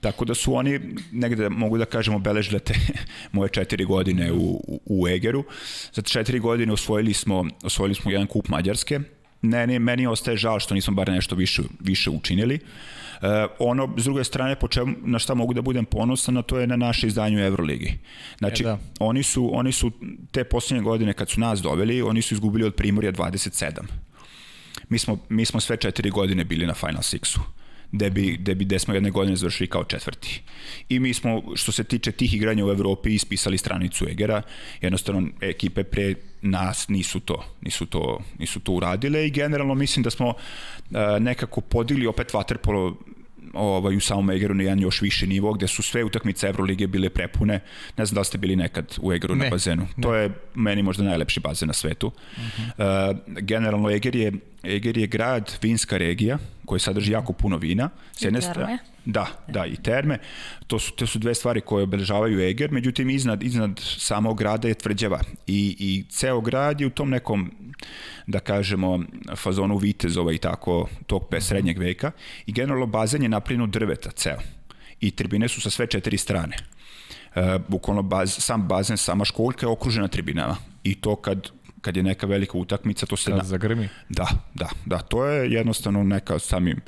[0.00, 0.80] tako da su oni
[1.12, 2.74] negde, mogu da kažemo, beležile te
[3.32, 5.44] moje četiri godine u, u, u Egeru.
[5.92, 9.00] Za četiri godine osvojili smo, osvojili smo jedan kup Mađarske,
[9.42, 12.54] ne, ne, meni ostaje žal što nismo bar nešto više, više učinili.
[12.54, 16.58] E, ono, s druge strane, po čemu, na šta mogu da budem ponosan, na to
[16.58, 17.98] je na naše izdanje u Euroligi.
[18.38, 18.78] Znači, e, da.
[19.00, 19.90] oni, su, oni su
[20.30, 23.70] te poslednje godine kad su nas doveli, oni su izgubili od Primorja 27.
[24.88, 27.38] Mi smo, mi smo sve četiri godine bili na Final Sixu
[27.92, 30.42] gde bi, gde bi gde smo jedne godine završili kao četvrti.
[30.88, 34.42] I mi smo, što se tiče tih igranja u Evropi, ispisali stranicu Egera,
[34.80, 40.10] jednostavno ekipe pre nas nisu to, nisu to, nisu to uradile i generalno mislim da
[40.10, 40.36] smo uh,
[41.20, 42.96] nekako podigli opet vaterpolo
[43.52, 47.10] ovaj, u samom Egeru na jedan još više nivo, gde su sve utakmice Evrolige bile
[47.10, 47.60] prepune.
[47.96, 49.82] Ne znam da ste bili nekad u Egeru ne, na bazenu.
[49.96, 50.02] Ne.
[50.02, 52.06] To je meni možda najlepši bazen na svetu.
[52.06, 53.10] Uh -huh.
[53.10, 54.32] uh, generalno Eger je,
[54.62, 57.90] Eger je grad, vinska regija, koji sadrži jako puno vina.
[58.12, 58.78] S jedne strane.
[59.04, 60.18] Da, da, i terme.
[60.66, 64.74] To su, to su dve stvari koje obeležavaju Eger, međutim iznad, iznad samog grada je
[64.74, 67.50] tvrđava i, i ceo grad je u tom nekom,
[68.26, 69.00] da kažemo,
[69.36, 72.10] fazonu vitezova i tako, tog pe srednjeg veka
[72.46, 74.38] i generalno bazen je napravljen od drveta ceo
[75.00, 76.56] i tribine su sa sve četiri strane.
[77.34, 81.50] E, bukvalno baz, sam bazen, sama školjka je okružena tribinama i to kad
[81.82, 83.30] kad je neka velika utakmica, to se...
[83.30, 83.44] Kad na...
[83.44, 83.88] zagrmi?
[84.08, 86.80] Da, da, da, to je jednostavno neka samim,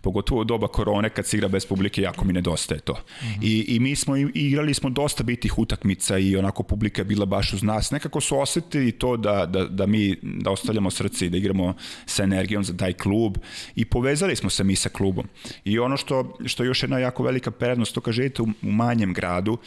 [0.00, 2.92] pogotovo doba korone kad se igra bez publike, jako mi nedostaje to.
[2.92, 3.38] Mm -hmm.
[3.42, 7.52] I, I mi smo igrali smo dosta bitih utakmica i onako publika je bila baš
[7.52, 7.90] uz nas.
[7.90, 11.74] Nekako su osetili to da, da, da mi da ostavljamo srce i da igramo
[12.06, 13.36] sa energijom za taj klub
[13.76, 15.28] i povezali smo se mi sa klubom.
[15.64, 18.70] I ono što, što je još jedna jako velika prednost, to kad živite u, u
[18.72, 19.58] manjem gradu, uh,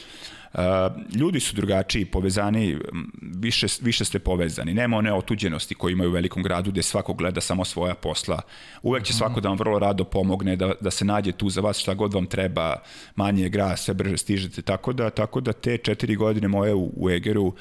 [1.15, 2.77] ljudi su drugačiji, povezani,
[3.21, 4.73] više, više ste povezani.
[4.73, 8.41] Nema one otuđenosti koje imaju u velikom gradu gde svako gleda samo svoja posla.
[8.83, 11.77] Uvek će svako da vam vrlo rado pomogne, da, da se nađe tu za vas
[11.77, 12.75] šta god vam treba,
[13.15, 14.61] manje je gra, sve brže stižete.
[14.61, 17.53] Tako da, tako da te četiri godine moje u, u Egeru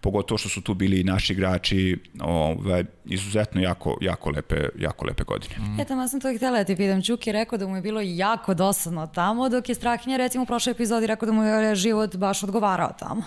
[0.00, 5.24] pogotovo što su tu bili i naši igrači, ovaj, izuzetno jako, jako, lepe, jako lepe
[5.24, 5.54] godine.
[5.58, 5.78] Mm.
[5.78, 7.02] Ja tamo sam to htjela da ti pitam.
[7.02, 10.46] Čuk je rekao da mu je bilo jako dosadno tamo, dok je Strahinja recimo u
[10.46, 13.22] prošloj epizodi rekao da mu je život baš odgovarao tamo.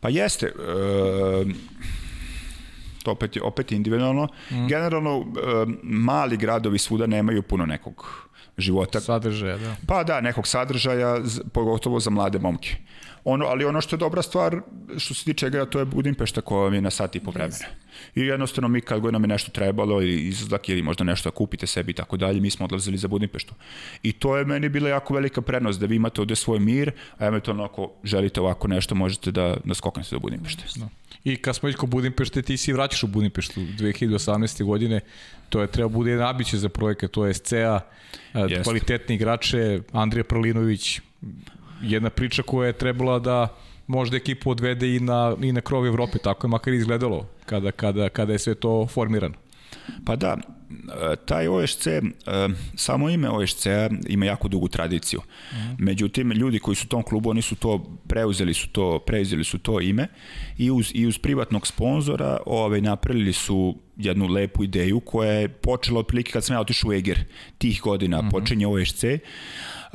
[0.00, 0.46] Pa jeste.
[0.46, 0.52] E,
[3.02, 4.28] to opet je, opet individualno.
[4.50, 4.66] Mm.
[4.66, 8.26] Generalno, e, mali gradovi svuda nemaju puno nekog
[8.58, 9.00] života.
[9.00, 9.76] Sadržaja, da.
[9.86, 11.16] Pa da, nekog sadržaja,
[11.52, 12.76] pogotovo za mlade momke.
[13.28, 14.60] Ono, ali ono što je dobra stvar
[14.96, 17.66] što se tiče ga, to je Budimpešta koja vam je na sat i po vremena.
[18.14, 21.34] I jednostavno mi kad god nam je nešto trebalo ili izlazak ili možda nešto da
[21.34, 23.54] kupite sebi i tako dalje, mi smo odlazili za Budimpeštu.
[24.02, 27.26] I to je meni bila jako velika prednost da vi imate ovde svoj mir, a
[27.26, 30.62] eventualno ako želite ovako nešto možete da, da skoknete do Budimpešte.
[30.76, 30.88] Da.
[31.24, 34.64] I kad smo kod Budimpešte, ti si vraćaš u Budimpeštu 2018.
[34.64, 35.00] godine,
[35.48, 37.80] to je treba bude jedan abiće za projekat, to je SCA,
[38.62, 41.00] kvalitetni igrače, Andrija Prlinović,
[41.82, 43.48] jedna priča koja je trebala da
[43.86, 48.08] možda ekipu odvede i na, i na krov Evrope, tako je makar izgledalo kada, kada,
[48.08, 49.34] kada je sve to formirano.
[50.04, 52.00] Pa da, e, taj OSC, e,
[52.74, 55.20] samo ime OSC-a ima jako dugu tradiciju.
[55.20, 55.74] Mm -hmm.
[55.78, 59.58] Međutim, ljudi koji su u tom klubu, oni su to preuzeli su to, preuzeli su
[59.58, 60.08] to ime
[60.58, 66.00] i uz, i uz privatnog sponzora ovaj, napravili su jednu lepu ideju koja je počela
[66.00, 67.24] otprilike kad sam ja otišao u Eger
[67.58, 68.30] tih godina, mm -hmm.
[68.30, 69.10] počinje OSC, uh,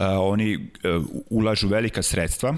[0.09, 2.55] oni uh, ulažu velika sredstva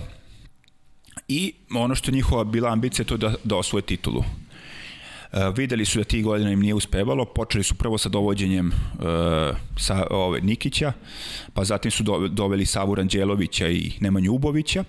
[1.28, 4.20] i ono što njihova bila ambicija to da, da osvoje titulu.
[4.20, 4.26] Uh,
[5.58, 8.72] videli su da tih godina im nije uspevalo, počeli su prvo sa dovođenjem
[9.78, 10.94] sa ove, Nikića,
[11.54, 14.84] pa zatim su do, doveli Savu Ranđelovića i Nemanju Ubovića.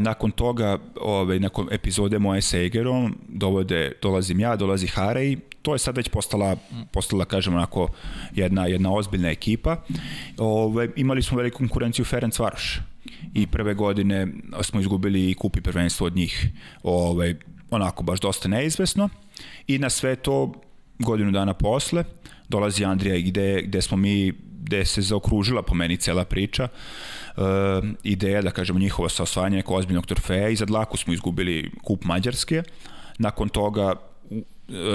[0.00, 5.78] Nakon toga, ove, nakon epizode moje sa Egerom, dovode, dolazim ja, dolazi Harej, to je
[5.78, 6.56] sad već postala,
[6.92, 7.88] postala kažemo onako,
[8.34, 9.76] jedna, jedna ozbiljna ekipa.
[10.38, 12.80] Ove, imali smo veliku konkurenciju Ferenc Varoš
[13.34, 14.26] i prve godine
[14.62, 16.48] smo izgubili i kupi prvenstvo od njih.
[16.82, 17.36] Ove,
[17.70, 19.08] onako baš dosta neizvesno
[19.66, 20.52] i na sve to
[20.98, 22.04] godinu dana posle
[22.48, 24.32] dolazi Andrija gde, gde smo mi
[24.62, 26.68] gde se zaokružila po meni cela priča
[27.36, 27.42] uh,
[28.02, 32.62] ideja da kažemo njihovo saosvajanje nekog ozbiljnog trofeja i za dlaku smo izgubili kup Mađarske
[33.18, 33.94] nakon toga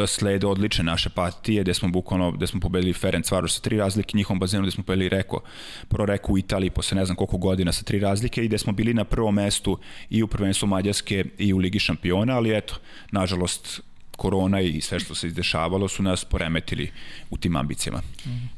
[0.08, 4.18] slede odlične naše partije, gde smo bukvalno, gde smo pobedili Ferenc Varoš sa tri razlike,
[4.18, 5.42] njihovom bazenu gde smo pobedili Reko,
[5.88, 8.74] pro Reko u Italiji posle ne znam koliko godina sa tri razlike i gde smo
[8.74, 9.78] bili na prvom mestu
[10.10, 12.76] i u prvenstvu Mađarske i u Ligi šampiona, ali eto,
[13.12, 13.82] nažalost,
[14.18, 16.92] korona i sve što se izdešavalo su nas poremetili
[17.30, 18.02] u tim ambicijama.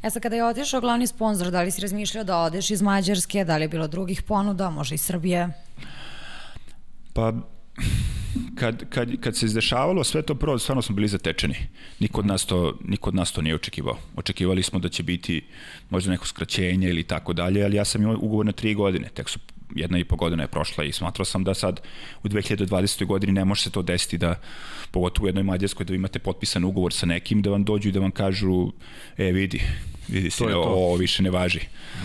[0.03, 3.43] E sad, kada je otišao glavni sponsor, da li si razmišljao da odeš iz Mađarske,
[3.43, 5.49] da li je bilo drugih ponuda, može i Srbije?
[7.13, 7.33] Pa,
[8.55, 11.55] kad, kad, kad se izdešavalo sve to prvo, stvarno smo bili zatečeni.
[11.99, 13.97] Niko od nas to, niko od nas to nije očekivao.
[14.15, 15.41] Očekivali smo da će biti
[15.89, 19.29] možda neko skraćenje ili tako dalje, ali ja sam imao ugovor na tri godine, tek
[19.29, 19.39] su
[19.75, 21.81] jedna i po godina je prošla i smatrao sam da sad
[22.23, 23.05] u 2020.
[23.05, 24.35] godini ne može se to desiti da,
[24.91, 27.99] pogotovo u jednoj Mađarskoj, da imate potpisan ugovor sa nekim, da vam dođu i da
[27.99, 28.71] vam kažu,
[29.17, 29.61] e vidi,
[30.07, 31.59] vidi se, ovo više ne važi.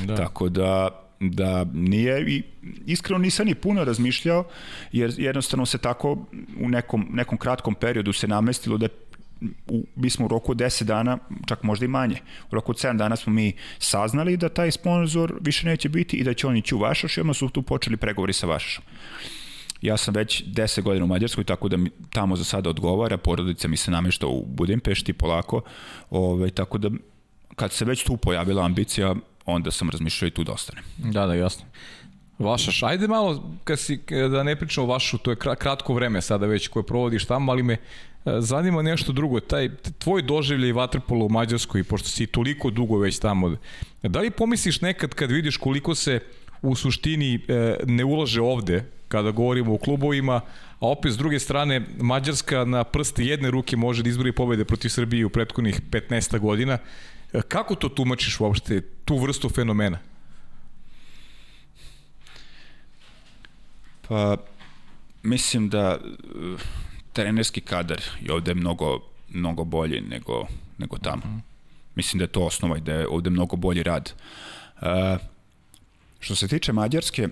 [0.07, 0.17] Da.
[0.17, 2.43] Tako da, da nije i
[2.87, 4.45] iskreno nisam ni puno razmišljao
[4.93, 6.27] jer jednostavno se tako
[6.61, 8.89] u nekom, nekom kratkom periodu se namestilo da
[9.69, 12.17] u, mi smo u roku od 10 dana, čak možda i manje,
[12.51, 16.25] u roku od 7 dana smo mi saznali da taj sponsor više neće biti i
[16.25, 18.85] da će on ići u Vašaš i odmah su tu počeli pregovori sa Vašašom.
[19.83, 23.69] Ja sam već 10 godina u Mađarskoj, tako da mi tamo za sada odgovara, porodica
[23.69, 25.63] mi se namešta u Budimpešti polako,
[26.11, 26.91] ovaj, tako da
[27.57, 29.15] kad se već tu pojavila ambicija,
[29.47, 30.85] onda sam razmišljao i tu da ostanem.
[30.99, 31.65] Da, da, jasno.
[32.39, 36.69] Vašaš, ajde malo, kad si, da ne pričamo Vašu, to je kratko vreme sada već
[36.69, 37.79] koje provodiš tamo, ali me e,
[38.39, 43.57] zanima nešto drugo, taj tvoj doživljaj vaterpola u Mađarskoj, pošto si toliko dugo već tamo,
[44.03, 46.21] da li pomisliš nekad kad vidiš koliko se
[46.63, 50.41] u suštini e, ne ulaže ovde, kada govorimo o klubovima,
[50.81, 54.89] a opet s druge strane Mađarska na prste jedne ruke može da izbori pobede protiv
[54.89, 56.79] Srbije u prethodnih 15 godina,
[57.49, 59.99] Kako to tumačiš uopšte, tu vrstu fenomena?
[64.09, 64.37] Pa,
[65.23, 66.61] mislim da uh,
[67.13, 70.47] trenerski kadar je ovde mnogo, mnogo bolji nego,
[70.79, 71.23] nego tamo.
[71.25, 71.39] Uh mhm.
[71.95, 74.13] Mislim da je to osnova i da je ovde mnogo bolji rad.
[74.77, 74.87] Uh,
[76.21, 77.29] što se tiče Mađarske,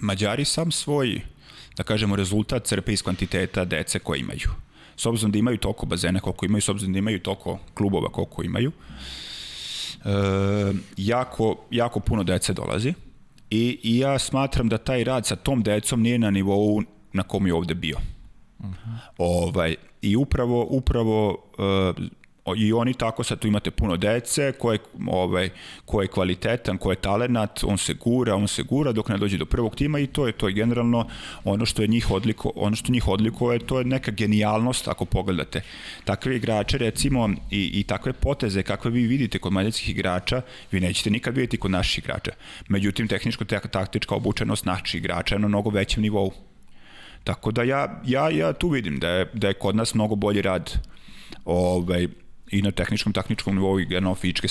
[0.00, 1.20] Mađari sam svoj,
[1.76, 4.50] da kažemo, rezultat crpe iz kvantiteta dece koje imaju
[4.96, 8.42] s obzirom da imaju toliko bazena koliko imaju, s obzirom da imaju toliko klubova koliko
[8.42, 8.72] imaju,
[10.04, 10.10] e,
[10.96, 12.94] jako, jako puno dece dolazi
[13.50, 16.82] i, i ja smatram da taj rad sa tom decom nije na nivou
[17.12, 17.96] na kom je ovde bio.
[18.58, 18.74] Uh mhm.
[18.74, 18.98] -huh.
[19.18, 22.04] ovaj, I upravo, upravo uh,
[22.56, 25.48] i oni tako sad tu imate puno dece koje ovaj
[25.84, 29.38] ko je kvalitetan, ko je talenat, on se gura, on se gura dok ne dođe
[29.38, 31.06] do prvog tima i to je to je generalno
[31.44, 35.62] ono što je njih odliko, ono što njih odlikuje, to je neka genijalnost ako pogledate.
[36.04, 40.42] Takve igrače recimo i, i takve poteze kakve vi vidite kod mađarskih igrača,
[40.72, 42.30] vi nećete nikad vidjeti kod naših igrača.
[42.68, 46.32] Međutim, tehničko-taktička obučenost naših igrača je na mnogo većem nivou.
[47.24, 50.42] Tako da ja, ja, ja tu vidim da je, da je kod nas mnogo bolji
[50.42, 50.72] rad
[51.44, 52.08] ovaj,
[52.50, 54.48] i na tehničkom taktičkom nivou i jedno fizičke,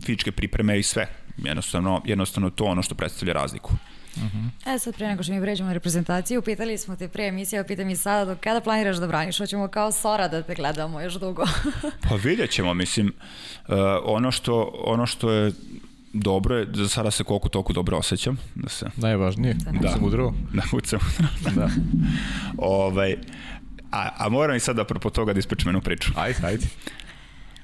[0.00, 1.06] fizičke pripreme i sve.
[1.36, 3.72] Jednostavno, jednostavno to ono što predstavlja razliku.
[4.16, 4.74] Uh -huh.
[4.74, 7.90] E sad pre nego što mi pređemo na reprezentaciju, pitali smo te pre emisije, pitam
[7.90, 9.38] i sada, do kada planiraš da braniš?
[9.38, 11.44] Hoćemo kao Sora da te gledamo još dugo.
[12.08, 13.06] pa vidjet ćemo, mislim,
[13.68, 15.52] uh, ono, što, ono što je
[16.12, 18.38] dobro je, za sada se koliko toliko dobro osjećam.
[18.54, 18.86] Da se...
[18.96, 19.88] Najvažnije, da, da.
[19.88, 20.34] sam udrvo.
[20.52, 21.00] Da, ucam
[21.54, 21.70] da.
[22.58, 23.16] ovaj,
[23.90, 26.12] a, a moram i sad da apropo toga da ispričam jednu priču.
[26.16, 26.66] Ajde, ajde.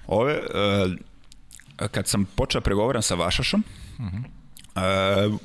[0.06, 3.62] Ove, uh, kad sam počeo pregovaram sa Vašašom,
[3.98, 5.28] uh -huh.
[5.28, 5.40] uh,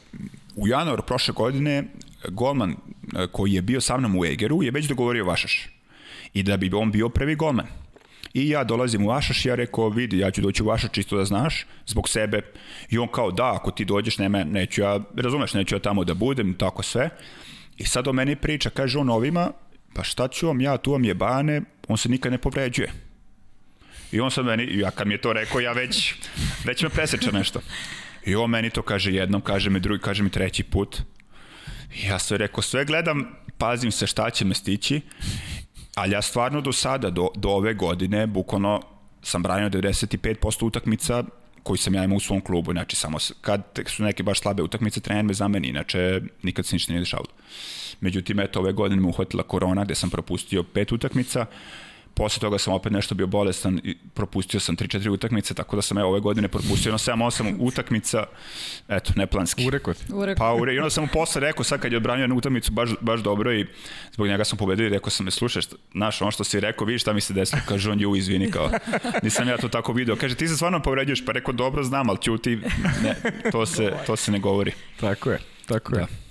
[0.55, 1.83] u januaru prošle godine
[2.29, 5.69] golman uh, koji je bio sa mnom u Egeru je već dogovorio Vašaš.
[6.33, 7.67] I da bi on bio prvi golman.
[8.33, 11.17] I ja dolazim u Vašaš i ja rekao, vidi, ja ću doći u Vašaš čisto
[11.17, 12.41] da znaš, zbog sebe.
[12.89, 16.13] I on kao, da, ako ti dođeš, nema, neću ja, razumeš, neću ja tamo da
[16.13, 17.09] budem, tako sve.
[17.77, 19.51] I sad o meni priča, kaže on ovima,
[19.93, 22.91] pa šta ću vam ja, tu vam je bane, on se nikad ne povređuje.
[24.11, 26.15] I on sad meni, ja kad mi je to rekao, ja već,
[26.65, 27.61] već me preseče nešto.
[28.25, 31.01] I on meni to kaže jednom, kaže mi drugi, kaže mi treći put.
[31.95, 35.01] I ja sve rekao, sve gledam, pazim se šta će me stići,
[35.95, 38.81] ali ja stvarno do sada, do, do ove godine, bukvalno
[39.21, 41.23] sam branio 95% utakmica
[41.63, 44.99] koji sam ja imao u svom klubu, znači samo kad su neke baš slabe utakmice,
[44.99, 47.27] trener me zameni, inače nikad se ništa nije dešavalo.
[47.99, 51.45] Međutim, eto, ove godine me uhvatila korona gde sam propustio pet utakmica,
[52.13, 55.97] posle toga sam opet nešto bio bolestan i propustio sam 3-4 utakmice, tako da sam
[55.97, 58.23] evo ove godine propustio no 7-8 utakmica,
[58.87, 59.67] eto, neplanski.
[59.67, 60.05] Urekao ti.
[60.37, 62.89] Pa ure, i onda sam mu posle rekao, sad kad je odbranio jednu utakmicu baš,
[63.01, 63.65] baš dobro i
[64.11, 66.99] zbog njega sam pobedio i rekao sam me, slušaj, znaš, ono što si rekao, vidi
[66.99, 68.69] šta mi se desilo, kaže on, ju, izvini, kao,
[69.23, 70.15] nisam ja to tako video.
[70.15, 72.59] Kaže, ti se stvarno povređuješ, pa rekao, dobro, znam, ali ćuti,
[73.03, 73.15] ne,
[73.51, 74.71] to se, to se ne govori.
[74.99, 76.01] Tako je, tako je.
[76.01, 76.30] Da.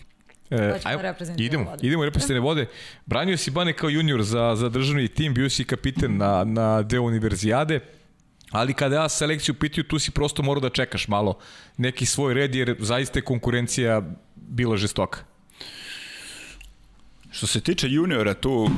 [0.50, 1.02] E, ajmo,
[1.38, 1.86] idemo, vode.
[1.86, 2.66] idemo reprezentativne vode.
[3.06, 7.02] Branio si Bane kao junior za, za državni tim, bio si kapiten na, na deo
[7.02, 7.80] univerzijade,
[8.50, 11.38] ali kada ja selekciju pitaju, tu si prosto morao da čekaš malo
[11.76, 14.02] neki svoj red, jer zaista je konkurencija
[14.36, 15.18] bila žestoka.
[17.30, 18.70] Što se tiče juniora, tu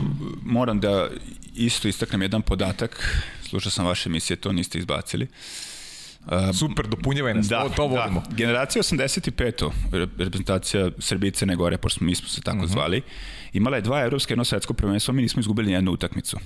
[0.42, 1.08] moram da
[1.54, 3.22] isto istaknem jedan podatak.
[3.48, 5.24] Slušao sam vaše emisije, to niste izbacili.
[5.24, 5.71] Uh,
[6.26, 8.22] Uh, Super, dopunjevaj nas, da, to, to volimo.
[8.28, 8.36] Da.
[8.36, 9.70] Generacija 85.
[9.92, 12.70] reprezentacija Srbije i Crne Gore, pošto mi smo se tako uh mhm.
[12.70, 12.72] -huh.
[12.72, 13.02] zvali,
[13.52, 16.38] imala je dva evropske jedno svetsko prvenstvo, mi nismo izgubili jednu utakmicu.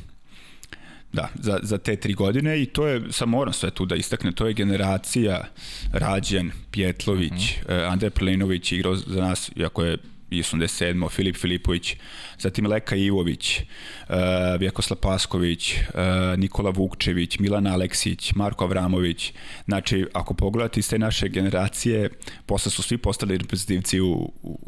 [1.12, 4.32] Da, za, za te tri godine i to je, sam moram sve tu da istakne,
[4.32, 5.44] to je generacija
[5.92, 7.86] Rađen, Pjetlović, uh -huh.
[7.86, 9.98] uh, Andrej Prlinović igrao za nas, iako je
[10.30, 11.10] i 87.
[11.10, 11.96] Filip Filipović,
[12.38, 14.16] zatim Leka Ivović, uh,
[14.58, 19.32] Vjekoslav Pasković, uh, Nikola Vukčević, Milan Aleksić, Marko Avramović.
[19.64, 22.10] Znači, ako pogledate iz te naše generacije,
[22.46, 24.58] posle su svi postali reprezentativci u, u,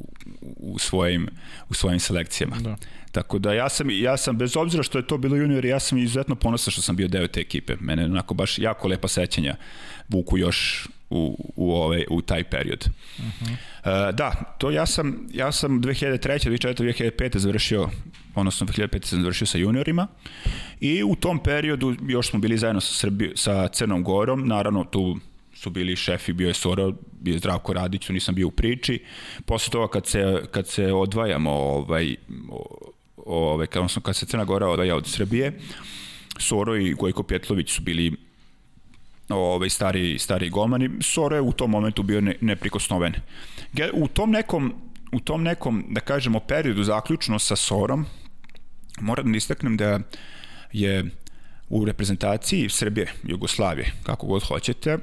[0.42, 1.28] u, svojim,
[1.68, 2.56] u svojim selekcijama.
[2.56, 2.76] Da.
[3.12, 5.98] Tako da ja sam, ja sam, bez obzira što je to bilo junior, ja sam
[5.98, 7.76] izuzetno ponosan što sam bio deo te ekipe.
[7.80, 9.56] Mene onako baš jako lepa sećanja
[10.08, 12.84] vuku još u, u, ovaj, u taj period.
[13.18, 13.50] Uh -huh.
[13.50, 16.48] uh, da, to ja sam, ja sam 2003.
[16.50, 17.10] 2004.
[17.20, 17.38] 2005.
[17.38, 17.88] završio,
[18.34, 19.04] odnosno 2005.
[19.04, 20.06] sam završio sa juniorima
[20.80, 25.18] i u tom periodu još smo bili zajedno sa, Srbi, sa Crnom Gorom, naravno tu
[25.54, 29.02] su bili šefi, bio je Soro, bio je Zdravko Radić, tu nisam bio u priči.
[29.46, 32.16] Posle toga kad se, kad se odvajamo, ovaj,
[33.16, 35.58] ovaj, kad, kad se Crna Gora odvaja od Srbije,
[36.38, 38.27] Soro i Gojko Pjetlović su bili
[39.28, 40.90] ovaj, stari, stari golmani.
[41.00, 43.14] Soro je u tom momentu bio ne, neprikosnoven.
[43.92, 44.74] U tom nekom,
[45.12, 48.06] u tom nekom, da kažemo, periodu zaključno sa Sorom,
[49.00, 50.00] moram da istaknem da
[50.72, 51.04] je
[51.68, 54.98] u reprezentaciji Srbije, Jugoslavije, kako god hoćete, e,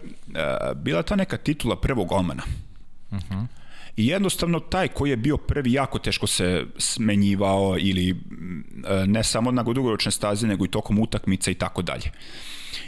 [0.76, 2.44] bila ta neka titula prvog golmana.
[3.12, 3.34] Uh mhm.
[3.34, 3.46] -huh.
[3.98, 8.16] I jednostavno taj koji je bio prvi jako teško se smenjivao ili e,
[9.08, 12.12] ne samo na dugoročne staze, nego i tokom utakmica i tako dalje.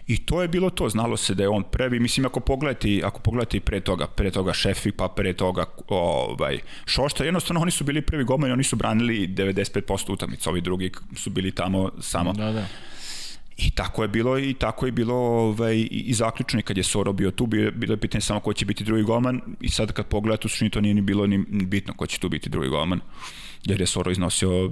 [0.07, 3.19] I to je bilo to, znalo se da je on prvi, mislim ako pogledate, ako
[3.19, 7.83] pogledate i pre toga, pre toga Šefi, pa pre toga ovaj, Šošta, jednostavno oni su
[7.83, 12.33] bili prvi golmani, oni su branili 95% utakmica, ovi drugi su bili tamo samo.
[12.33, 12.65] Da, da.
[13.57, 17.31] I tako je bilo i tako je bilo ovaj, i zaključno kad je Soro bio
[17.31, 20.47] tu, bilo, bilo je pitanje samo ko će biti drugi golman i sad kad pogledate
[20.47, 22.99] u suštini to nije ni bilo ni bitno ko će tu biti drugi golman,
[23.65, 24.71] jer je Soro iznosio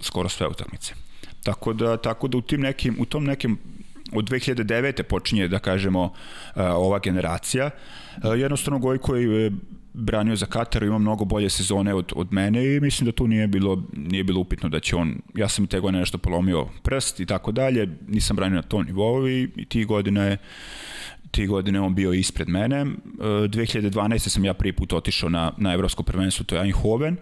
[0.00, 0.94] skoro sve utakmice.
[1.42, 3.58] Tako da, tako da u, tim nekim, u tom nekim
[4.12, 5.02] od 2009.
[5.02, 6.12] počinje, da kažemo,
[6.56, 7.70] ova generacija.
[8.36, 9.52] Jednostavno Gojko je
[9.92, 13.46] branio za Katar, ima mnogo bolje sezone od, od mene i mislim da tu nije
[13.46, 17.20] bilo, nije bilo upitno da će on, ja sam i te godine nešto polomio prst
[17.20, 20.38] i tako dalje, nisam branio na tom nivou i, i ti godine je
[21.30, 22.86] ti godine on bio ispred mene.
[23.18, 24.28] 2012.
[24.28, 27.16] sam ja prvi put otišao na, na evropsko prvenstvo, to je Eindhoven.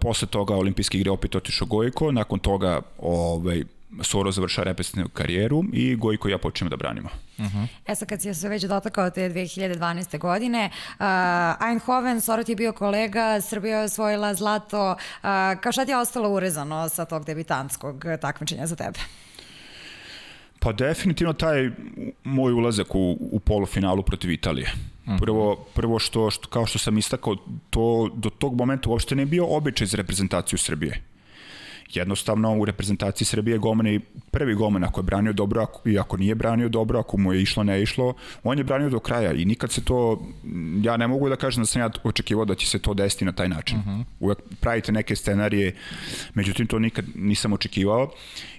[0.00, 3.64] Posle toga olimpijski igre opet otišao Gojko, nakon toga ovaj,
[4.02, 7.08] Soro završa reprezentativnu karijeru i Gojko i ja počnemo da branimo.
[7.38, 7.66] Uh -huh.
[7.86, 10.18] E sad kad si se već dotakao te 2012.
[10.18, 15.28] godine, uh, Eindhoven, Soro ti je bio kolega, Srbija je osvojila zlato, uh,
[15.60, 18.98] kao šta ti je ostalo urezano sa tog debitanskog takmičenja za tebe?
[20.60, 21.70] Pa definitivno taj
[22.24, 24.72] moj ulazak u, u polufinalu protiv Italije.
[25.08, 25.16] Mhm.
[25.16, 27.36] Prvo, prvo što, što, kao što sam istakao,
[27.70, 31.02] to, do tog momenta uopšte ne bio običaj za reprezentaciju Srbije
[31.92, 36.16] jednostavno u reprezentaciji Srbije Goman je prvi Goman ako je branio dobro ako, i ako
[36.16, 39.44] nije branio dobro, ako mu je išlo ne išlo, on je branio do kraja i
[39.44, 40.22] nikad se to,
[40.82, 43.32] ja ne mogu da kažem da sam ja očekivao da će se to desiti na
[43.32, 43.78] taj način.
[43.78, 44.04] Uh -huh.
[44.20, 45.74] Uvek pravite neke scenarije,
[46.34, 48.10] međutim to nikad nisam očekivao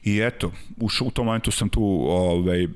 [0.03, 2.67] i eto, u, u tom momentu sam tu ovaj,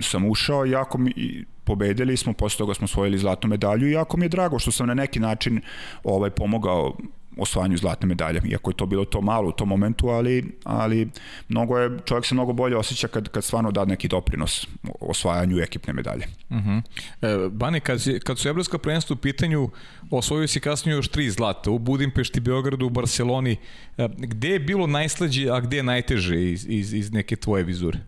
[0.00, 4.24] sam ušao, jako mi, pobedili smo, posle toga smo osvojili zlatnu medalju i jako mi
[4.24, 5.60] je drago što sam na neki način
[6.04, 6.96] ovaj pomogao
[7.36, 11.10] osvajanju zlatne medalje, iako je to bilo to malo u tom momentu, ali, ali
[11.48, 14.66] mnogo je, čovjek se mnogo bolje osjeća kad, kad stvarno da neki doprinos
[15.00, 16.26] osvajanju ekipne medalje.
[16.50, 16.82] Uh -huh.
[17.22, 19.70] e, Bane, kad, kad su evropska prvenstva u pitanju,
[20.10, 23.56] osvojio si kasnije još tri zlata, u Budimpešti, Beogradu, u Barceloni.
[23.98, 27.98] E, gde je bilo najslađe, a gde je najteže iz, iz, iz neke tvoje vizure?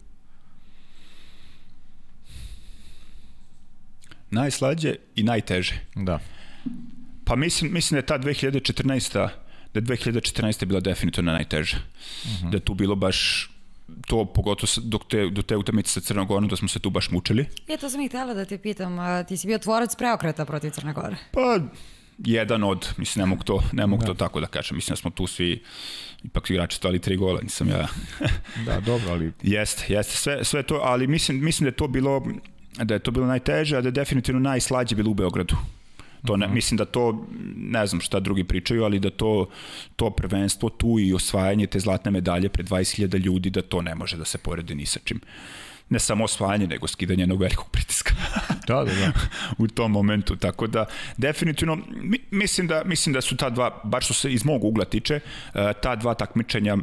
[4.30, 5.74] Najslađe i najteže.
[5.94, 6.18] Da.
[7.24, 9.12] Pa mislim, mislim da je ta 2014
[9.74, 10.64] da je 2014.
[10.64, 11.76] bila definitivno najteža.
[11.76, 12.50] Uh -huh.
[12.50, 13.50] Da je tu bilo baš
[14.06, 17.10] to pogotovo dok te, do te utakmice sa Crnom Gorom da smo se tu baš
[17.10, 17.46] mučili.
[17.68, 20.70] Ja to sam i htela da te pitam, a, ti si bio tvorac preokreta protiv
[20.70, 21.16] Crne Gore.
[21.32, 21.58] Pa
[22.18, 24.06] jedan od, mislim ne mogu to, ne mogu da.
[24.06, 25.62] to tako da kažem, mislim da smo tu svi
[26.24, 27.88] ipak igrači stali tri gola, nisam ja.
[28.66, 32.22] da, dobro, ali jeste, jeste sve sve to, ali mislim mislim da je to bilo
[32.74, 35.56] da je to bilo najteže, a da je definitivno najslađe bilo u Beogradu.
[36.26, 36.54] To ne, mhm.
[36.54, 39.48] mislim da to, ne znam šta drugi pričaju, ali da to,
[39.96, 44.16] to prvenstvo tu i osvajanje te zlatne medalje pred 20.000 ljudi, da to ne može
[44.16, 45.20] da se poredi ni sa čim.
[45.88, 48.14] Ne samo osvajanje, nego skidanje jednog velikog pritiska.
[48.68, 49.12] da, da, da.
[49.64, 50.36] u tom momentu.
[50.36, 54.44] Tako da, definitivno, mi, mislim, da, mislim da su ta dva, baš što se iz
[54.44, 55.20] mog ugla tiče,
[55.54, 56.76] eh, ta dva takmičenja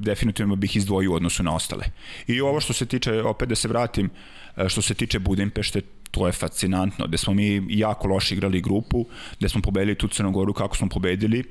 [0.00, 1.84] definitivno bih izdvojio u odnosu na ostale.
[2.26, 4.10] I ovo što se tiče, opet da se vratim,
[4.56, 5.80] eh, što se tiče Budimpešte,
[6.12, 9.06] to je fascinantno, gde smo mi jako loše igrali grupu,
[9.38, 11.44] gde smo pobedili tu Crnogoru kako smo pobedili,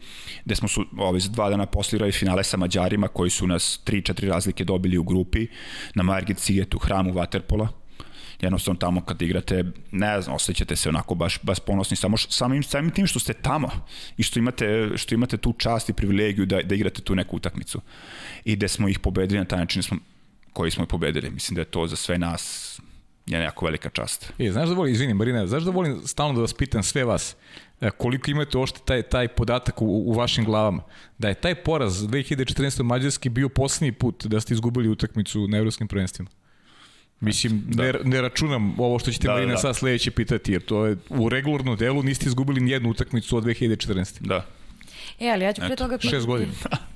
[0.46, 4.30] gde smo su ove, dva dana posle igrali finale sa Mađarima koji su nas 3-4
[4.30, 5.48] razlike dobili u grupi
[5.96, 7.68] na Margit Sigetu, hramu Waterpola,
[8.42, 12.92] jednostavno tamo kad igrate, ne znam, osjećate se onako baš, baš ponosni samo samim, samim
[12.92, 13.70] tim što ste tamo
[14.18, 17.82] i što imate, što imate tu čast i privilegiju da, da igrate tu neku utakmicu
[18.46, 19.98] i da smo ih pobedili na taj način smo,
[20.54, 21.30] koji smo ih pobedili.
[21.30, 22.80] Mislim da je to za sve nas
[23.26, 24.34] je jako velika čast.
[24.40, 27.36] E, znaš da volim, izvini Marina, znaš da volim stalno da vas pitam sve vas,
[27.82, 30.84] e, koliko imate ošte taj, taj podatak u, u vašim glavama,
[31.18, 32.84] da je taj poraz 2014.
[32.84, 36.30] Mađarski bio poslednji put da ste izgubili utakmicu na evropskim prvenstvima?
[37.20, 37.84] Mislim, da.
[37.84, 39.58] ne, ne računam ovo što ćete da, Marina da.
[39.58, 44.20] sad sledeće pitati, jer to je u regularnom delu niste izgubili nijednu utakmicu od 2014.
[44.20, 44.46] Da.
[45.20, 45.98] E, ali ja ću pre toga...
[46.00, 46.52] Šest godina.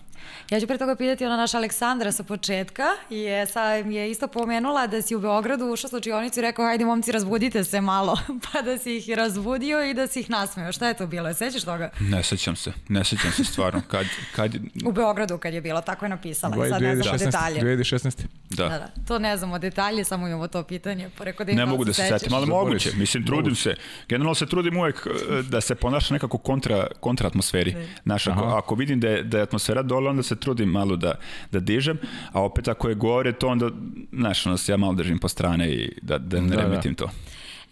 [0.50, 4.28] Ja ću pre toga pitati ona naša Aleksandra sa početka i je, sad je isto
[4.28, 8.18] pomenula da si u Beogradu ušao slučionicu i rekao hajde momci razbudite se malo
[8.52, 10.72] pa da si ih razbudio i da si ih nasmeo.
[10.72, 11.34] Šta je to bilo?
[11.34, 11.90] Sećaš toga?
[12.00, 13.82] Ne sećam se, ne sećam se stvarno.
[13.88, 14.56] Kad, kad...
[14.86, 16.70] U Beogradu kad je bilo, tako je napisala.
[16.70, 17.62] Sad ne znamo detalje.
[17.62, 18.26] 2016.
[18.50, 18.64] Da.
[18.64, 18.88] da, da.
[19.08, 21.10] To ne znamo detalje, samo imamo to pitanje.
[21.18, 22.92] Pa rekao da ne mogu da se setim, ali moguće.
[22.96, 23.76] Mislim, trudim se.
[24.10, 27.76] Generalno se trudim uvek eh, da se ponaša nekako kontra, kontra atmosferi.
[28.04, 31.14] Znaš, ako, ako vidim da je, da je atmosfera dole, onda se trudim malo da,
[31.52, 31.98] da dižem,
[32.32, 33.70] a opet ako je gore to onda,
[34.14, 37.06] znaš, ono se ja malo držim po strane i da, da ne da, remetim da.
[37.06, 37.12] to.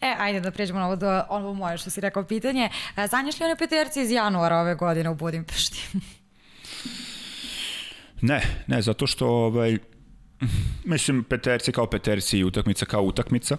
[0.02, 2.70] E, ajde da pređemo na ovo, do, ovo moje što si rekao pitanje.
[2.98, 5.88] E, sanjaš li one peterci iz januara ove godine u Budimpešti?
[8.30, 9.78] ne, ne, zato što ovaj,
[10.86, 13.58] Mislim, peterci kao peterci i utakmica kao utakmica.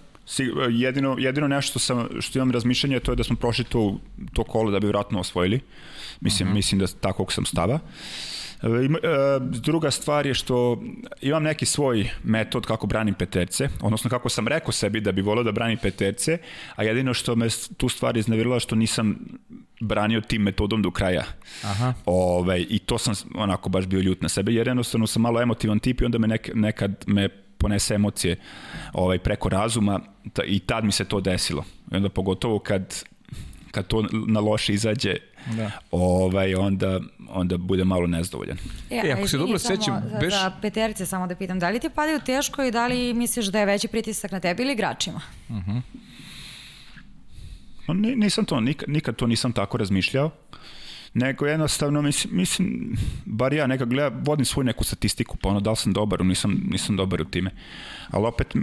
[0.69, 3.99] Jedino, jedino nešto što, sam, što imam razmišljanje to je da smo prošli to,
[4.33, 5.59] to kolo da bi vratno osvojili.
[6.21, 6.53] Mislim, uh mhm.
[6.53, 6.55] -huh.
[6.55, 7.75] mislim da takvog sam stava.
[7.75, 7.81] Uh,
[9.41, 10.83] druga stvar je što
[11.21, 15.43] imam neki svoj metod kako branim peterce, odnosno kako sam rekao sebi da bi volio
[15.43, 16.37] da branim peterce,
[16.75, 17.47] a jedino što me
[17.77, 19.15] tu stvar iznavirila što nisam
[19.79, 21.23] branio tim metodom do kraja.
[21.63, 21.93] Aha.
[22.05, 25.41] Ove, ovaj, I to sam onako baš bio ljut na sebe, jer jednostavno sam malo
[25.41, 28.35] emotivan tip i onda me nek, nekad me ponese emocije
[28.93, 29.99] ovaj, preko razuma
[30.45, 31.65] i tad mi se to desilo.
[31.91, 33.03] I onda pogotovo kad,
[33.71, 35.71] kad to na loše izađe da.
[35.91, 38.57] ovaj, onda, onda bude malo nezdovoljan.
[38.89, 40.03] E, e ako se dobro sećam...
[40.21, 40.33] Beš...
[40.33, 43.45] Za, za peterice samo da pitam, da li ti padaju teško i da li misliš
[43.45, 45.21] da je veći pritisak na tebi ili igračima?
[45.49, 45.81] Uh -huh.
[48.15, 50.31] Nisam to, nikad, nikad to nisam tako razmišljao
[51.15, 55.69] nego jednostavno mislim, mislim bar ja nekak gleda, vodim svoju neku statistiku, pa ono da
[55.69, 57.51] li sam dobar, nisam, nisam dobar u time.
[58.09, 58.55] Ali opet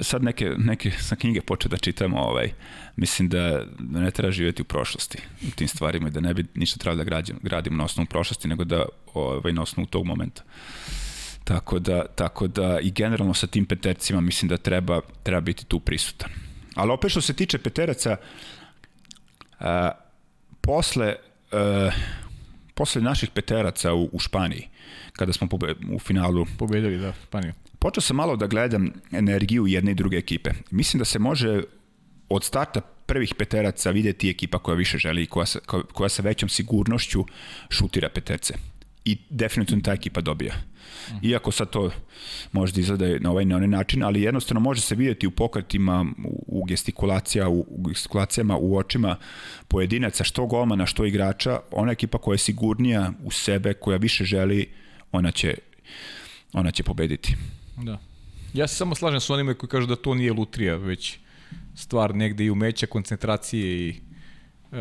[0.00, 2.52] sad neke, neke sa knjige počeo da čitam, ovaj,
[2.96, 5.18] mislim da, da ne treba živjeti u prošlosti
[5.48, 8.48] u tim stvarima i da ne bi ništa trebalo da gradim, gradim na osnovu prošlosti,
[8.48, 8.84] nego da
[9.14, 10.42] ovaj, na osnovu tog momenta.
[11.44, 15.80] Tako da, tako da i generalno sa tim petercima mislim da treba, treba biti tu
[15.80, 16.30] prisutan.
[16.74, 18.16] Ali opet što se tiče peteraca,
[19.60, 19.90] a,
[20.60, 21.14] posle
[21.52, 21.90] a,
[22.78, 24.68] posle naših peteraca u, u Španiji,
[25.12, 27.52] kada smo pobe, u finalu Pobedili, da, Španiju.
[27.78, 30.50] Počeo sam malo da gledam energiju jedne i druge ekipe.
[30.70, 31.62] Mislim da se može
[32.28, 35.58] od starta prvih peteraca videti ekipa koja više želi i koja sa,
[35.92, 37.24] koja, sa većom sigurnošću
[37.70, 38.54] šutira peterce.
[39.04, 40.54] I definitivno ta ekipa dobija.
[41.22, 41.90] Iako sad to
[42.52, 46.06] možda izgleda na ovaj na onaj način, ali jednostavno može se videti u pokretima,
[46.46, 49.16] u gestikulacija, u, u gestikulacijama, u očima
[49.68, 54.66] pojedinaca, što golmana, što igrača, ona ekipa koja je sigurnija u sebe, koja više želi,
[55.12, 55.54] ona će,
[56.52, 57.36] ona će pobediti.
[57.82, 57.98] Da.
[58.54, 61.18] Ja se samo slažem s onima koji kažu da to nije lutrija, već
[61.74, 64.00] stvar negde i umeća, koncentracije i
[64.72, 64.78] uh,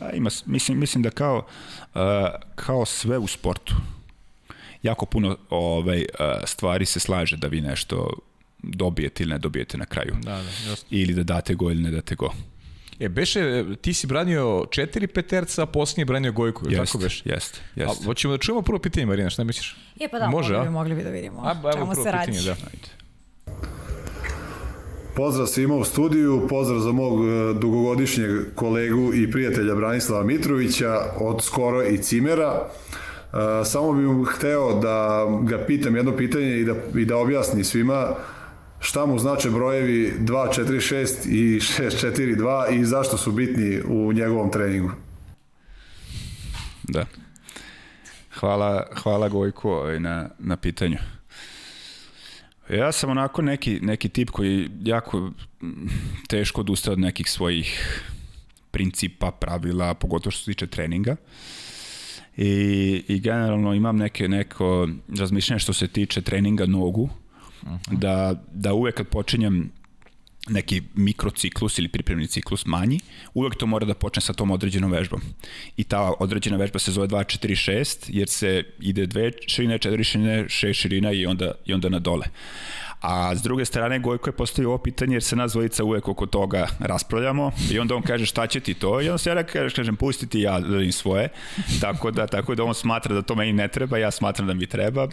[0.00, 1.46] A, ima, mislim, mislim da kao,
[1.94, 2.00] uh,
[2.54, 3.74] kao sve u sportu,
[4.82, 8.12] jako puno ovaj, uh, stvari se slaže da vi nešto
[8.62, 10.14] dobijete ili ne dobijete na kraju.
[10.22, 10.88] da, da, jasno.
[10.90, 12.32] Ili da date go ili ne date go.
[13.00, 16.76] E, Beše, ti si branio četiri peterca, a posljednji je branio Gojku, yes.
[16.86, 17.22] tako Beš?
[17.26, 18.04] Jeste, A, jeste.
[18.04, 19.76] hoćemo da čujemo prvo pitanje, Marina, šta misliš?
[20.00, 20.70] E pa da, Može, mogli, a?
[20.70, 22.32] bi, mogli bi da vidimo A, ba, evo čemu prvo se radi.
[22.32, 22.52] pitanje, da.
[22.52, 22.88] Ajde.
[25.16, 31.42] Pozdrav svima u studiju, pozdrav za mog e, dugogodišnjeg kolegu i prijatelja Branislava Mitrovića od
[31.42, 32.68] Skoro i Cimera.
[33.32, 38.14] E, Samo bih hteo da ga pitam jedno pitanje i da, i da objasni svima
[38.82, 44.90] šta mu znače brojevi 246 i 642 i zašto su bitni u njegovom treningu.
[46.82, 47.06] Da.
[48.34, 50.96] Hvala, hvala Gojku ovaj, na, na pitanju.
[52.70, 55.30] Ja sam onako neki, neki tip koji jako
[56.28, 58.00] teško odustaje od nekih svojih
[58.70, 61.16] principa, pravila, pogotovo što se tiče treninga.
[62.36, 67.08] I, i generalno imam neke, neko razmišljanje što se tiče treninga nogu,
[67.90, 69.70] da, da uvek kad počinjem
[70.48, 73.00] neki mikrociklus ili pripremni ciklus manji,
[73.34, 75.20] uvek to mora da počne sa tom određenom vežbom.
[75.76, 80.80] I ta određena vežba se zove 2-4-6, jer se ide dve širine, četiri širine, šest
[80.80, 82.26] širina i onda, i onda na dole.
[83.02, 86.26] A s druge strane, Gojko je postavio ovo pitanje jer se nas dvojica uvek oko
[86.26, 89.70] toga raspravljamo i onda on kaže šta će ti to i onda se ja kažem,
[89.70, 91.28] kažem pusti ti ja da radim svoje.
[91.80, 94.66] Tako da, tako da on smatra da to meni ne treba, ja smatram da mi
[94.66, 95.08] treba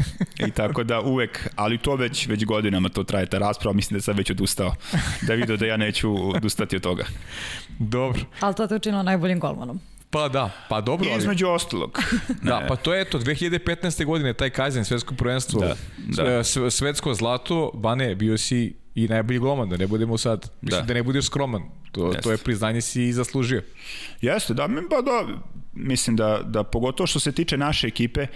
[0.48, 4.02] i tako da uvek, ali to već, već godinama to traje ta rasprava, mislim da
[4.02, 4.76] sad već odustao
[5.28, 7.04] da vidio da ja neću odustati od toga.
[7.80, 8.22] Dobro.
[8.40, 9.80] Ali to te učinilo najboljim golmanom.
[10.10, 11.20] Pa da, pa dobro, I ali...
[11.20, 12.00] između ostalog.
[12.42, 14.06] Da, pa to je eto, 2015.
[14.06, 15.76] godine taj Kaizen, svetsko prvenstvo, Da,
[16.24, 16.44] da.
[16.72, 20.88] svetsko zlato, Bane, bio si i najbolji gloman, da ne budemo sad, mislim Da.
[20.88, 22.22] da, ne budeš skroman, to, Jeste.
[22.22, 23.64] to je priznanje si i zaslužio.
[24.22, 25.28] Jeste, da, pa da,
[25.74, 28.28] mislim da, da pogotovo što se tiče naše ekipe, e,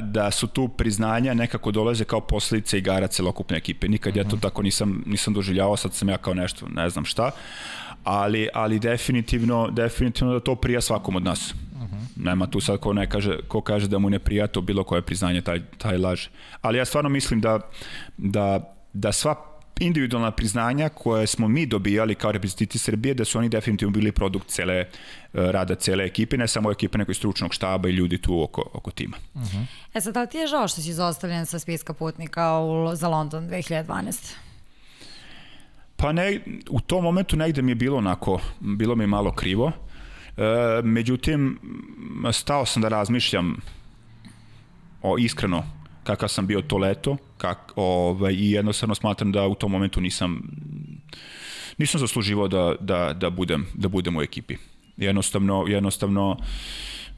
[0.00, 3.88] da su tu priznanja nekako dolaze kao posledice igara celokupne ekipe.
[3.88, 7.30] Nikad ja to tako nisam, nisam doživljavao, sad sam ja kao nešto, ne znam šta,
[8.04, 11.54] ali, ali definitivno, definitivno da to prija svakom od nas.
[12.16, 15.02] Nema tu sad ko, ne kaže, ko kaže da mu ne prija to bilo koje
[15.02, 16.30] priznanje, taj, taj laže.
[16.60, 17.60] Ali ja stvarno mislim da,
[18.16, 19.34] da, da sva
[19.80, 24.48] individualna priznanja koje smo mi dobijali kao reprezentativi Srbije, da su oni definitivno bili produkt
[24.48, 24.86] cele, eh,
[25.32, 28.90] rada cele ekipe, ne samo ekipe, nego i stručnog štaba i ljudi tu oko, oko
[28.90, 29.16] tima.
[29.94, 33.08] E sad, da li ti je žao što si izostavljen sa spiska putnika u, za
[33.08, 34.34] London 2012?
[36.00, 36.40] Pa ne,
[36.70, 39.72] u tom momentu negde mi je bilo onako, bilo mi malo krivo.
[40.36, 40.42] E,
[40.82, 41.58] međutim,
[42.32, 43.56] stao sam da razmišljam
[45.02, 45.64] o iskreno
[46.04, 50.42] kakav sam bio to leto kak, ovaj, i jednostavno smatram da u tom momentu nisam
[51.78, 54.56] nisam zasluživao da, da, da, budem, da budem u ekipi.
[54.96, 56.36] Jednostavno, jednostavno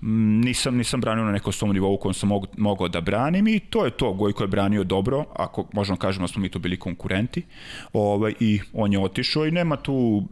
[0.02, 3.84] nisam, nisam branio na nekom svom nivou kojem sam mogu, mogao da branim i to
[3.84, 4.12] je to.
[4.12, 7.42] Gojko je branio dobro, ako možemo kažemo da smo mi to bili konkurenti
[7.92, 10.22] ovaj, i on je otišao i nema tu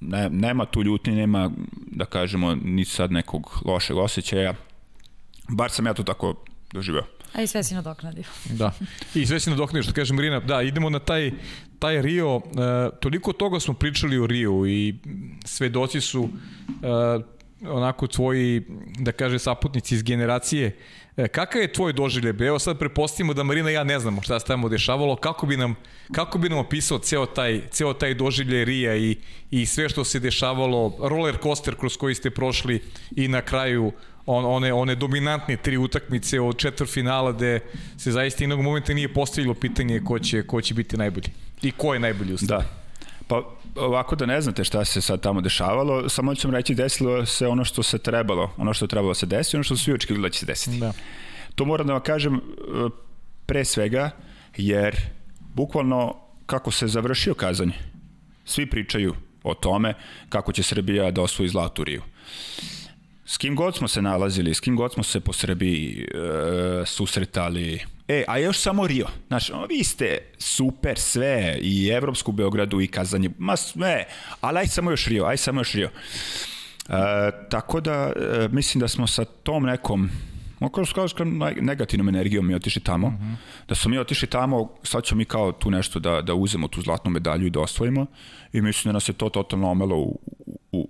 [0.00, 1.50] ne, nema tu ljutnje, nema
[1.86, 4.54] da kažemo ni sad nekog lošeg osjećaja.
[5.48, 6.34] Bar sam ja to tako
[6.72, 7.04] doživeo.
[7.32, 8.24] A i sve si nadoknadio.
[8.60, 8.72] Da.
[9.14, 11.32] I sve si nadoknio, što kaže Marina, da, idemo na taj,
[11.78, 12.40] taj Rio, e,
[13.00, 14.94] toliko toga smo pričali o Rio i
[15.44, 16.28] svedoci su
[16.82, 18.62] e, onako tvoji,
[18.98, 20.76] da kaže, saputnici iz generacije.
[21.16, 22.48] E, kakav je tvoj doživljaj?
[22.48, 25.56] Evo sad prepostavimo da Marina i ja ne znamo šta se tamo dešavalo, kako bi
[25.56, 25.74] nam,
[26.12, 29.16] kako bi nam opisao ceo taj, ceo taj doživljaj Rija i,
[29.50, 32.82] i sve što se dešavalo, roller coaster kroz koji ste prošli
[33.16, 33.92] i na kraju
[34.26, 37.60] on, one, one dominantne tri utakmice od četvrfinala gde
[37.98, 41.28] se zaista jednog momenta nije postavilo pitanje ko će, ko će biti najbolji.
[41.62, 42.64] I ko je najbolji u stvari.
[42.64, 42.70] Da.
[43.26, 47.26] Pa ovako da ne znate šta se sad tamo dešavalo, samo ću vam reći desilo
[47.26, 49.92] se ono što se trebalo, ono što trebalo da se desi, ono što su svi
[49.92, 50.78] očekivali da će se desiti.
[50.78, 50.92] Da.
[51.54, 52.40] To moram da vam kažem e,
[53.46, 54.10] pre svega,
[54.56, 54.96] jer
[55.54, 56.16] bukvalno
[56.46, 57.74] kako se završio kazanje,
[58.44, 59.94] svi pričaju o tome
[60.28, 62.02] kako će Srbija da osvoji zlatu Riju.
[63.26, 67.80] S kim god smo se nalazili, s kim god smo se po Srbiji e, susretali.
[68.08, 69.06] E, a još samo Rio.
[69.28, 74.04] Znaš, o, vi ste super sve, i Evropsku Beogradu, i Kazanje, ma sve,
[74.40, 75.90] ali aj samo još Rio, aj samo još Rio.
[76.88, 76.92] E,
[77.50, 80.10] tako da, e, mislim da smo sa tom nekom
[80.60, 81.26] Mogu kažeš kao
[81.60, 83.08] negativnom energijom mi otišli tamo.
[83.08, 83.66] Mm -hmm.
[83.68, 86.80] Da smo mi otišli tamo, sad ćemo mi kao tu nešto da, da uzemo tu
[86.80, 88.06] zlatnu medalju i da osvojimo.
[88.52, 90.20] I mislim da nas je to totalno omelo u,
[90.72, 90.88] u,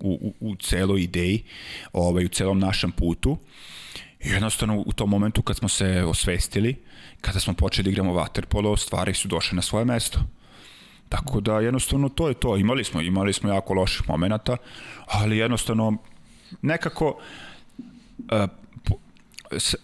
[0.00, 1.42] u, u celoj ideji,
[1.92, 3.38] ovaj, u celom našem putu.
[4.26, 6.76] I jednostavno u tom momentu kad smo se osvestili,
[7.20, 10.20] kada smo počeli da igramo waterpolo, stvari su došle na svoje mesto.
[11.08, 12.56] Tako da jednostavno to je to.
[12.56, 14.56] Imali smo, imali smo jako loših momenata,
[15.06, 15.96] ali jednostavno
[16.62, 17.18] nekako
[18.18, 18.48] uh,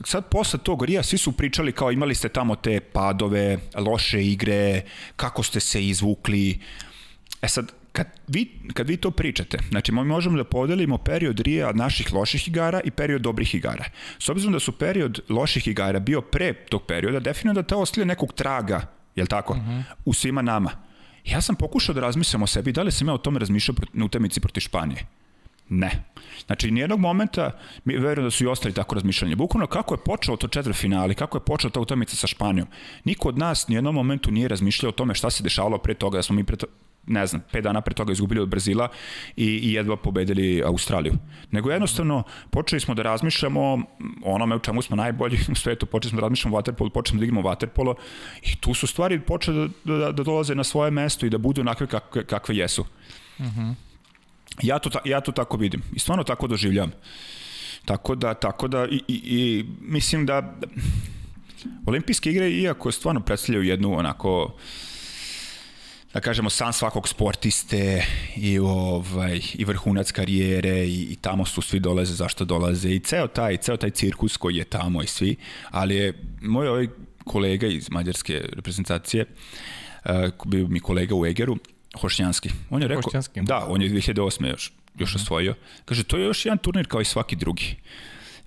[0.05, 4.82] sad posle tog Rija svi su pričali kao imali ste tamo te padove, loše igre,
[5.16, 6.61] kako ste se izvukli.
[7.43, 11.72] E sad, kad vi, kad vi to pričate, znači mi možemo da podelimo period Rija
[11.72, 13.84] naših loših igara i period dobrih igara.
[14.18, 18.07] S obzirom da su period loših igara bio pre tog perioda, definitivno da to ostavlja
[18.07, 18.80] nekog traga,
[19.16, 19.70] jel tako, uh mhm.
[19.70, 19.82] -huh.
[20.05, 20.70] u svima nama.
[21.24, 24.05] Ja sam pokušao da razmislim o sebi, da li sam ja o tome razmišljao na
[24.05, 25.07] utemici proti Španije.
[25.68, 25.90] Ne.
[26.47, 27.51] Znači, nijednog momenta,
[27.84, 29.36] mi verujem da su i ostali tako razmišljanje.
[29.36, 32.68] Bukvalno kako je počelo to četvr finali, kako je počela ta utakmica sa Španijom.
[33.05, 36.22] Niko od nas nijednom momentu nije razmišljao o tome šta se dešavalo pre toga, da
[36.22, 36.66] smo mi pre to,
[37.07, 38.89] ne znam, pet dana pre toga izgubili od Brazila
[39.37, 41.13] i, i jedva pobedili Australiju.
[41.51, 43.83] Nego jednostavno počeli smo da razmišljamo
[44.25, 47.21] onome u čemu smo najbolji u svetu, počeli smo da razmišljamo o waterpolu, počeli smo
[47.21, 47.95] da igramo waterpolo
[48.43, 51.61] i tu su stvari počele da, da, da dolaze na svoje mesto i da budu
[51.61, 52.85] onakve kakve, kakve jesu.
[53.41, 53.47] Mhm.
[53.49, 53.75] Uh -huh.
[54.63, 56.93] Ja to, ja to tako vidim i stvarno tako doživljam.
[57.85, 60.55] Tako da, tako da i, i, i mislim da
[61.87, 64.55] olimpijske igre, iako stvarno predstavljaju jednu onako
[66.15, 68.07] da kažemo san svakog sportiste
[68.37, 73.27] i ovaj i vrhunac karijere i, i tamo su svi dolaze zašto dolaze i ceo
[73.27, 75.37] taj ceo taj cirkus koji je tamo i svi
[75.71, 76.89] ali je moj ovaj
[77.25, 79.27] kolega iz mađarske reprezentacije
[80.05, 80.11] uh,
[80.47, 81.57] bio mi kolega u Egeru
[82.01, 82.51] Hošnjanski.
[82.71, 83.41] On je rekao, Hošnjanski.
[83.41, 84.51] da, on je 2008.
[84.51, 85.23] još, još mhm.
[85.23, 85.55] osvojio.
[85.85, 87.77] Kaže, to je još jedan turnir kao i svaki drugi.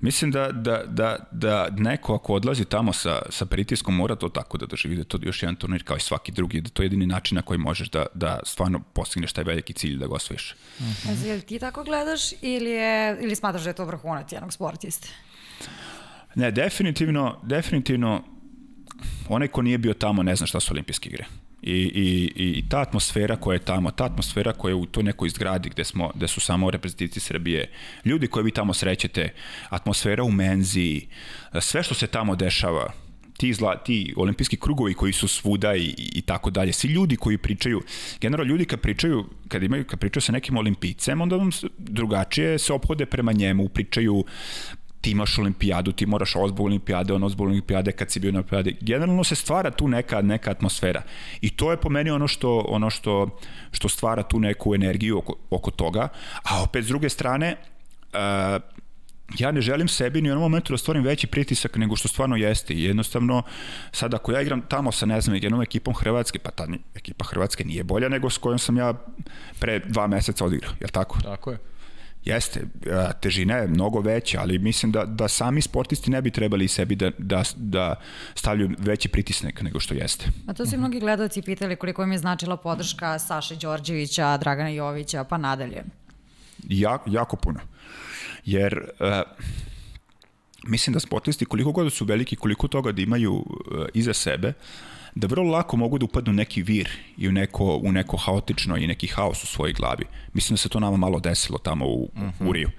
[0.01, 4.57] Mislim da, da, da, da neko ako odlazi tamo sa, sa pritiskom mora to tako
[4.57, 7.07] da doživi, da to još jedan turnir kao i svaki drugi, da to je jedini
[7.07, 10.55] način na koji možeš da, da stvarno postigneš taj veliki cilj da ga osvojiš.
[10.79, 11.25] Mm -hmm.
[11.25, 15.07] Jel ti tako gledaš ili, je, ili smatraš da je to vrhunac jednog sportiste?
[16.35, 18.23] Ne, definitivno, definitivno
[19.29, 21.25] onaj ko nije bio tamo ne zna šta su olimpijske igre.
[21.65, 25.29] I, i, i ta atmosfera koja je tamo, ta atmosfera koja je u toj nekoj
[25.29, 27.71] zgradi gde, smo, gde su samo reprezentativci Srbije,
[28.05, 29.33] ljudi koje vi tamo srećete,
[29.69, 31.07] atmosfera u menzi,
[31.61, 32.93] sve što se tamo dešava,
[33.37, 37.37] ti, zla, ti olimpijski krugovi koji su svuda i, i tako dalje, svi ljudi koji
[37.37, 37.81] pričaju,
[38.21, 42.73] generalno ljudi kad pričaju, kad imaju, kad pričaju sa nekim olimpijcem, onda vam drugačije se
[42.73, 44.25] ophode prema njemu, pričaju
[45.05, 48.39] ti imaš olimpijadu, ti moraš ovo zbog olimpijade, ono zbog olimpijade kad si bio na
[48.39, 48.71] olimpijade.
[48.81, 51.01] Generalno se stvara tu neka, neka atmosfera.
[51.41, 53.39] I to je po meni ono što, ono što,
[53.71, 56.07] što stvara tu neku energiju oko, oko toga.
[56.43, 57.55] A opet s druge strane,
[58.13, 58.61] uh,
[59.39, 62.35] ja ne želim sebi ni u onom momentu da stvorim veći pritisak nego što stvarno
[62.35, 62.73] jeste.
[62.73, 63.43] Jednostavno,
[63.91, 67.63] sad ako ja igram tamo sa, ne znam, jednom ekipom Hrvatske, pa ta ekipa Hrvatske
[67.63, 68.93] nije bolja nego s kojom sam ja
[69.59, 71.21] pre dva meseca odigrao, je li tako?
[71.21, 71.74] Tako je.
[72.25, 72.61] Jeste,
[73.21, 77.11] težina je mnogo veća, ali mislim da, da sami sportisti ne bi trebali sebi da,
[77.17, 77.95] da, da
[78.35, 80.25] stavljaju veći pritisnek nego što jeste.
[80.47, 85.23] A to se mnogi gledalci pitali koliko im je značila podrška Saše Đorđevića, Dragana Jovića,
[85.23, 85.83] pa nadalje.
[86.69, 87.59] Ja, jako puno.
[88.45, 89.07] Jer uh,
[90.65, 93.45] mislim da sportisti koliko god su veliki, koliko toga da imaju uh,
[93.93, 94.53] iza sebe,
[95.15, 98.87] da vrlo lako mogu da upadnu neki vir i u neko, u neko haotično i
[98.87, 100.05] neki haos u svojoj glavi.
[100.33, 102.49] Mislim da se to nama malo desilo tamo u, uh -huh.
[102.49, 102.53] u.
[102.53, 102.69] Riju.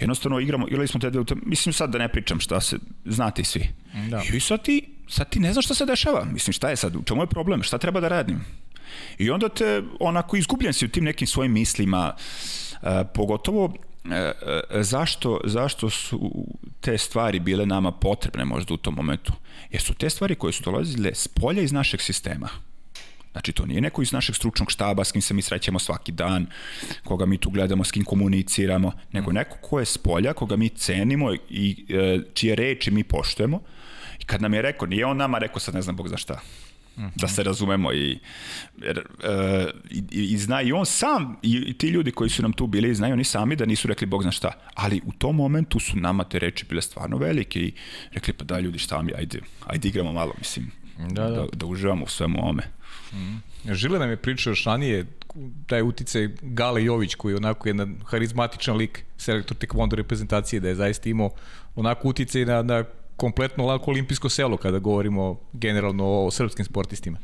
[0.00, 3.44] Jednostavno igramo, igrali smo te dve, mislim sad da ne pričam šta se, znate i
[3.44, 3.68] svi.
[4.10, 4.22] Da.
[4.32, 6.24] I sad ti, sad ti ne znaš šta se dešava.
[6.24, 8.44] Mislim šta je sad, u čemu je problem, šta treba da radim?
[9.18, 12.14] I onda te onako izgubljen si u tim nekim svojim mislima,
[12.82, 13.72] uh, pogotovo
[14.10, 14.32] E,
[14.70, 16.46] e, zašto, zašto su
[16.82, 19.32] te stvari bile nama potrebne možda u tom momentu?
[19.70, 22.48] Jer su te stvari koje su dolazile s polja iz našeg sistema.
[23.32, 26.46] Znači, to nije neko iz našeg stručnog štaba s kim se mi srećemo svaki dan,
[27.04, 29.34] koga mi tu gledamo, s kim komuniciramo, nego mm.
[29.34, 33.60] neko ko je s polja, koga mi cenimo i e, čije reči mi poštujemo.
[34.20, 36.40] I kad nam je rekao, nije on nama rekao sad ne znam Bog za šta
[36.96, 37.10] -hmm.
[37.16, 38.18] da se razumemo i,
[38.82, 42.52] jer, uh, i, i zna i on sam i, i ti ljudi koji su nam
[42.52, 45.80] tu bili znaju oni sami da nisu rekli bog zna šta ali u tom momentu
[45.80, 47.72] su nama te reči bile stvarno velike i
[48.12, 51.30] rekli pa da ljudi šta mi ajde, ajde igramo malo mislim da, da.
[51.30, 52.62] da, da uživamo u svemu ome
[53.12, 53.42] mm.
[53.72, 55.06] Žile nam je pričao još ranije
[55.66, 60.74] taj uticaj Gale Jović koji je onako jedan harizmatičan lik selektor tekvondo reprezentacije da je
[60.74, 61.30] zaista imao
[61.76, 62.84] onako uticaj na, na
[63.22, 67.18] kompletno lako olimpijsko selo kada govorimo generalno o srpskim sportistima.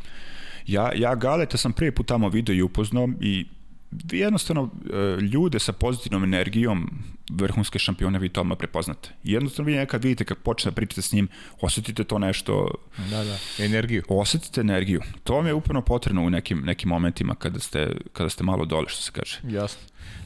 [0.66, 3.46] Ja, ja Galeta sam prvi put tamo video i upoznao i
[3.90, 6.90] vi jednostavno e, ljude sa pozitivnom energijom
[7.30, 9.10] vrhunske šampione vi to odmah prepoznate.
[9.22, 11.28] Jednostavno vi nekad vidite kad počne da pričate s njim,
[11.60, 12.74] osetite to nešto...
[13.10, 14.02] Da, da, energiju.
[14.08, 15.00] Osetite energiju.
[15.24, 18.88] To vam je upravo potrebno u nekim, nekim momentima kada ste, kada ste malo dole,
[18.88, 19.40] što se kaže.
[19.44, 19.80] Jasno.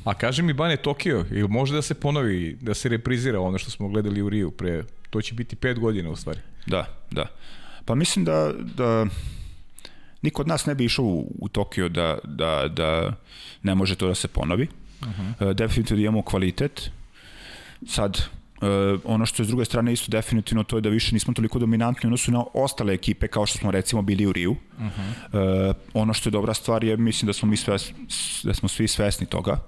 [0.05, 3.71] A kaže mi Bane Tokio, ili može da se ponovi, da se reprizira ono što
[3.71, 6.41] smo gledali u Riju pre, to će biti pet godina u stvari.
[6.67, 7.27] Da, da.
[7.85, 9.07] Pa mislim da, da
[10.23, 13.13] niko od nas ne bi išao u, u Tokio da, da, da
[13.63, 14.69] ne može to da se ponovi.
[15.01, 15.51] Uh -huh.
[15.51, 16.91] e, definitivno imamo kvalitet.
[17.87, 18.67] Sad, e,
[19.05, 22.07] ono što je s druge strane isto definitivno to je da više nismo toliko dominantni
[22.07, 24.51] odnosu na ostale ekipe kao što smo recimo bili u Riju.
[24.51, 25.71] Uh -huh.
[25.71, 27.77] e, ono što je dobra stvar je mislim da smo mi sve,
[28.43, 29.59] da smo svi svesni toga.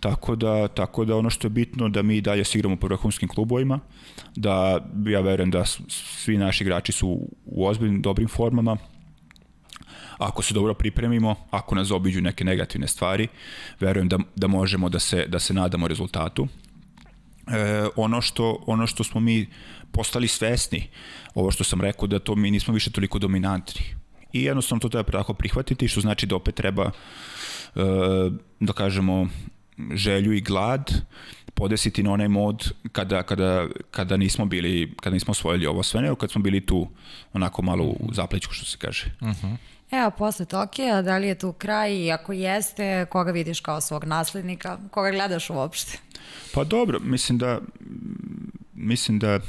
[0.00, 3.28] Tako da, tako da ono što je bitno da mi dalje se igramo po vrhunskim
[3.28, 3.80] klubovima,
[4.36, 8.76] da ja verujem da svi naši igrači su u ozbiljnim dobrim formama,
[10.18, 13.28] ako se dobro pripremimo, ako nas obiđu neke negativne stvari,
[13.80, 16.48] verujem da, da možemo da se, da se nadamo rezultatu.
[17.46, 19.46] E, ono, što, ono što smo mi
[19.92, 20.88] postali svesni,
[21.34, 23.82] ovo što sam rekao, da to mi nismo više toliko dominantni.
[24.32, 26.90] I jednostavno to treba tako prihvatiti, što znači da opet treba,
[27.74, 27.80] e,
[28.60, 29.28] da kažemo,
[29.94, 30.92] želju i glad
[31.54, 36.14] podesiti na onaj mod kada, kada, kada nismo bili, kada nismo osvojili ovo sve, nego
[36.14, 36.88] kad smo bili tu
[37.32, 39.06] onako malo u zapleću, što se kaže.
[39.20, 39.54] Uh mhm.
[40.00, 44.04] Evo, posle Tokija, da li je tu kraj i ako jeste, koga vidiš kao svog
[44.04, 45.98] naslednika, koga gledaš uopšte?
[46.54, 47.60] Pa dobro, mislim da
[48.74, 49.40] mislim da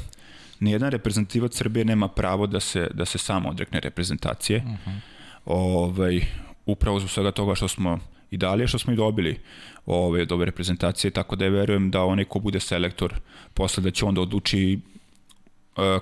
[0.60, 4.58] nijedan reprezentativac Srbije nema pravo da se, da se samo odrekne reprezentacije.
[4.58, 4.90] Uh mhm.
[4.90, 5.00] -huh.
[5.46, 6.22] ovaj,
[6.66, 8.00] upravo zbog svega toga što smo
[8.32, 9.40] i dalje što smo i dobili
[9.86, 13.14] ove dobre reprezentacije, tako da je verujem da onaj ko bude selektor
[13.54, 14.80] posle da će onda odluči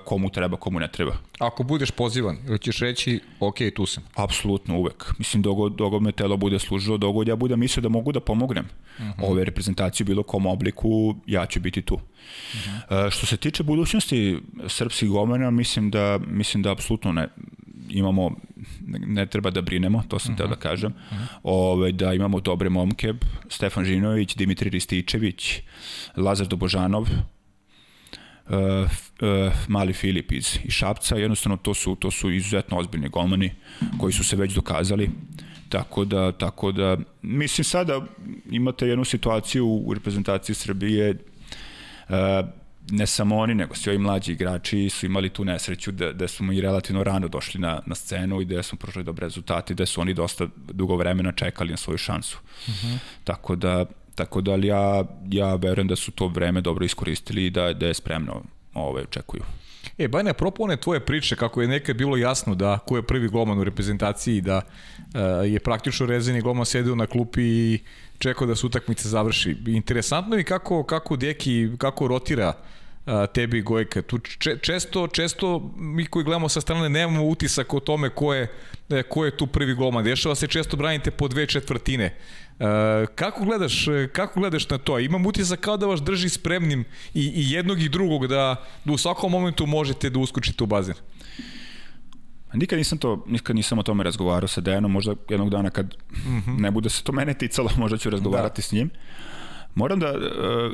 [0.04, 1.16] komu treba, komu ne treba.
[1.38, 4.02] Ako budeš pozivan, ili ćeš reći, ok, tu sam?
[4.14, 5.12] Apsolutno, uvek.
[5.18, 8.64] Mislim, dogod, dogod me telo bude služilo, dogod ja budem mislio da mogu da pomognem
[8.64, 9.10] uh mhm.
[9.10, 9.30] -huh.
[9.30, 11.94] ove reprezentacije u bilo kom obliku, ja ću biti tu.
[11.94, 12.00] Uh
[12.90, 13.06] -huh.
[13.06, 17.28] e, što se tiče budućnosti srpskih gomena, mislim da, mislim da apsolutno ne,
[17.88, 18.30] imamo
[18.86, 20.38] ne treba da brinemo, to sam uh -huh.
[20.38, 20.62] teo da mhm.
[20.62, 21.26] kažem, uh -huh.
[21.42, 23.14] Ove, da imamo dobre momke,
[23.48, 25.60] Stefan Žinović, Dimitri Rističević,
[26.16, 27.08] Lazar Dobožanov,
[28.48, 33.52] uh, uh, mali Filip iz, iz Šapca, jednostavno to su, to su izuzetno ozbiljni golmani
[33.98, 35.10] koji su se već dokazali.
[35.68, 38.00] Tako da, tako da, mislim sada
[38.50, 41.14] imate jednu situaciju u reprezentaciji Srbije,
[42.08, 42.14] uh,
[42.90, 46.52] ne samo oni, nego svi ovi mlađi igrači su imali tu nesreću da, da smo
[46.52, 50.00] i relativno rano došli na, na scenu i da smo prošli dobre rezultate, da su
[50.00, 52.38] oni dosta dugo vremena čekali na svoju šansu.
[52.68, 52.92] Uh mhm.
[52.92, 52.98] -huh.
[53.24, 53.84] Tako da,
[54.14, 57.86] Tako da ali ja, ja verujem da su to vreme dobro iskoristili i da, da
[57.86, 58.42] je spremno
[58.74, 59.42] ove očekuju.
[59.98, 63.28] E, Bajne, apropo one tvoje priče, kako je nekad bilo jasno da ko je prvi
[63.28, 67.78] golman u reprezentaciji, da uh, je praktično rezeni golman sedeo na klupi i
[68.18, 69.56] čekao da se utakmica završi.
[69.66, 72.83] Interesantno je kako, kako Deki, kako rotira uh,
[73.32, 74.02] tebi Gojka.
[74.02, 78.48] Tu če, često, često mi koji gledamo sa strane nemamo utisak o tome ko je,
[78.88, 80.04] e, ko je tu prvi golman.
[80.04, 82.16] Dešava se često branite po dve četvrtine.
[82.54, 82.66] Uh,
[83.14, 84.98] kako gledaš, kako gledaš na to?
[84.98, 88.98] Imam utisak kao da vas drži spremnim i, i jednog i drugog da, da u
[88.98, 90.94] svakom momentu možete da uskočite u bazen.
[92.54, 95.94] Nikad nisam to, nikad nisam o tome razgovarao sa Dejanom, možda jednog dana kad
[96.26, 96.60] mm -hmm.
[96.60, 98.66] ne bude se to mene ticalo, možda ću razgovarati da.
[98.66, 98.90] s njim.
[99.74, 100.72] Moram da, uh,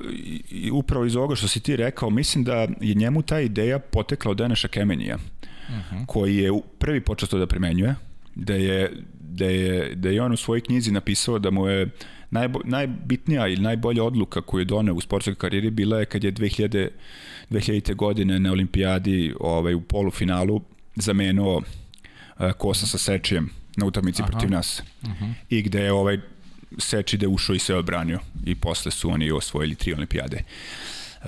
[0.72, 4.36] upravo iz ovoga što si ti rekao, mislim da je njemu ta ideja potekla od
[4.36, 6.06] Deneša Kemenija, mm -hmm.
[6.06, 7.94] koji je prvi počeo to da primenjuje,
[8.34, 8.90] da je
[9.30, 11.88] da je, da je on u svojoj knjizi napisao da mu je
[12.30, 16.32] najbo, najbitnija ili najbolja odluka koju je doneo u sportskoj karijeri bila je kad je
[16.32, 16.88] 2000,
[17.50, 17.94] 2000.
[17.94, 20.60] godine na olimpijadi ovaj, u polufinalu
[20.96, 24.82] zamenuo uh, Kosa sa Sečijem na utakmici protiv nas.
[25.02, 25.24] Uh mhm.
[25.24, 25.32] -huh.
[25.50, 26.18] I gde je ovaj
[26.78, 30.42] Seči da ušao i sve obranio i posle su oni osvojili tri olimpijade.
[31.20, 31.26] Uh,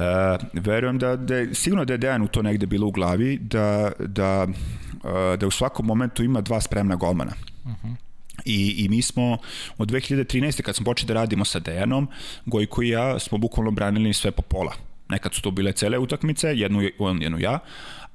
[0.52, 4.46] verujem da, da sigurno da je Dejan u to negde bilo u glavi, da, da,
[4.46, 7.32] uh, da u svakom momentu ima dva spremna golmana.
[7.64, 7.94] Uh -huh.
[8.44, 9.38] I, I mi smo
[9.78, 10.62] od 2013.
[10.62, 12.08] kad smo počeli da radimo sa Dejanom,
[12.46, 14.72] Gojko i ja smo bukvalno branili sve po pola.
[15.08, 17.58] Nekad su to bile cele utakmice, jednu on, jednu ja,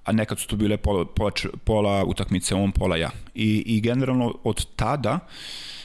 [0.04, 1.32] a nekad su to bile pola, pola,
[1.64, 3.10] pola utakmice on, pola ja.
[3.36, 5.77] I, i generalno od tada Uh,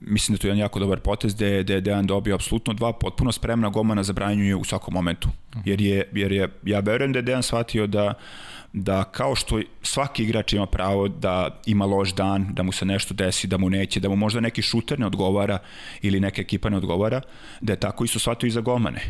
[0.00, 2.92] mislim da to je jedan jako dobar potez gde, gde je Dejan dobio apsolutno dva
[2.92, 5.28] potpuno spremna gomana za branjenje u svakom momentu.
[5.64, 8.14] Jer je, jer je ja verujem da je Dejan shvatio da
[8.78, 13.14] da kao što svaki igrač ima pravo da ima loš dan, da mu se nešto
[13.14, 15.58] desi, da mu neće, da mu možda neki šuter ne odgovara
[16.02, 17.20] ili neka ekipa ne odgovara,
[17.60, 19.00] da je tako isto shvatio i za gomane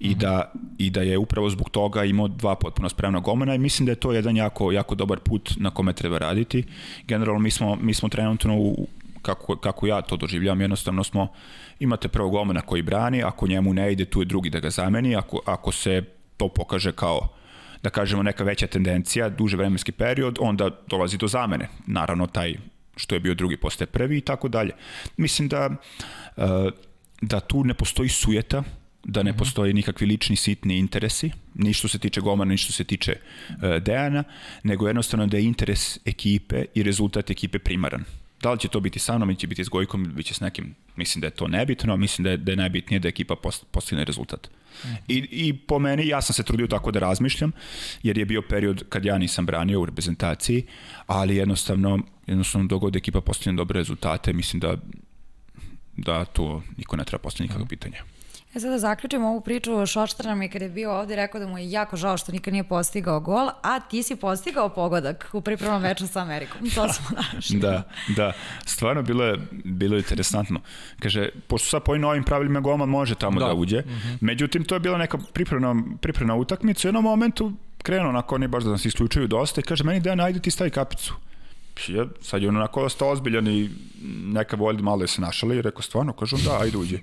[0.00, 3.86] i da, i da je upravo zbog toga imao dva potpuno spremna gomena i mislim
[3.86, 6.64] da je to jedan jako, jako dobar put na kome treba raditi.
[7.06, 8.86] Generalno mi smo, mi smo trenutno u,
[9.22, 11.28] kako, kako ja to doživljam, jednostavno smo,
[11.80, 15.16] imate prvo gomena koji brani, ako njemu ne ide, tu je drugi da ga zameni,
[15.16, 16.02] ako, ako se
[16.36, 17.28] to pokaže kao
[17.82, 21.68] da kažemo neka veća tendencija, duže vremenski period, onda dolazi do zamene.
[21.86, 22.54] Naravno, taj
[22.96, 24.72] što je bio drugi postaje prvi i tako dalje.
[25.16, 25.70] Mislim da,
[26.36, 26.70] e,
[27.20, 28.62] da tu ne postoji sujeta,
[29.04, 29.38] da ne mhm.
[29.38, 33.16] postoji nikakvi lični sitni interesi, ni što se tiče Gomana, ni što se tiče
[33.48, 34.24] uh, Dejana,
[34.62, 38.04] nego jednostavno da je interes ekipe i rezultat ekipe primaran.
[38.42, 40.40] Da li će to biti sa mnom ili će biti s Gojkom ili će s
[40.40, 43.36] nekim, mislim da je to nebitno, mislim da je, da je najbitnije da ekipa
[43.70, 44.50] postigne rezultat.
[45.08, 47.52] I, I po meni, ja sam se trudio tako da razmišljam,
[48.02, 50.64] jer je bio period kad ja nisam branio u reprezentaciji,
[51.06, 54.76] ali jednostavno, jednostavno dogod ekipa postigne dobre rezultate, mislim da
[55.96, 57.96] da to niko ne treba postaviti nikakvo pitanje.
[58.54, 61.46] E sad da zaključimo ovu priču, Šoštar nam je kada je bio ovde rekao da
[61.46, 65.40] mu je jako žao što nikad nije postigao gol, a ti si postigao pogodak u
[65.40, 66.70] pripremnom meču sa Amerikom.
[66.70, 67.58] To smo našli.
[67.58, 67.82] da,
[68.16, 68.32] da.
[68.66, 70.60] Stvarno bilo je, bilo je interesantno.
[71.00, 74.16] Kaže, pošto sad po novim pravilima golman može tamo da, da uđe, mm -hmm.
[74.20, 77.52] međutim to je bila neka pripremna, pripremna utakmica u jednom momentu
[77.82, 80.70] krenuo onako oni baš da nas isključuju dosta i kaže meni da najde ti stavi
[80.70, 81.14] kapicu.
[81.88, 83.70] Ja, sad je on onako ostao ozbiljan i
[84.24, 87.00] neka volj malo je se našali i rekao stvarno, kažu da, ajde uđi.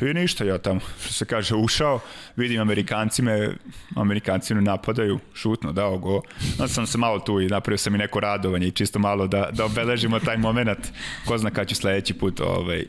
[0.00, 2.00] I ništa, ja tamo, što se kaže, ušao,
[2.36, 3.50] vidim Amerikanci me,
[3.96, 6.22] Amerikanci me napadaju, šutno, dao go.
[6.52, 9.48] Onda sam se malo tu i napravio sam i neko radovanje i čisto malo da,
[9.52, 10.78] da obeležimo taj moment.
[11.26, 12.84] Ko zna kada ću sledeći put ovaj,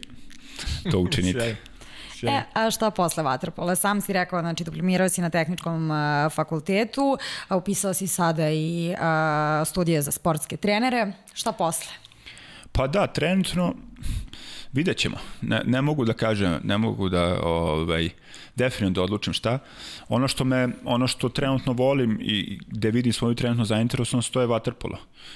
[0.91, 1.55] to učiniti.
[2.27, 3.75] E, a šta posle Vatrpola?
[3.75, 5.97] Sam si rekao, znači, diplomirao si na tehničkom uh,
[6.31, 7.17] fakultetu,
[7.47, 11.11] a upisao si sada i uh, studije za sportske trenere.
[11.33, 11.91] Šta posle?
[12.71, 13.73] Pa da, trenutno
[14.73, 15.17] Vidjet ćemo.
[15.41, 18.09] Ne, ne mogu da kažem, ne mogu da ovaj,
[18.55, 19.59] definitivno da odlučim šta.
[20.09, 24.47] Ono što, me, ono što trenutno volim i gde vidim svoju trenutno zainteresovanost, to je
[24.47, 24.95] waterpolo.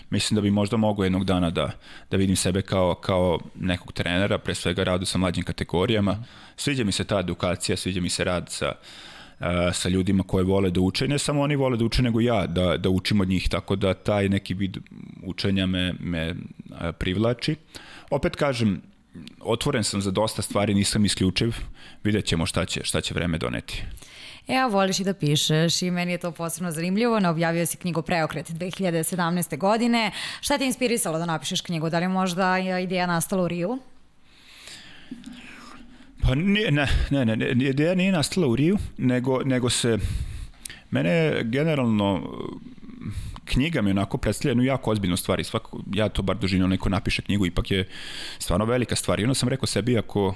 [0.09, 1.71] Mislim da bi možda mogu jednog dana da,
[2.11, 6.23] da vidim sebe kao, kao nekog trenera, pre svega radu sa mlađim kategorijama.
[6.55, 8.71] Sviđa mi se ta edukacija, sviđa mi se rad sa,
[9.73, 12.77] sa ljudima koje vole da uče, ne samo oni vole da uče, nego ja, da,
[12.77, 14.77] da učim od njih, tako da taj neki vid
[15.23, 16.35] učenja me, me
[16.97, 17.55] privlači.
[18.09, 18.81] Opet kažem,
[19.39, 21.55] otvoren sam za dosta stvari, nisam isključiv,
[22.03, 23.83] vidjet ćemo šta će, šta će vreme doneti.
[24.47, 27.19] Evo, voliš i da pišeš i meni je to posebno zanimljivo.
[27.29, 29.57] Objavio si knjigu Preokret 2017.
[29.57, 30.11] godine.
[30.41, 31.89] Šta te inspirisalo da napišeš knjigu?
[31.89, 33.79] Da li možda ideja nastala u Riju?
[36.21, 39.97] Pa nije, ne, ne, ne, ne, ideja nije nastala u Riju, nego, nego se,
[40.91, 42.21] mene generalno
[43.47, 46.89] knjiga mi onako predstavlja jednu jako ozbiljnu stvar i svako, ja to bar doživljam, neko
[46.89, 47.87] napiše knjigu, ipak je
[48.39, 49.19] stvarno velika stvar.
[49.19, 50.35] I onda sam rekao sebi, ako,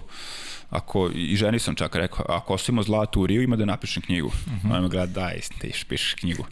[0.70, 4.28] ako, i ženi sam čak rekao, ako ostavimo zlatu u Riju, ima da napišem knjigu.
[4.28, 4.72] Uh -huh.
[4.72, 6.46] Ona me gleda, daj, ti pišeš knjigu.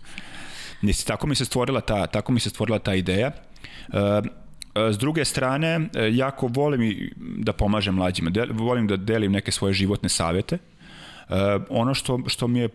[0.82, 3.32] Nisi, tako mi se stvorila ta, tako mi se stvorila ta ideja.
[3.88, 4.26] Uh,
[4.92, 10.56] S druge strane, jako volim da pomažem mlađima, volim da delim neke svoje životne savete.
[10.56, 10.79] Uh,
[11.70, 12.72] ono što, što mi je uh,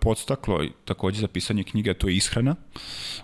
[0.00, 2.56] podstaklo takođe za pisanje knjige, to je ishrana,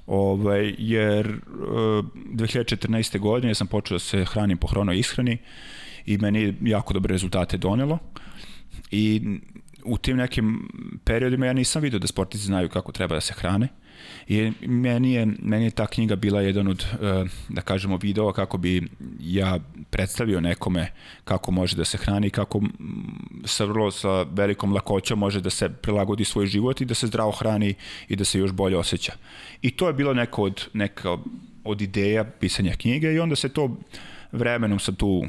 [0.06, 3.18] ovaj, jer uh, 2014.
[3.18, 5.38] godine sam počeo da se hranim po hronoj ishrani
[6.06, 7.98] i meni jako dobre rezultate donelo
[8.90, 9.38] i
[9.84, 10.68] u tim nekim
[11.04, 13.68] periodima ja nisam vidio da sportisti znaju kako treba da se hrane.
[13.72, 13.87] Uh,
[14.28, 18.58] I meni je, meni je ta knjiga bila jedan od, e, da kažemo, videova kako
[18.58, 18.88] bi
[19.20, 19.58] ja
[19.90, 20.92] predstavio nekome
[21.24, 22.62] kako može da se hrani, kako
[23.44, 27.30] sa vrlo sa velikom lakoćom može da se prilagodi svoj život i da se zdravo
[27.30, 27.74] hrani
[28.08, 29.12] i da se još bolje osjeća.
[29.62, 31.18] I to je bilo neko od, neka
[31.64, 33.76] od ideja pisanja knjige i onda se to
[34.32, 35.24] vremenom sam tu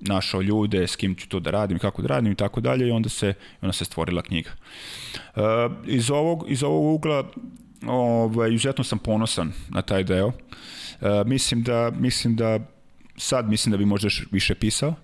[0.00, 2.90] našao ljude, s kim ću to da radim, kako da radim i tako dalje i
[2.90, 4.50] onda se, onda se stvorila knjiga.
[5.36, 5.42] Uh,
[5.86, 7.30] iz, ovog, iz ovog ugla
[7.86, 10.26] ovaj, izuzetno sam ponosan na taj deo.
[10.26, 10.32] Uh,
[11.26, 12.58] mislim da, mislim da
[13.20, 14.94] sad mislim da bi možda više pisao,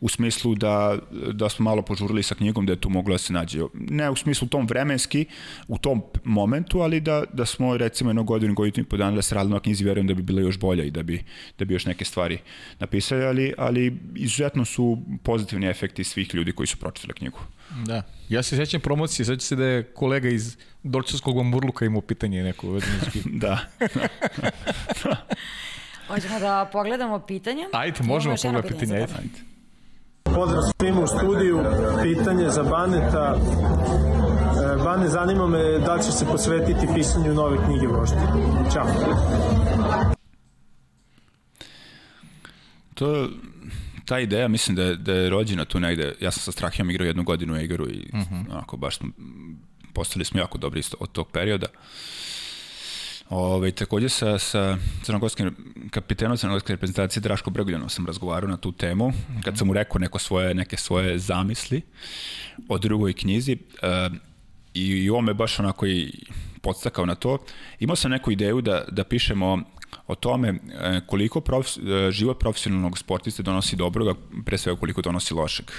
[0.00, 0.98] u smislu da,
[1.32, 3.60] da smo malo požurili sa knjigom da je tu moglo da se nađe.
[3.74, 5.24] Ne u smislu tom vremenski,
[5.68, 9.22] u tom momentu, ali da, da smo recimo jednog godinu, godinu i po dana da
[9.22, 11.24] se radilo na knjizi, verujem da bi bila još bolja i da bi,
[11.58, 12.38] da bi još neke stvari
[12.78, 17.38] napisali, ali, ali izuzetno su pozitivni efekti svih ljudi koji su pročitali knjigu.
[17.86, 18.02] Da.
[18.28, 22.70] Ja se sećam promocije, sećam se da je kolega iz Dorčevskog Bamburluka imao pitanje neko
[22.70, 22.98] vezano
[23.44, 23.58] da.
[26.08, 27.68] Hoćemo da pogledamo pitanja.
[27.72, 29.40] Ajde, možemo pogledati pitanje ajde.
[30.24, 31.64] Pozdrav svima u studiju,
[32.02, 33.36] pitanje za Baneta.
[33.36, 38.16] E, Bane, zanima me da li ćeš se posvetiti pisanju nove knjige vožnje.
[38.72, 38.86] Ćao.
[42.94, 43.28] To,
[44.04, 46.14] ta ideja, mislim da je, da je rođena tu negde.
[46.20, 48.44] Ja sam sa Strahijom igrao jednu godinu u igru i uh -huh.
[48.50, 49.08] onako baš smo,
[49.92, 51.66] postali smo jako dobri isto od tog perioda.
[53.30, 55.56] Ove, takođe sa, sa crnogorskim
[55.90, 59.12] kapitenom crnogorske reprezentacije Draško Brgljanom sam razgovarao na tu temu,
[59.44, 61.82] kad sam mu rekao neko svoje, neke svoje zamisli
[62.68, 64.10] o drugoj knjizi e,
[64.74, 66.12] i, i on me baš onako i
[66.62, 67.38] podstakao na to.
[67.80, 69.62] Imao sam neku ideju da, da pišemo
[70.06, 75.34] o tome e, koliko prof, e, život profesionalnog sportiste donosi dobroga, pre svega koliko donosi
[75.34, 75.70] lošeg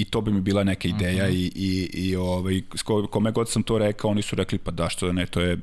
[0.00, 1.34] i to bi mi bila neka ideja uh -huh.
[1.34, 2.62] i, i, i ovaj,
[3.10, 5.58] kome god sam to rekao, oni su rekli pa da što da ne, to je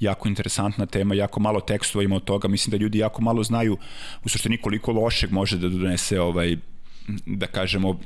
[0.00, 3.76] jako interesantna tema, jako malo tekstova ima od toga, mislim da ljudi jako malo znaju
[4.24, 6.56] u suštini koliko lošeg može da donese ovaj,
[7.26, 7.98] da kažemo,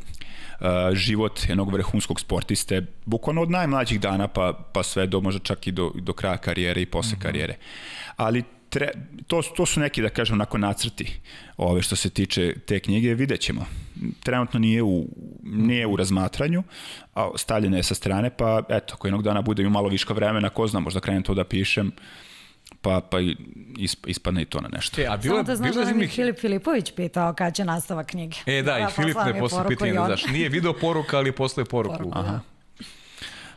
[0.93, 5.73] život jednog vrhunskog sportiste, bukvalno od najmlađih dana pa, pa sve do možda čak i
[5.73, 7.23] do, do kraja karijere i posle uh -huh.
[7.23, 7.57] karijere.
[8.17, 8.89] Ali tre,
[9.27, 11.21] to, to su neki, da kažem, onako nacrti
[11.57, 13.67] ove što se tiče te knjige, vidjet ćemo.
[14.23, 15.07] Trenutno nije u,
[15.43, 16.63] nije u razmatranju,
[17.15, 20.67] a stavljene je sa strane, pa eto, ako jednog dana bude malo viška vremena, ko
[20.67, 21.93] zna, možda krenem to da pišem,
[22.81, 23.19] pa, pa
[23.79, 25.03] isp, ispadne i to na nešto.
[25.03, 28.05] E, a bilo, Samo da znaš bilo da mi Filip Filipović pitao kada će nastava
[28.05, 28.37] knjige.
[28.47, 31.97] E, da, i Filip me posle pitanje, da znaš, nije video poruka, ali posle poruku.
[31.97, 32.41] poruku Aha.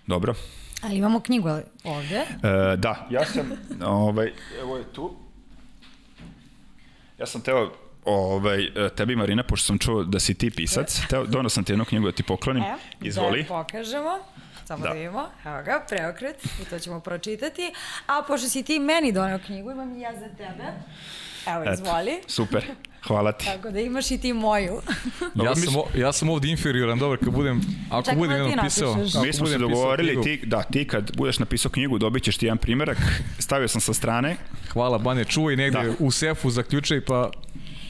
[0.08, 0.36] Dobro.
[0.86, 1.50] Ali imamo knjigu
[1.84, 2.16] ovde.
[2.16, 3.52] E, da, ja sam,
[3.86, 4.32] ovaj,
[4.62, 5.16] evo je tu.
[7.20, 7.72] Ja sam teo
[8.06, 11.86] ovaj, tebi Marina, pošto sam čuo da si ti pisac, teo, dono sam ti jednu
[11.86, 12.64] knjigu da ti poklonim.
[12.64, 13.42] Evo, Izvoli.
[13.42, 14.20] da pokažemo.
[14.66, 14.90] Samo da.
[14.90, 15.28] da vidimo.
[15.46, 16.46] Evo ga, preokret.
[16.62, 17.74] I to ćemo pročitati.
[18.08, 20.64] A pošto si ti meni donio knjigu, imam i ja za tebe.
[21.48, 22.12] Evo, izvoli.
[22.12, 22.66] Eto, super.
[23.08, 23.46] Hvala ti.
[23.46, 24.82] Tako da imaš i ti moju.
[25.46, 28.96] ja, sam, ja sam ovde inferioran, dobro, kad budem, ako Čak budem jedno pisao...
[29.26, 32.58] Mi smo se dogovorili, ti, da, ti kad budeš napisao knjigu, dobit ćeš ti jedan
[32.58, 32.98] primerak,
[33.40, 34.36] stavio sam sa strane.
[34.74, 35.94] Hvala, Bane, čuvaj negde da.
[36.00, 37.32] u sefu, zaključaj, pa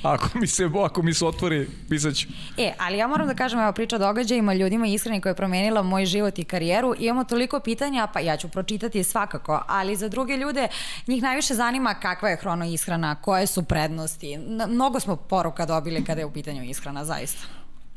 [0.06, 2.28] Ako mi se, ako mi se otvori, pisaću.
[2.58, 5.84] E, ali ja moram da kažem, evo priča o događajima, ljudima iskreni koja je promenila
[5.84, 6.96] moj život i karijeru.
[7.00, 10.68] Imamo toliko pitanja, pa ja ću pročitati svakako, ali za druge ljude
[11.08, 14.38] njih najviše zanima kakva je hrono ishrana, koje su prednosti.
[14.68, 17.42] Mnogo smo poruka dobili kada je u pitanju ishrana, zaista.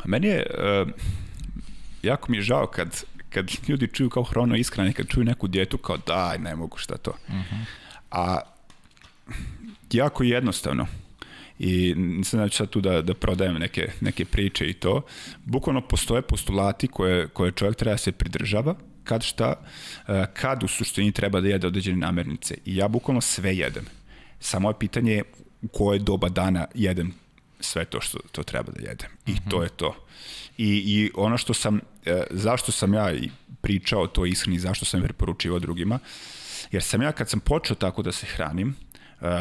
[0.05, 0.47] Meni je,
[0.83, 0.91] uh,
[2.03, 5.49] jako mi je žao kad, kad ljudi čuju kao hrono ishrana i kad čuju neku
[5.49, 7.11] djetu kao daj, ne mogu šta to.
[7.11, 7.65] Uh -huh.
[8.11, 8.41] A
[9.93, 10.87] jako jednostavno
[11.59, 15.03] i nisam ću sad tu da, da prodajem neke, neke priče i to.
[15.45, 18.75] Bukvalno postoje postulati koje, koje čovjek treba da se pridržava,
[19.05, 19.55] kad šta,
[20.09, 22.55] e, kad u suštini treba da jede određene namernice.
[22.65, 23.87] I ja bukvalno sve jedem.
[24.41, 25.23] Samo je pitanje
[25.63, 27.15] u koje doba dana jedem
[27.61, 29.11] sve to što to treba da jedem.
[29.27, 29.51] I mm -hmm.
[29.51, 29.97] to je to.
[30.59, 33.13] I, I ono što sam, e, zašto sam ja
[33.61, 35.99] pričao to iskreni, zašto sam preporučivao drugima,
[36.71, 38.77] jer sam ja kad sam počeo tako da se hranim,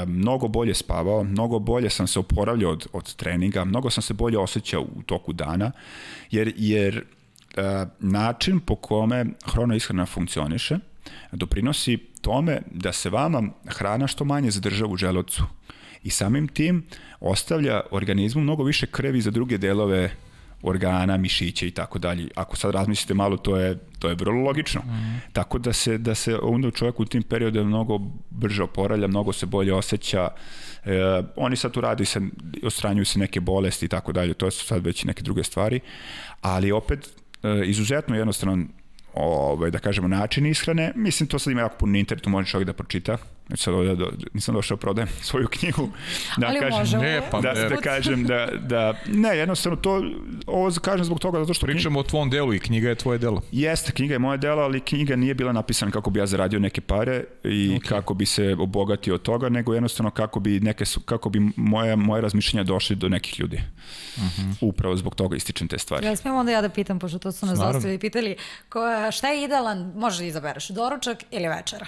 [0.08, 4.38] mnogo bolje spavao, mnogo bolje sam se oporavljao od, od treninga, mnogo sam se bolje
[4.38, 5.72] osjećao u toku dana,
[6.32, 10.78] jer, jer e, način po kome hrona ishrana funkcioniše
[11.32, 15.44] doprinosi tome da se vama hrana što manje zadržava u želocu
[16.04, 16.86] i samim tim
[17.20, 20.12] ostavlja organizmu mnogo više krvi za druge delove
[20.64, 22.28] organa, mišića i tako dalje.
[22.36, 24.82] Ako sad razmislite malo, to je, to je vrlo logično.
[24.82, 25.22] Mm.
[25.34, 29.46] Tako da se, da se onda čovjek u tim periodima mnogo brže oporavlja, mnogo se
[29.46, 30.30] bolje osjeća.
[30.86, 32.22] E, oni sad tu radi se,
[32.64, 35.80] ostranjuju se neke bolesti i tako dalje, to su sad već neke druge stvari,
[36.42, 37.10] ali opet
[37.44, 38.66] e, izuzetno jednostavno
[39.14, 40.94] ovaj, da kažemo, način ishrane.
[40.96, 43.18] Mislim, to sad ima jako puno na internetu, može čovjek da pročita.
[43.48, 45.90] Znači sad ovdje, do, nisam došao da prodajem svoju knjigu.
[46.38, 47.04] Da Ali kažem, možemo.
[47.04, 47.70] Ne, pa da, ne.
[47.70, 50.04] da kažem da, da, ne, jednostavno to,
[50.48, 51.66] ovo kažem zbog toga zato što...
[51.66, 53.42] Pričamo knjiga, o tvom delu i knjiga je tvoje delo.
[53.52, 56.82] Jeste, knjiga je moje delo, ali knjiga nije bila napisana kako bi ja zaradio neke
[56.82, 57.88] pare i okay.
[57.88, 62.22] kako bi se obogatio od toga, nego jednostavno kako bi, neke, kako bi moje, moje
[62.22, 63.62] razmišljenja došli do nekih ljudi.
[64.18, 64.52] Uh mhm.
[64.52, 64.56] -huh.
[64.62, 66.06] Upravo zbog toga ističem te stvari.
[66.06, 68.36] Ja smijem onda ja da pitam, pošto to su nas ostavili, pitali,
[68.70, 68.80] ko,
[69.12, 71.86] šta je idealan, možeš da izabereš, doručak ili večera?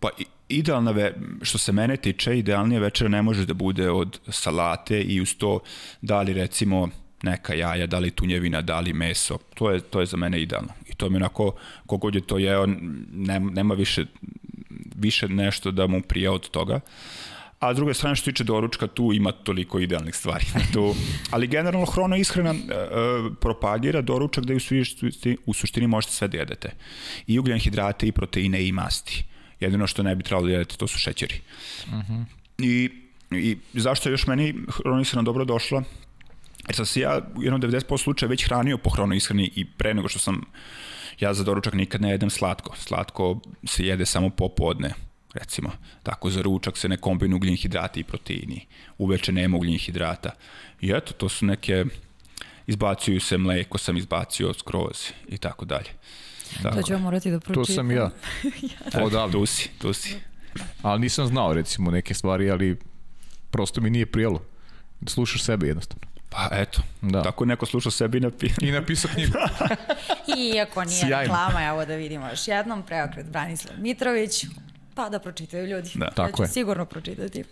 [0.00, 0.08] Pa
[0.48, 5.20] idealna, ve, što se mene tiče, idealnija večera ne može da bude od salate i
[5.20, 5.60] uz to
[6.02, 6.88] da li recimo
[7.22, 9.38] neka jaja, da li tunjevina, da li meso.
[9.54, 10.68] To je, to je za mene idealno.
[10.86, 11.54] I to mi onako,
[11.86, 12.66] kogod je to jeo,
[13.12, 14.04] nema, nema više,
[14.96, 16.80] više nešto da mu prija od toga.
[17.60, 20.44] A s druge strane što tiče doručka, tu ima toliko idealnih stvari.
[20.74, 20.94] tu,
[21.30, 22.86] ali generalno hrono ishrana e, e,
[23.40, 26.70] propagira doručak da u suštini, u suštini možete sve da jedete.
[27.26, 29.24] I ugljen hidrate, i proteine, i masti.
[29.60, 31.40] Jedino što ne bi trebalo da jedete, to su šećeri.
[31.86, 32.24] Uh -huh.
[32.58, 32.90] I,
[33.30, 35.82] I zašto je još meni hronoishrana dobro došla?
[36.68, 40.08] Jer sam se ja u jednom 90% slučaja već hranio po hronoishrani i pre nego
[40.08, 40.42] što sam,
[41.20, 42.76] ja za doručak nikad ne jedem slatko.
[42.76, 44.94] Slatko se jede samo popodne,
[45.34, 45.70] recimo.
[46.02, 48.66] Tako za ručak se ne kombinu ugljen hidrati i proteini.
[48.98, 50.30] Uveče nema ugljen hidrata.
[50.80, 51.84] I eto, to su neke,
[52.66, 55.90] izbacuju se mleko, sam izbacio skroz i tako dalje.
[56.62, 56.76] Tako.
[56.76, 57.64] To ću vam morati da pročitam.
[57.64, 58.10] To sam ja.
[59.06, 59.32] Odavde.
[59.32, 60.14] Tu si, tu si.
[60.82, 62.76] Ali nisam znao recimo neke stvari, ali
[63.50, 64.42] prosto mi nije prijelo
[65.00, 66.08] da slušaš sebe jednostavno.
[66.30, 67.22] Pa eto, da.
[67.22, 68.50] tako neko sluša sebi i napi...
[68.60, 69.32] I napisao knjigu.
[70.54, 71.18] Iako nije Sjajno.
[71.18, 74.44] reklama, evo da vidimo još jednom, preokret Branislav Mitrović,
[74.98, 75.90] pa da pročitaju ljudi.
[75.94, 76.48] Da, tako je.
[76.48, 77.44] sigurno pročitati.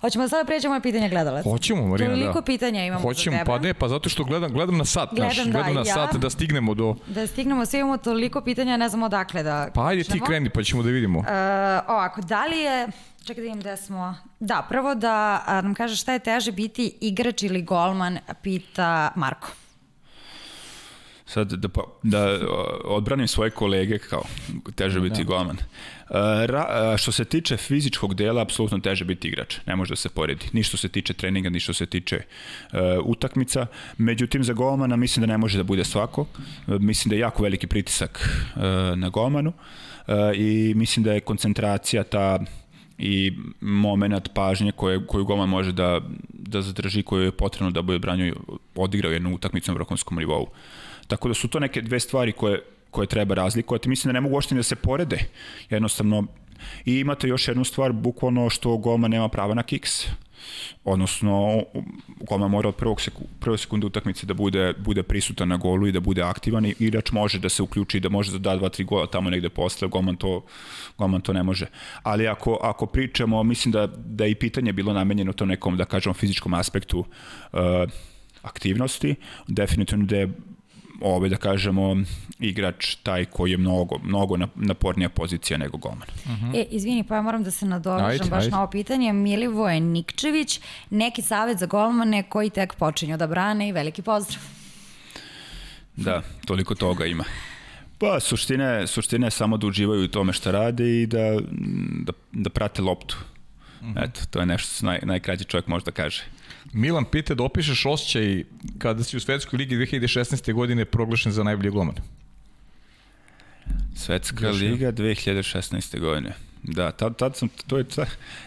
[0.00, 1.50] Hoćemo da sada pređemo na pitanje gledalaca.
[1.50, 2.42] Hoćemo, Marina, Toliko da.
[2.42, 3.46] pitanja imamo Hoćemo, za tebe.
[3.46, 5.94] pa ne, pa zato što gledam, gledam na sat Gledam, naš, da, gledam na ja.
[5.94, 6.96] sat da stignemo do...
[7.06, 10.62] Da stignemo, sve imamo toliko pitanja, ne znamo odakle da Pa ajde ti kreni, pa
[10.62, 11.18] ćemo da vidimo.
[11.18, 11.26] Uh,
[11.88, 12.88] ovako, da li je,
[13.24, 17.42] čekaj da vidim gde smo, da, prvo da nam kaže šta je teže biti igrač
[17.42, 19.48] ili golman, pita Marko.
[21.30, 24.22] Sad da, pa- da o, odbranim svoje kolege kao
[24.74, 25.56] teže biti golman.
[25.56, 26.16] Uh,
[26.46, 29.56] Ra, uh, što se tiče fizičkog dela, apsolutno teže biti igrač.
[29.66, 30.46] Ne može da se poredi.
[30.52, 33.66] Ni što se tiče treninga, ni što se tiče uh, utakmica.
[33.98, 36.20] Međutim, za golmana mislim da ne može da bude svako.
[36.66, 38.62] Uh, mislim da je jako veliki pritisak uh,
[38.98, 42.38] na golmanu uh, i mislim da je koncentracija ta
[42.98, 47.98] i moment pažnje koje, koju golman može da, da zadrži, koju je potrebno da bude
[47.98, 48.34] branio
[48.74, 50.46] odigrao jednu utakmicu na vrhunskom nivou.
[51.10, 53.88] Tako da su to neke dve stvari koje, koje treba razlikovati.
[53.88, 55.18] Mislim da ne mogu uopšte da se porede.
[55.70, 56.24] Jednostavno,
[56.84, 60.06] i imate još jednu stvar, bukvalno što golman nema prava na kiks.
[60.84, 61.64] Odnosno,
[62.20, 65.92] golman mora od prvog seku, prve sekunde utakmice da bude, bude prisutan na golu i
[65.92, 68.84] da bude aktivan i igrač može da se uključi da može da da dva, tri
[68.84, 70.44] gola tamo negde posle, golman to,
[70.98, 71.66] golman to ne može.
[72.02, 75.84] Ali ako, ako pričamo, mislim da, da je i pitanje bilo namenjeno to nekom, da
[75.84, 77.58] kažemo, fizičkom aspektu uh,
[78.42, 79.14] aktivnosti,
[79.48, 80.32] definitivno da je
[81.00, 81.96] ove, da kažemo,
[82.38, 86.08] igrač taj koji je mnogo, mnogo napornija pozicija nego golman.
[86.24, 86.60] Uh -huh.
[86.60, 88.50] E, izvini, pa ja moram da se nadovežem Ajde, baš ajde.
[88.50, 89.12] na ovo pitanje.
[89.12, 90.60] Milivoje Nikčević,
[90.90, 94.42] neki savet za golmane koji tek počinju da brane i veliki pozdrav.
[95.96, 97.24] Da, toliko toga ima.
[97.98, 101.38] Pa, suština je, suština je samo da uživaju u tome šta rade i da,
[102.04, 103.16] da, da prate loptu.
[103.80, 104.04] Uh -huh.
[104.04, 106.22] Eto, to je nešto što naj, najkraći čovjek može da kaže.
[106.72, 108.44] Milan pita da opišeš osjećaj
[108.78, 110.52] kada si u Svetskoj ligi 2016.
[110.52, 111.96] godine proglašen za najbolji golman.
[113.94, 116.00] Svetska Još liga 2016.
[116.00, 116.32] godine.
[116.62, 118.06] Da, tad, tad sam, to je ta,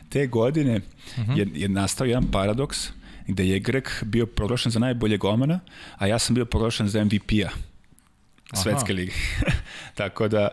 [0.10, 1.38] te godine uh -huh.
[1.38, 2.90] je, je nastao jedan paradoks
[3.28, 5.60] gde je Grek bio proglašen za najbolje golmana,
[5.98, 7.50] a ja sam bio proglašen za MVP-a
[8.54, 9.14] Svetske lige.
[9.96, 10.48] Tako da,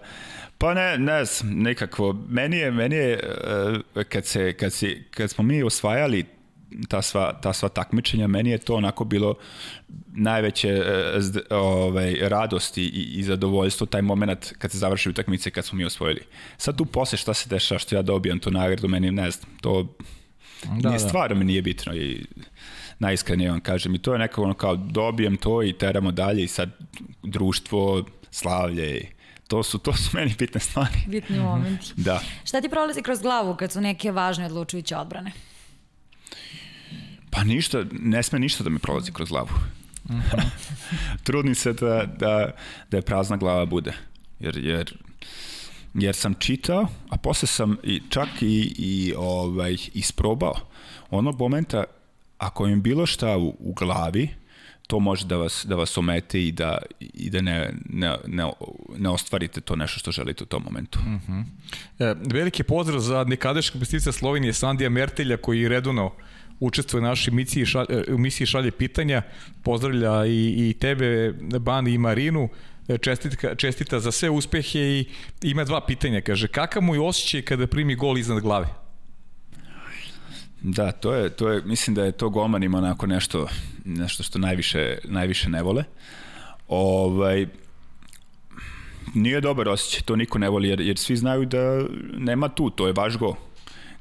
[0.58, 3.20] pa ne, ne znam, nekako, meni je, meni je
[3.94, 6.24] uh, kad, se, kad, se, kad smo mi osvajali
[6.88, 9.34] ta sva, ta sva takmičenja, meni je to onako bilo
[10.12, 10.82] najveće
[11.18, 15.84] zd, ovaj, radosti i, i zadovoljstvo, taj moment kad se završi utakmice, kad smo mi
[15.84, 16.20] osvojili.
[16.56, 19.86] Sad tu posle šta se dešava, što ja dobijam tu nagradu, meni ne znam, to
[20.64, 21.08] da, nije, da.
[21.08, 22.24] stvarno mi nije bitno i
[22.98, 26.48] najiskrenije vam kažem i to je nekako ono kao dobijem to i teramo dalje i
[26.48, 26.70] sad
[27.22, 29.06] društvo, slavlje i
[29.48, 30.98] to su, to su meni bitne stvari.
[31.06, 31.86] Bitni momenti.
[31.96, 32.20] da.
[32.44, 35.32] Šta ti prolazi kroz glavu kad su neke važne odlučujuće odbrane?
[37.30, 39.48] Pa ništa, ne sme ništa da mi prolazi kroz glavu.
[40.04, 40.44] Uh -huh.
[41.24, 42.50] Trudim se da, da,
[42.90, 43.92] da je prazna glava bude.
[44.40, 44.94] Jer, jer,
[45.94, 50.54] jer sam čitao, a posle sam i, čak i, i ovaj, isprobao.
[51.10, 51.84] Onog momenta,
[52.38, 54.28] ako im bilo šta u, u glavi,
[54.90, 58.50] to može da vas, da vas omete i da, i da ne, ne, ne,
[58.98, 60.98] ne ostvarite to nešto što želite u tom momentu.
[60.98, 61.44] Uh -huh.
[61.98, 66.12] e, veliki pozdrav za nekadašnjeg pestica Slovenije Sandija Mertelja koji je redovno
[66.60, 69.22] učestvuje u našoj misiji, šalje, misiji šalje pitanja,
[69.62, 72.48] pozdravlja i, i tebe, Bani i Marinu,
[73.00, 75.04] čestita, čestita za sve uspehe i
[75.42, 78.66] ima dva pitanja, kaže, kakav mu je osjećaj kada primi gol iznad glave?
[80.62, 83.48] Da, to je, to je, mislim da je to golmanima onako nešto,
[83.84, 85.84] nešto što najviše, najviše ne vole.
[86.68, 87.46] Ovaj,
[89.14, 91.84] nije dobar osjećaj, to niko ne voli, jer, jer svi znaju da
[92.18, 93.34] nema tu, to je vaš gol.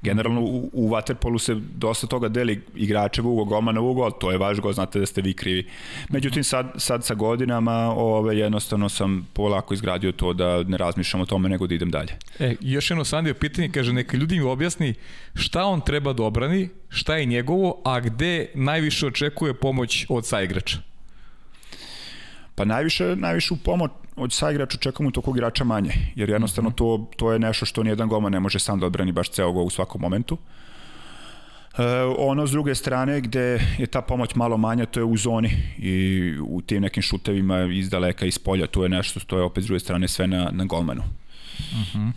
[0.02, 4.60] Generalno u, u Waterpolu se dosta toga deli igračev ugo, golmanov ugo, to je vaš
[4.60, 5.68] gol, znate da ste vi krivi.
[6.10, 11.26] Međutim, sad, sad sa godinama ove, jednostavno sam polako izgradio to da ne razmišljam o
[11.26, 12.18] tome nego da idem dalje.
[12.40, 14.94] E, još jedno Sandio pitanje, kaže, neka ljudi mi objasni
[15.34, 20.89] šta on treba da obrani, šta je njegovo, a gde najviše očekuje pomoć od saigrača?
[22.60, 27.10] Pa najviše, najviše u pomoć od saigrača čekam u tokog igrača manje, jer jednostavno to,
[27.18, 29.70] to je nešto što nijedan golman ne može sam da odbrani baš ceo gol u
[29.70, 30.38] svakom momentu.
[31.78, 31.84] E,
[32.18, 36.34] ono s druge strane gde je ta pomoć malo manja, to je u zoni i
[36.48, 39.68] u tim nekim šutevima iz daleka, iz polja, to je nešto što je opet s
[39.68, 41.04] druge strane sve na, na golmanu.
[41.72, 42.08] Uh mhm.
[42.08, 42.12] -huh.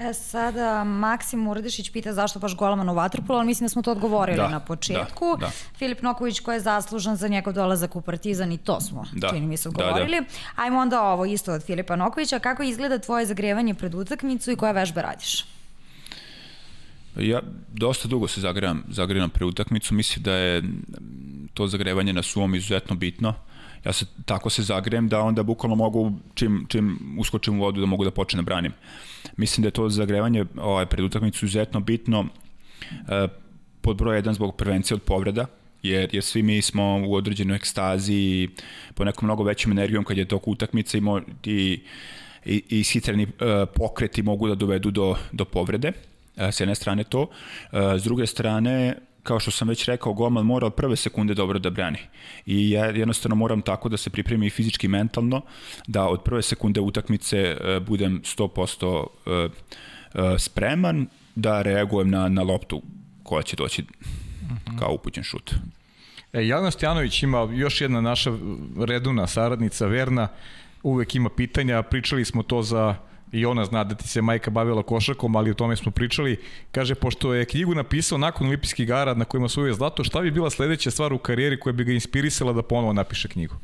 [0.00, 3.92] E, sada Maksim Urdešić pita zašto baš golman u Vatrpolu, ali mislim da smo to
[3.92, 5.36] odgovorili da, na početku.
[5.40, 5.52] Da, da.
[5.78, 9.46] Filip Noković ko je zaslužan za njegov dolazak u Partizan i to smo, da, čini
[9.46, 10.20] mi se, odgovorili.
[10.20, 10.62] Da, da.
[10.62, 12.38] Ajmo onda ovo isto od Filipa Nokovića.
[12.38, 15.44] Kako izgleda tvoje zagrevanje pred utakmicu i koje vežbe radiš?
[17.16, 17.40] Ja
[17.72, 20.62] dosta dugo se zagrevam, zagrevam pre utakmicu, mislim da je
[21.54, 23.34] to zagrevanje na svom izuzetno bitno.
[23.84, 27.86] Ja se tako se zagrejem da onda bukvalno mogu čim, čim uskočim u vodu da
[27.86, 28.72] mogu da počnem da branim.
[29.36, 32.26] Mislim da je to zagrevanje ovaj, pred utakmicu izuzetno bitno
[33.08, 33.28] e,
[33.80, 35.46] pod broj 1 zbog prevencije od povreda,
[35.82, 38.48] jer, jer svi mi smo u određenoj ekstazi i
[38.94, 41.02] po nekom mnogo većom energijom kad je to utakmica i,
[41.44, 41.82] i,
[42.44, 45.92] i, i e, pokreti mogu da dovedu do, do povrede
[46.40, 47.28] E, s jedne strane to,
[47.72, 51.58] e, s druge strane kao što sam već rekao, golman mora od prve sekunde dobro
[51.58, 51.98] da brani.
[52.46, 55.42] I ja jednostavno moram tako da se pripremi i fizički i mentalno,
[55.86, 59.48] da od prve sekunde utakmice e, budem 100%
[60.38, 62.82] spreman da reagujem na, na loptu
[63.22, 63.84] koja će doći
[64.78, 65.54] kao upućen šut.
[66.32, 68.30] E, Jelena Stjanović ima još jedna naša
[68.86, 70.28] reduna saradnica, Verna,
[70.82, 72.94] uvek ima pitanja, pričali smo to za
[73.32, 76.40] i ona zna da ti se majka bavila košarkom, ali o tome smo pričali.
[76.72, 80.30] Kaže, pošto je knjigu napisao nakon olimpijskih igara na kojima su uvijek zlato, šta bi
[80.30, 83.54] bila sledeća stvar u karijeri koja bi ga inspirisala da ponovo napiše knjigu?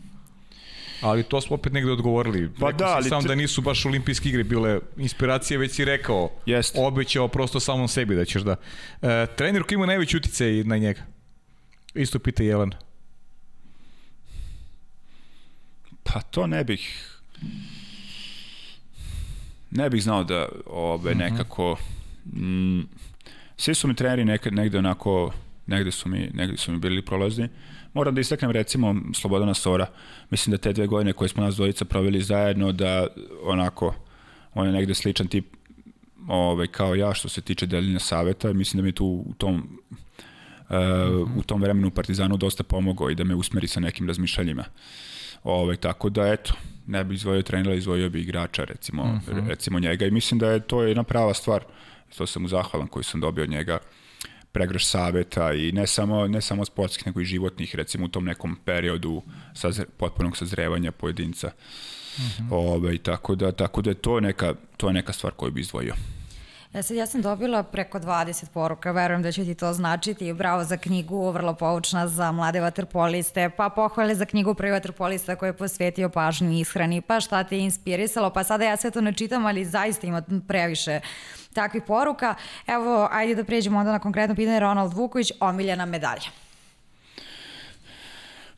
[1.01, 2.51] Ali to smo opet negde odgovorili.
[2.61, 3.29] Pa rekao da, ali sam te...
[3.29, 6.75] da nisu baš olimpijske igre bile inspiracije, već si rekao, Jest.
[6.79, 8.57] obećao prosto samom sebi da ćeš da...
[9.03, 11.03] E, trener koji ima najveći uticaj na njega?
[11.95, 12.77] Isto pita Jelena.
[16.03, 17.13] Pa to ne bih
[19.71, 21.19] ne bih znao da ove, mhm.
[21.19, 21.77] nekako
[22.27, 22.81] mm,
[23.57, 25.33] svi su mi treneri nekad negde onako
[25.67, 27.49] negde su mi, negde su mi bili prolazni.
[27.95, 29.87] Moram da istaknem recimo Slobodana Sora.
[30.31, 33.07] Mislim da te dve godine koje smo nas dvojica proveli zajedno da
[33.43, 33.95] onako
[34.55, 35.45] on je negde sličan tip
[36.29, 38.53] ovaj, kao ja što se tiče deljenja saveta.
[38.53, 39.81] Mislim da mi tu u tom
[40.69, 44.65] uh, u tom vremenu Partizanu dosta pomogao i da me usmeri sa nekim razmišljanjima.
[45.45, 46.55] Ovaj, tako da eto,
[46.87, 49.41] ne bi izvojio trenera, izvojio bi igrača, recimo, uh mhm.
[49.41, 49.49] -huh.
[49.49, 51.65] recimo njega i mislim da je to jedna prava stvar.
[52.19, 53.79] To sam mu zahvalan koji sam dobio od njega
[54.53, 58.57] pregraš saveta i ne samo, ne samo sportskih, nego i životnih, recimo u tom nekom
[58.65, 59.23] periodu
[59.55, 61.51] sazre, potpunog sazrevanja pojedinca.
[62.19, 62.49] Uh mhm.
[62.49, 62.55] -huh.
[62.55, 65.61] Ove, ovaj, tako, da, tako da je to neka, to je neka stvar koju bi
[65.61, 65.95] izdvojio.
[66.77, 70.33] E sad, ja sam dobila preko 20 poruka, verujem da će ti to značiti.
[70.33, 75.49] Bravo za knjigu, vrlo poučna za mlade vaterpoliste, pa pohvale za knjigu prvi vaterpolista koji
[75.49, 79.13] je posvetio pažnju ishrani, pa šta te je inspirisalo, pa sada ja sve to ne
[79.13, 81.01] čitam, ali zaista ima previše
[81.53, 82.35] takvih poruka.
[82.67, 86.29] Evo, ajde da pređemo onda na konkretno pitanje Ronald Vuković, omiljena medalja.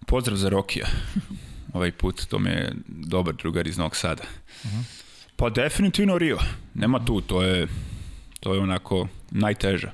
[0.06, 0.86] Pozdrav za Rokija.
[1.74, 4.22] Ovaj put to mi je dobar drugar iz Novog Sada.
[4.64, 4.82] Uh -huh.
[5.36, 6.38] Pa definitivno Rio.
[6.74, 7.68] Nema tu, to je
[8.40, 9.92] To je onako najteža.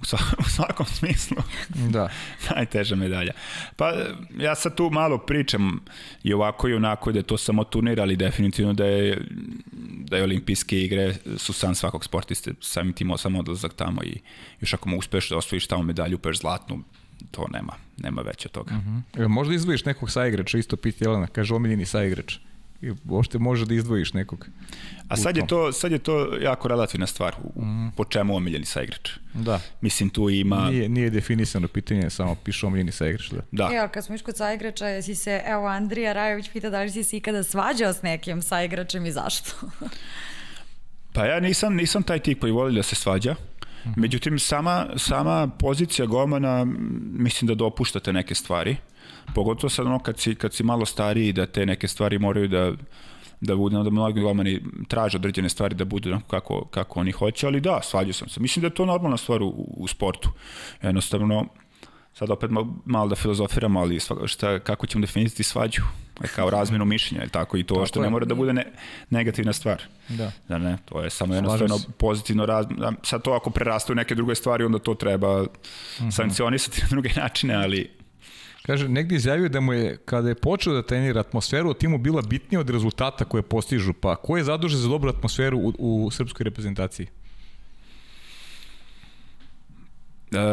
[0.00, 0.02] U,
[0.46, 1.36] u svakom smislu.
[1.94, 2.08] Da.
[2.56, 3.32] najteža medalja.
[3.76, 3.92] Pa
[4.38, 5.80] ja sad tu malo pričam
[6.22, 9.26] i ovako i onako da je to samo turnir, ali definitivno da je
[10.10, 14.20] da je olimpijske igre su san svakog sportiste, samim tim sam odlazak tamo i
[14.60, 16.82] još ako mu uspeš da osvojiš tamo medalju, upeš zlatnu,
[17.30, 18.74] to nema, nema veće od toga.
[18.74, 18.98] Uh mhm.
[19.14, 19.28] -huh.
[19.28, 22.38] Možda izdvojiš nekog saigrača, isto piti Jelena, kaže omiljeni saigrač
[22.82, 24.48] i uopšte može da izdvojiš nekog.
[25.08, 27.92] A sad je to sad je to jako relativna stvar u, mm.
[27.96, 29.10] po čemu omiljeni saigrač.
[29.34, 29.60] Da.
[29.80, 33.40] Mislim tu ima nije nije definisano pitanje, samo piše omiljeni saigrač, da.
[33.50, 33.70] Da.
[33.72, 37.04] Evo, kad smo išli kod saigrača, jesi se evo Andrija Rajović pita da li si
[37.04, 39.50] se ikada svađao s nekim saigračem i zašto?
[41.14, 43.32] pa ja nisam nisam taj tip koji voli da se svađa.
[43.32, 43.60] Mm
[43.96, 46.66] Međutim, sama, sama pozicija gomana
[47.12, 48.76] mislim da dopuštate neke stvari.
[49.34, 52.72] Pogotovo sad ono kad si, kad si malo stariji da te neke stvari moraju da
[53.40, 57.60] da budu, da mnogi golmani traže određene stvari da budu kako, kako oni hoće, ali
[57.60, 58.40] da, svađao sam se.
[58.40, 60.30] Mislim da je to normalna stvar u, u sportu.
[60.82, 61.46] Jednostavno,
[62.14, 62.50] sad opet
[62.84, 65.82] malo da filozofiramo, ali šta, kako ćemo definisati svađu?
[66.24, 68.04] E, kao razmenu mišljenja, ili tako, i to tako što je.
[68.04, 68.72] ne mora da bude ne,
[69.10, 69.82] negativna stvar.
[70.08, 70.32] Da.
[70.48, 72.66] Da ne, to je samo jednostavno pozitivno raz...
[73.02, 75.46] Sad to ako preraste u neke druge stvari, onda to treba mm
[75.98, 76.10] -hmm.
[76.10, 77.99] sankcionisati na druge načine, ali
[78.62, 82.60] Kaže, negdje izjavio da mu je, kada je počeo da trenira atmosferu, timu bila bitnija
[82.60, 83.92] od rezultata koje postižu.
[83.92, 87.06] Pa ko je zadužen za dobru atmosferu u, u srpskoj reprezentaciji?
[87.06, 87.10] E,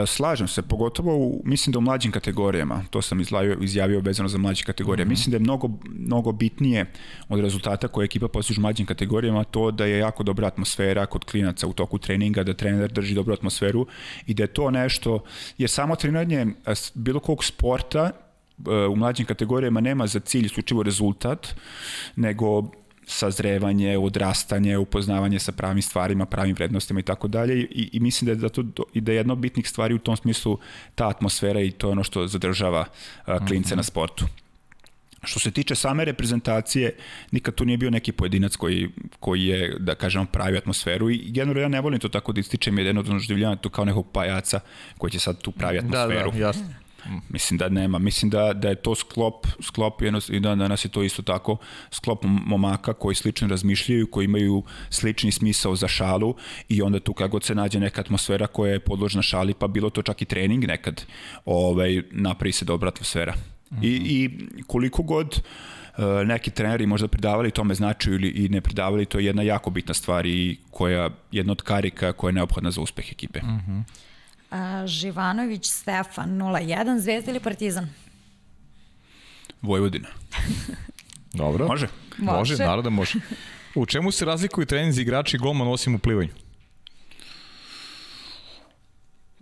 [0.08, 4.38] slažem se, pogotovo u, mislim da u mlađim kategorijama, to sam izlavio, izjavio vezano za
[4.38, 5.10] mlađe kategorije, mm -hmm.
[5.10, 6.86] mislim da je mnogo, mnogo bitnije
[7.30, 11.26] od rezultata koje ekipa postiže u mlađim kategorijama to da je jako dobra atmosfera kod
[11.26, 13.88] klinaca u toku treninga, da trener drži dobru atmosferu
[14.26, 15.24] i da je to nešto,
[15.58, 16.48] jer samo treniranje
[16.94, 21.56] bilo kog sporta e, u mlađim kategorijama nema za cilj isključivo rezultat,
[22.16, 22.72] nego
[23.08, 28.32] sazrevanje, odrastanje, upoznavanje sa pravim stvarima, pravim vrednostima i tako dalje i, i mislim da
[28.32, 30.60] je, da to, i da je jedna od bitnih stvari u tom smislu
[30.96, 32.86] ta atmosfera i to je ono što zadržava
[33.26, 33.78] a, klince mm -hmm.
[33.78, 34.26] na sportu.
[35.24, 36.96] Što se tiče same reprezentacije,
[37.32, 38.90] nikad tu nije bio neki pojedinac koji,
[39.20, 42.78] koji je, da kažemo, pravi atmosferu i generalno ja ne volim to tako da ističem,
[42.78, 44.60] jedno doživljavanje tu kao nekog pajaca
[44.98, 46.32] koji će sad tu pravi atmosferu.
[46.32, 46.87] Da, da, jasno.
[47.30, 50.90] Mislim da nema, mislim da, da je to sklop, sklop jedno, i da danas je
[50.90, 51.58] to isto tako,
[51.92, 56.36] sklop momaka koji slično razmišljaju, koji imaju slični smisao za šalu
[56.70, 60.02] i onda tu kako se nađe neka atmosfera koja je podložna šali, pa bilo to
[60.02, 61.06] čak i trening nekad,
[61.46, 63.34] ovaj, napravi se dobra atmosfera.
[63.72, 63.86] Mm -hmm.
[63.86, 64.30] I, I
[64.68, 65.42] koliko god
[65.98, 69.70] uh, neki treneri možda pridavali tome značaju ili i ne pridavali, to je jedna jako
[69.70, 73.40] bitna stvar i koja jedna od karika koja je neophodna za uspeh ekipe.
[73.40, 73.84] Mm -hmm.
[74.52, 77.90] A, Živanović Stefan 01, Zvezda ili Partizan?
[79.62, 80.08] Vojvodina.
[81.34, 81.68] Dobro.
[81.68, 81.88] Može?
[82.18, 83.20] Može, može naravno da može.
[83.76, 86.30] U čemu se razlikuju treninzi igrači i golman osim u plivanju?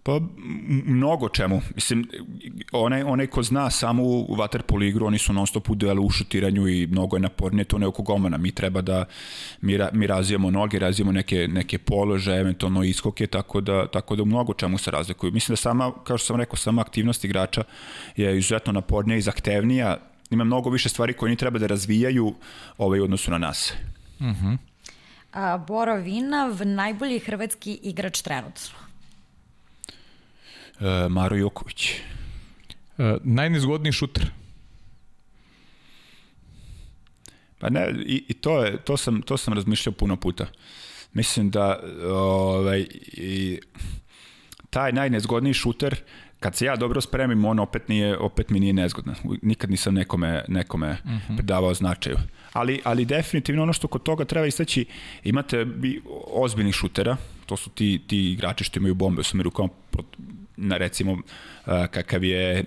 [0.06, 0.20] Pa
[0.86, 1.62] mnogo čemu.
[1.76, 2.10] Mislim,
[2.72, 6.10] onaj, onaj ko zna samo u waterpolo igru, oni su non stop u duelu u
[6.10, 8.38] šutiranju i mnogo je napornije to ne oko gomana.
[8.38, 9.06] Mi treba da
[9.62, 14.24] mi, ra, mi razvijamo noge, razvijamo neke, neke polože, eventualno iskoke, tako da, tako da
[14.24, 15.32] u mnogo čemu se razlikuju.
[15.32, 17.64] Mislim da sama, kao što sam rekao, sama aktivnost igrača
[18.16, 19.98] je izuzetno napornija i zahtevnija.
[20.30, 22.34] Ima mnogo više stvari koje oni treba da razvijaju
[22.78, 23.74] ovaj, odnosu na nas.
[24.22, 24.30] Mhm.
[24.30, 24.58] Uh -huh.
[25.34, 28.85] A, Boro Vinav, najbolji hrvatski igrač trenutno.
[30.80, 31.92] Uh, Maro Joković.
[32.98, 34.32] Uh, najnezgodniji šuter?
[37.60, 40.48] Pa ne, i, i to, je, to, sam, to sam razmišljao puno puta.
[41.14, 43.60] Mislim da ovaj, i,
[44.70, 45.96] taj najnezgodniji šuter,
[46.40, 49.16] kad se ja dobro spremim, on opet, nije, opet mi nije nezgodan.
[49.42, 51.16] Nikad nisam nekome, nekome uh mhm.
[51.16, 51.36] -huh.
[51.38, 52.18] predavao značaju.
[52.54, 54.86] Ali, ali definitivno ono što kod toga treba istaći,
[55.24, 59.70] imate bi ozbiljnih šutera, to su ti, ti igrači što imaju bombe u svojim rukama,
[60.58, 61.18] na recimo
[61.66, 62.64] kakav je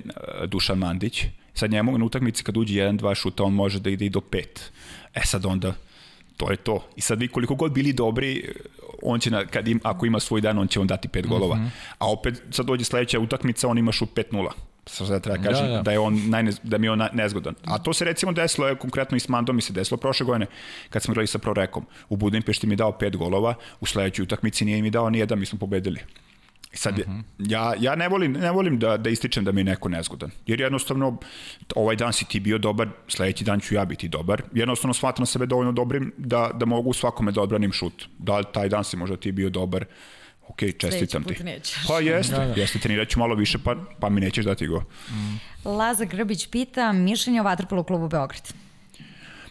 [0.47, 1.24] Dušan Mandić.
[1.55, 4.20] Sad njemu na utakmici kad uđe jedan, dva šuta, on može da ide i do
[4.20, 4.73] pet.
[5.15, 5.74] E sad onda,
[6.36, 6.85] to je to.
[6.97, 8.55] I sad vi koliko god bili dobri,
[9.02, 11.56] on će, na, kad im, ako ima svoj dan, on će on dati pet golova.
[11.56, 11.70] Mm -hmm.
[11.98, 14.51] A opet sad dođe sledeća utakmica, on ima šut 5-0.
[14.86, 15.82] Sad da treba kažem da, da.
[15.82, 17.55] da, je on najnez, da mi je on nezgodan.
[17.65, 20.47] A to se recimo desilo, je, konkretno i s Mandom mi se desilo prošle godine,
[20.90, 21.86] kad smo igrali sa Prorekom.
[22.09, 25.47] U Budimpešti mi dao pet golova, u sledećoj utakmici nije mi dao ni jedan, mi
[25.47, 26.01] smo pobedili.
[26.72, 27.18] Sad, uh mhm.
[27.18, 27.52] -huh.
[27.52, 30.30] ja, ja ne volim, ne volim da, da ističem da mi je neko nezgodan.
[30.46, 31.16] Jer jednostavno,
[31.74, 34.42] ovaj dan si ti bio dobar, sledeći dan ću ja biti dobar.
[34.52, 38.08] Jednostavno, shvatam sebe dovoljno dobrim da, da mogu svakome da odbranim šut.
[38.18, 39.84] Da taj dan si možda ti bio dobar,
[40.48, 41.34] ok, čestitam ti.
[41.88, 42.60] Pa jeste, da, da.
[42.60, 44.80] jeste, trenirat ću malo više, pa, pa mi nećeš dati go.
[44.80, 45.68] Mm.
[45.68, 48.52] Laza Grbić pita, mišljenje o Vatrpolo klubu Beograd.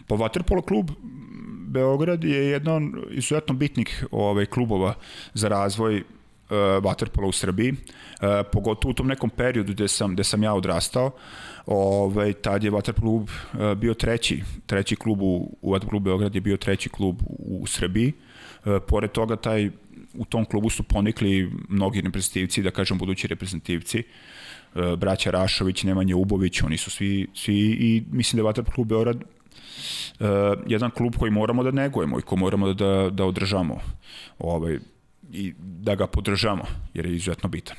[0.07, 0.91] Pa Vatrpolo klub
[1.67, 4.93] Beograd je jedan izuzetno bitnih ovaj, klubova
[5.33, 6.03] za razvoj
[6.49, 7.77] uh, waterpola u Srbiji, uh,
[8.51, 11.11] pogotovo u tom nekom periodu gde sam, gde sam ja odrastao,
[11.65, 16.35] ovaj, tad je waterpolo klub uh, bio treći, treći klub u, u waterpolo klubu Beograd
[16.35, 18.13] je bio treći klub u, u Srbiji.
[18.87, 19.69] Pored toga, taj,
[20.13, 24.03] u tom klubu su ponikli mnogi reprezentativci, da kažem budući reprezentativci,
[24.97, 29.23] braća Rašović, Nemanja Ubović, oni su svi, svi i mislim da je Waterpolo klub Beograd
[30.19, 30.27] uh,
[30.67, 33.79] jedan klub koji moramo da negujemo i koji moramo da, da održamo.
[34.39, 34.79] Ovaj,
[35.31, 36.63] i da ga podržamo,
[36.93, 37.77] jer je izuzetno bitan.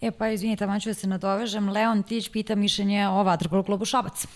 [0.00, 1.68] E pa, izvinite, tamo ću da se nadovežem.
[1.68, 4.26] Leon Tić pita mišljenje o Vatrpolu klubu Šabac.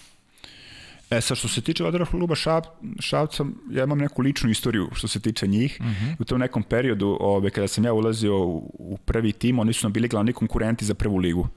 [1.11, 2.65] E sad, što se tiče Vatrpolu kluba Šab,
[3.01, 5.77] Šabca, ja imam neku ličnu istoriju što se tiče njih.
[5.81, 6.05] Uh mhm.
[6.05, 6.17] -huh.
[6.19, 9.87] U tom nekom periodu, ove, kada sam ja ulazio u, u prvi tim, oni su
[9.87, 11.49] nam bili glavni konkurenti za prvu ligu.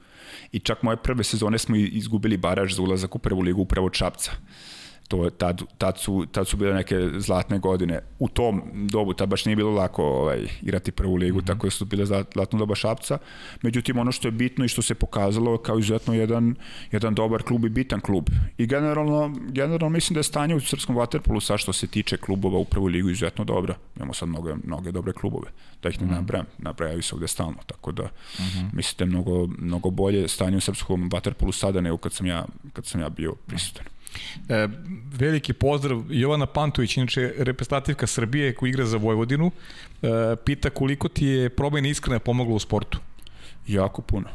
[0.52, 3.94] I čak moje prve sezone smo izgubili baraž za ulazak u prvu ligu upravo od
[3.94, 4.32] Šabca
[5.10, 8.00] to tad, tad, su, tad su bile neke zlatne godine.
[8.20, 11.48] U tom dobu tad baš nije bilo lako ovaj, igrati prvu ligu, mm -hmm.
[11.48, 13.18] tako da su bile zlatno doba Šapca.
[13.62, 16.56] Međutim, ono što je bitno i što se pokazalo kao izuzetno jedan,
[16.92, 18.30] jedan dobar klub i bitan klub.
[18.58, 22.60] I generalno, generalno mislim da je stanje u srpskom vaterpolu sa što se tiče klubova
[22.60, 23.76] u prvu ligu izuzetno dobro.
[23.96, 25.48] Imamo sad mnoge, mnoge dobre klubove.
[25.84, 26.14] Da ih ne mm -hmm.
[26.14, 27.58] nabrajam, nabrajaju se ovde stalno.
[27.66, 28.70] Tako da mm -hmm.
[28.74, 32.46] mislim da je mnogo, mnogo bolje stanje u srpskom vaterpolu sada nego kad sam ja,
[32.74, 33.86] kad sam ja bio prisutan.
[34.50, 34.68] E,
[35.14, 39.52] veliki pozdrav Jovana Pantović, inače reprezentativka Srbije koja igra za Vojvodinu.
[40.02, 43.00] E, pita koliko ti je probajna iskrena pomogla u sportu?
[43.68, 44.30] Jako puno.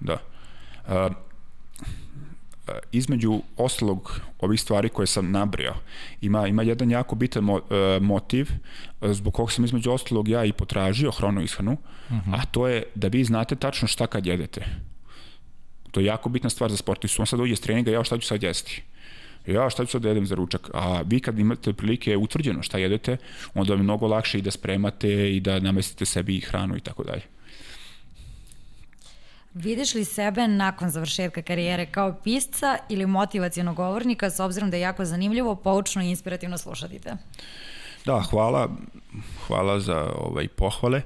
[0.00, 0.18] Da.
[0.88, 1.08] A,
[2.92, 5.74] između ostalog ovih stvari koje sam nabrio,
[6.20, 8.50] ima, ima jedan jako bitan mo, e, motiv
[9.02, 12.34] zbog kog sam između ostalog ja i potražio hronu ishranu, uh -huh.
[12.34, 14.66] a to je da vi znate tačno šta kad jedete.
[15.96, 17.22] To je jako bitna stvar za sportistu.
[17.22, 18.82] On sad dođe s treninga, ja šta ću sad jesti?
[19.46, 22.78] ja šta ću sad da jedem za ručak, a vi kad imate prilike utvrđeno šta
[22.78, 23.16] jedete,
[23.54, 27.04] onda vam je mnogo lakše i da spremate i da namestite sebi hranu i tako
[27.04, 27.22] dalje.
[29.54, 34.80] Vidiš li sebe nakon završetka karijere kao pisca ili motivacijenog govornika s obzirom da je
[34.80, 37.16] jako zanimljivo, poučno i inspirativno slušati te?
[38.04, 38.68] Da, hvala,
[39.46, 41.02] hvala za ovaj, pohvale.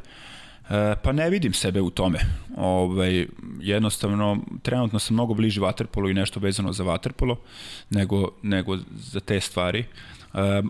[0.71, 2.19] E, pa ne vidim sebe u tome.
[2.57, 3.27] Ovaj,
[3.61, 7.37] jednostavno, trenutno sam mnogo bliži vaterpolu i nešto vezano za vaterpolo
[7.91, 9.85] nego, nego za te stvari.
[10.35, 10.63] E,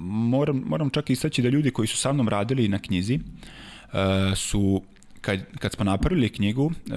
[0.00, 3.20] moram, moram čak istaći da ljudi koji su sa mnom radili na knjizi e,
[4.36, 4.82] su
[5.20, 6.94] kad, kad smo napravili knjigu e,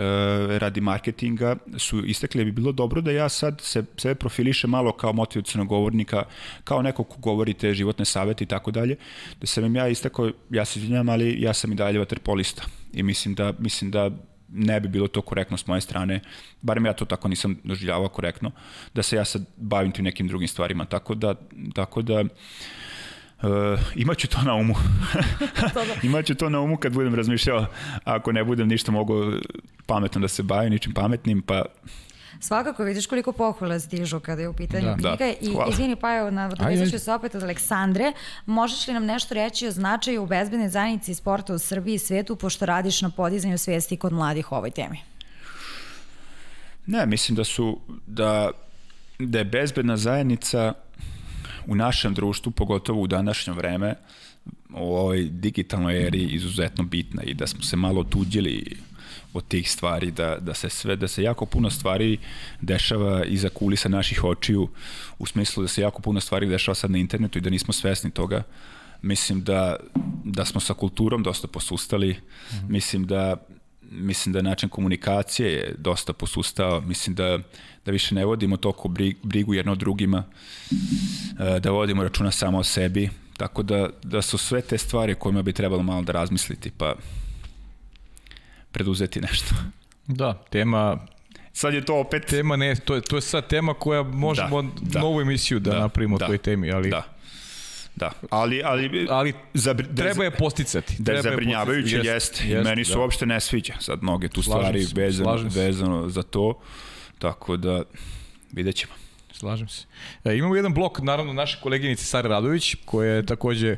[0.59, 5.13] radi marketinga su istekli bi bilo dobro da ja sad se, sebe profiliše malo kao
[5.13, 6.23] motivacijnog govornika,
[6.63, 8.95] kao neko ko govori te životne savete i tako dalje,
[9.41, 12.63] da sam im ja istakao, ja se izvinjam, ali ja sam i dalje vaterpolista.
[12.93, 14.11] I mislim da, mislim da
[14.49, 16.19] ne bi bilo to korektno s moje strane,
[16.61, 18.51] barem ja to tako nisam doživljavao korektno,
[18.93, 21.35] da se ja sad bavim tim nekim drugim stvarima, tako da,
[21.73, 22.23] tako da
[23.43, 24.75] Uh, imaću to na umu.
[26.03, 27.65] imaću to na umu kad budem razmišljao,
[28.03, 29.15] ako ne budem ništa mogu
[29.85, 31.65] pametno da se bavim, ničim pametnim, pa
[32.39, 34.93] Svakako vidiš koliko pohvala stižu kada je u pitanju da.
[34.93, 35.15] knjiga.
[35.15, 38.13] Da, i izvini pa evo nadovezat ću se opet od Aleksandre.
[38.45, 42.35] Možeš li nam nešto reći o značaju bezbedne zajednice i sporta u Srbiji i svetu
[42.35, 44.99] pošto radiš na podizanju svijesti kod mladih o ovoj temi?
[46.85, 48.51] Ne, mislim da su da,
[49.19, 50.73] da je bezbedna zajednica
[51.67, 53.95] u našem društvu, pogotovo u današnje vreme,
[54.69, 58.77] u ovoj digitalnoj eri izuzetno bitna i da smo se malo tuđili
[59.33, 62.17] od tih stvari, da, da se sve, da se jako puno stvari
[62.61, 64.69] dešava iza kulisa naših očiju,
[65.19, 68.11] u smislu da se jako puno stvari dešava sad na internetu i da nismo svesni
[68.11, 68.43] toga.
[69.01, 69.75] Mislim da,
[70.23, 72.69] da smo sa kulturom dosta posustali, mm -hmm.
[72.69, 73.35] mislim da
[73.91, 77.39] mislim da način komunikacije je dosta posustao, mislim da,
[77.85, 78.89] da više ne vodimo toliko
[79.23, 80.23] brigu jedno drugima,
[81.39, 85.41] e, da vodimo računa samo o sebi, tako da, da su sve te stvari kojima
[85.41, 86.95] bi trebalo malo da razmisliti, pa
[88.71, 89.55] preduzeti nešto.
[90.07, 91.07] Da, tema
[91.53, 92.25] Sad je to opet...
[92.25, 95.71] Tema ne, to je, to je sad tema koja možemo da, da, novu emisiju da,
[95.71, 96.89] da napravimo da, o toj temi, ali...
[96.89, 97.03] Da,
[97.95, 100.95] Da, ali, ali, ali zabri, da treba je posticati.
[100.99, 102.99] Da je zabrinjavajuće, jest, jest, jest, meni se da.
[102.99, 106.59] uopšte ne sviđa sad mnoge tu slažem stvari se, vezano, vezano za to,
[107.19, 107.83] tako da
[108.51, 108.93] vidjet ćemo.
[109.31, 109.85] Slažem se.
[110.23, 113.77] E, imamo jedan blok, naravno, naše koleginice Sara Radović, koja je takođe e,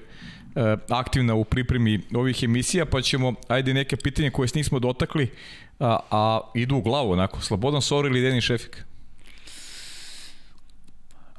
[0.90, 5.32] aktivna u pripremi ovih emisija, pa ćemo, ajde neke pitanje koje s nismo dotakli,
[5.80, 8.84] a, a idu u glavu, onako, Slobodan Sor ili Denis Šefik?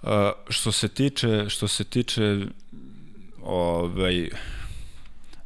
[0.02, 0.10] Uh,
[0.48, 2.38] što se tiče što se tiče
[3.44, 4.28] ovaj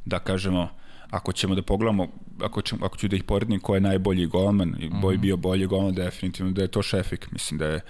[0.04, 0.68] da kažemo
[1.10, 2.08] ako ćemo da pogledamo
[2.40, 5.22] ako ćemo ako ću da ih poredim ko je najbolji golman i boj mhm.
[5.22, 7.80] bio bolji golman definitivno da je to Šefik mislim da je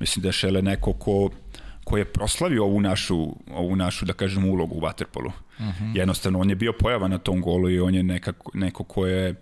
[0.00, 1.30] mislim da je Šele neko ko
[1.84, 5.30] ko je proslavio ovu našu ovu našu da kažemo ulogu u waterpolu.
[5.60, 5.68] Mhm.
[5.68, 5.96] -huh.
[5.96, 9.34] Jednostavno on je bio pojava na tom golu i on je nekako neko ko je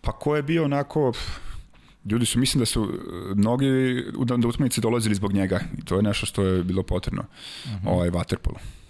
[0.00, 1.12] pa ko je bio onako
[2.04, 3.66] ljudi su, mislim da su e, mnogi
[4.24, 7.22] da, da utakmice dolazili zbog njega i to je nešto što je bilo potrebno
[7.66, 7.86] mhm.
[7.86, 7.92] -huh.
[7.92, 8.83] ovaj Waterpolo.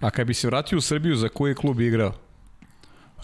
[0.00, 2.12] A kad bi se vratio u Srbiju, za koji klub igrao?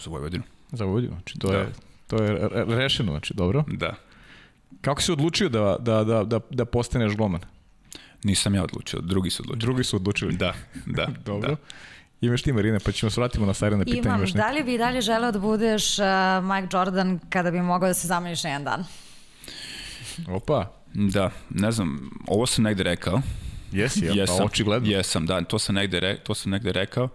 [0.03, 0.43] Za Vojvodinu.
[0.71, 1.57] Za Vojvodinu, znači to da.
[1.57, 1.73] je
[2.07, 3.63] to je rešeno, znači dobro.
[3.67, 3.95] Da.
[4.81, 7.41] Kako si odlučio da, da, da, da, da postaneš gloman?
[8.23, 9.59] Nisam ja odlučio, drugi su odlučili.
[9.59, 10.35] Drugi su odlučili?
[10.35, 10.53] Da,
[10.85, 11.07] da.
[11.25, 11.49] dobro.
[11.49, 11.55] Da.
[12.21, 14.15] Imaš ti Marina, pa ćemo se vratimo na sajrane pitanje.
[14.15, 16.05] Imam, da li bi dalje želeo da budeš uh,
[16.43, 18.85] Mike Jordan kada bi mogao da se zameniš na jedan dan?
[20.27, 20.71] Opa.
[20.93, 23.21] Da, ne znam, ovo sam negde rekao.
[23.73, 24.89] Jesi, ja, jesam, pa očigledno.
[24.89, 27.09] Jesam, da, to sam negde, re, to sam negde rekao.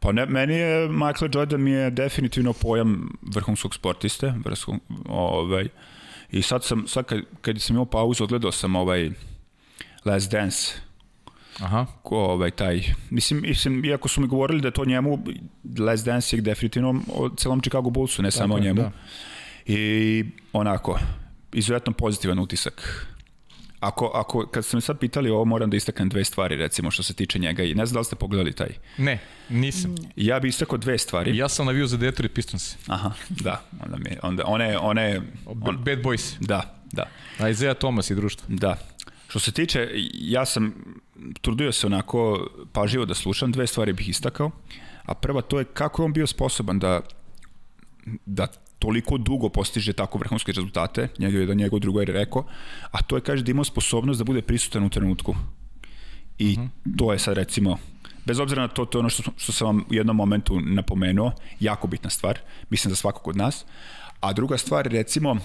[0.00, 4.76] Pa ne, meni je, Michael Jordan mi je definitivno pojam vrhunskog sportiste, vrhunskog,
[5.08, 5.68] ovaj,
[6.30, 9.10] i sad sam, sad kad, kad sam imao pauzu, odgledao sam ovaj
[10.04, 10.74] Last Dance,
[11.60, 11.86] Aha.
[12.02, 15.18] Ko, ovaj, taj, mislim, mislim, iako su mi govorili da to njemu,
[15.78, 18.82] Last Dance je definitivno o celom Chicago Bullsu, ne Tako samo o njemu.
[18.82, 18.90] Da.
[19.66, 20.98] I onako,
[21.52, 23.06] izuzetno pozitivan utisak.
[23.80, 27.02] Ako, ako, kad ste me sad pitali ovo, moram da istaknem dve stvari, recimo, što
[27.02, 28.68] se tiče njega i ne znam da li ste pogledali taj.
[28.98, 29.18] Ne,
[29.48, 29.94] nisam.
[30.16, 31.36] Ja bih istakao dve stvari.
[31.36, 32.76] Ja sam navio za Detroit Pistons.
[32.86, 35.20] Aha, da, onda mi, onda, one, one...
[35.46, 36.36] On, Bad Boys.
[36.40, 37.08] Da, da.
[37.50, 38.46] Isaiah Thomas i društvo.
[38.48, 38.78] Da.
[39.28, 40.74] Što se tiče, ja sam
[41.40, 44.50] trudio se onako pažljivo da slušam, dve stvari bih istakao,
[45.04, 47.00] a prva to je kako je on bio sposoban da,
[48.26, 48.46] da
[48.78, 52.44] toliko dugo postiže tako vrhunske rezultate, njegov je da njegov drugo je rekao,
[52.90, 55.36] a to je, kaže, da ima sposobnost da bude prisutan u trenutku.
[56.38, 56.98] I uh -huh.
[56.98, 57.78] to je sad, recimo,
[58.24, 61.32] bez obzira na to, to je ono što, što sam vam u jednom momentu napomenuo,
[61.60, 62.38] jako bitna stvar,
[62.70, 63.64] mislim za svakog od nas.
[64.20, 65.38] A druga stvar, recimo, uh,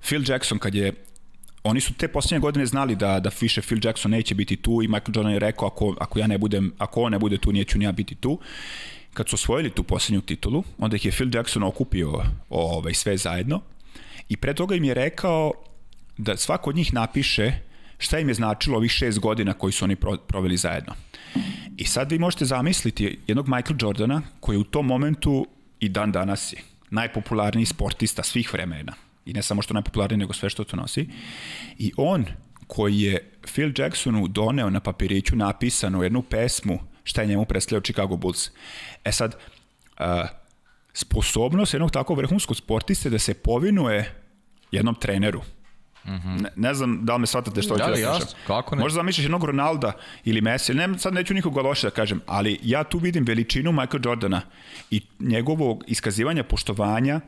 [0.00, 0.94] Phil Jackson kad je
[1.62, 4.88] oni su te posljednje godine znali da da više Phil Jackson neće biti tu i
[4.88, 7.78] Michael Jordan je rekao ako, ako ja ne budem, ako on ne bude tu, neću
[7.78, 8.38] ni ja biti tu.
[9.18, 13.60] Kad su osvojili tu posljednju titulu, onda ih je Phil Jackson okupio ovaj, sve zajedno
[14.28, 15.52] i pre toga im je rekao
[16.16, 17.52] da svako od njih napiše
[17.98, 19.96] šta im je značilo ovih šest godina koji su oni
[20.28, 20.94] proveli zajedno.
[21.76, 25.46] I sad vi možete zamisliti jednog Michael Jordana koji u tom momentu
[25.80, 26.58] i dan danas je
[26.90, 28.92] najpopularniji sportista svih vremena
[29.26, 31.08] i ne samo što najpopularniji, nego sve što to nosi.
[31.78, 32.24] I on
[32.66, 36.78] koji je Phil Jacksonu doneo na papiriću napisano jednu pesmu
[37.08, 38.50] šta je njemu predstavljao Chicago Bulls.
[39.04, 40.06] E sad, uh,
[40.92, 44.14] sposobnost jednog tako vrhunskog sportiste da se povinuje
[44.70, 45.42] jednom treneru,
[46.04, 46.42] Mm -hmm.
[46.42, 48.28] ne, ne znam da li me shvatate što hoću da, da kažem.
[48.46, 48.82] Kako ne?
[48.82, 49.92] Možda zamišljaš jednog Ronalda
[50.24, 54.00] ili Messi, ne, sad neću nikoga loše da kažem, ali ja tu vidim veličinu Michael
[54.04, 54.40] Jordana
[54.90, 57.20] i njegovog iskazivanja poštovanja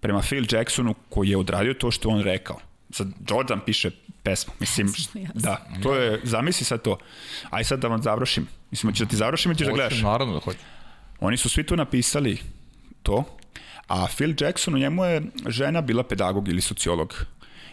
[0.00, 2.58] prema Phil Jacksonu koji je odradio to što on rekao.
[2.90, 3.90] Sad Jordan piše
[4.26, 4.92] pesmu, mislim,
[5.34, 6.98] da, to je, zamisli sad to.
[7.50, 8.48] Aj sad da vam završim.
[8.70, 10.02] Mislim, hoćeš da ti završim ili ćeš da gledaš?
[10.02, 10.58] Naravno da hoću.
[11.20, 12.38] Oni su svi tu napisali
[13.02, 13.24] to,
[13.88, 17.24] a Phil Jackson, u njemu je žena bila pedagog ili sociolog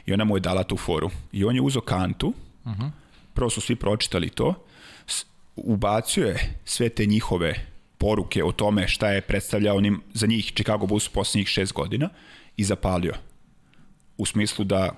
[0.05, 1.09] i ona mu je dala tu foru.
[1.31, 2.33] I on je uzo kantu,
[2.65, 2.91] uh -huh.
[3.33, 4.53] prvo su svi pročitali to,
[5.55, 7.65] ubacio je sve te njihove
[7.97, 12.09] poruke o tome šta je predstavljao onim, za njih Chicago Bulls poslednjih šest godina
[12.57, 13.13] i zapalio.
[14.17, 14.89] U smislu da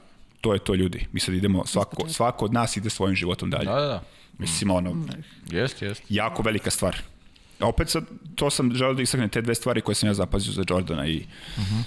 [0.45, 1.07] to je to ljudi.
[1.11, 3.65] Mi sad idemo, svako, svako od nas ide svojim životom dalje.
[3.65, 4.03] Da, da, da.
[4.37, 4.95] Mislim, ono,
[5.51, 6.03] jest, jest.
[6.09, 6.97] jako velika stvar.
[7.59, 8.03] Opet sad,
[8.35, 11.25] to sam želeo da istaknem te dve stvari koje sam ja zapazio za Jordana i
[11.57, 11.83] uh -huh.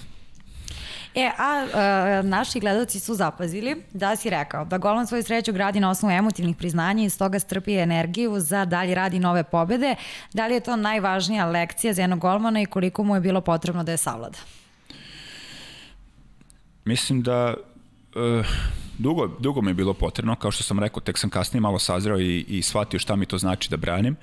[1.14, 5.80] E, a, a naši gledalci su zapazili da si rekao da Golman svoju sreću gradi
[5.80, 9.94] na osnovu emotivnih priznanja i stoga strpi energiju za dalje radi nove pobede.
[10.32, 13.84] Da li je to najvažnija lekcija za jednog golmana i koliko mu je bilo potrebno
[13.84, 14.38] da je savlada?
[16.84, 17.54] Mislim da
[18.40, 18.46] uh,
[18.98, 22.20] dugo, dugo mi je bilo potrebno, kao što sam rekao, tek sam kasnije malo sazreo
[22.20, 24.16] i, i shvatio šta mi to znači da branim.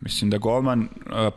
[0.00, 0.88] Mislim da golman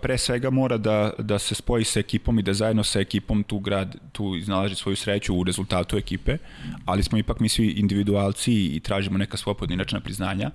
[0.01, 3.59] pre svega mora da, da se spoji sa ekipom i da zajedno sa ekipom tu
[3.59, 6.37] grad, tu iznalaži svoju sreću u rezultatu ekipe,
[6.85, 10.51] ali smo ipak mi svi individualci i tražimo neka svoja podinačna priznanja,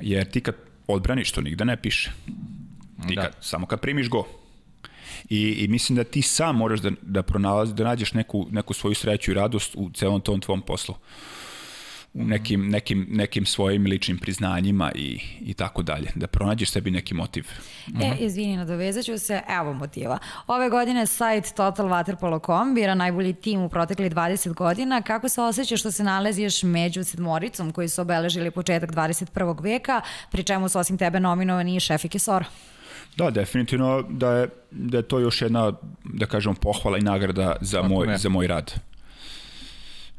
[0.00, 0.54] jer ti kad
[0.86, 2.10] odbraniš to nigde ne piše.
[3.08, 3.22] Ti da.
[3.22, 4.26] kad, samo kad primiš go.
[5.32, 8.94] I, I mislim da ti sam moraš da, da pronalazi, da nađeš neku, neku svoju
[8.94, 10.94] sreću i radost u celom tom tvom poslu.
[12.14, 17.14] U nekim, nekim, nekim svojim ličnim priznanjima i, i tako dalje, da pronađeš sebi neki
[17.14, 17.46] motiv.
[18.00, 20.18] E, izvini, nadovezat ću se, evo motiva.
[20.46, 25.02] Ove godine sajt TotalWaterpolo.com bira najbolji tim u protekli 20 godina.
[25.02, 29.62] Kako se osjećaš što se nalaziš među sedmoricom koji su obeležili početak 21.
[29.62, 30.00] veka,
[30.30, 32.44] pri čemu su osim tebe nominovani i Šefik i Sora?
[33.16, 35.72] Da, definitivno da je, da je to još jedna,
[36.04, 38.74] da kažem, pohvala i nagrada za, moj, za moj rad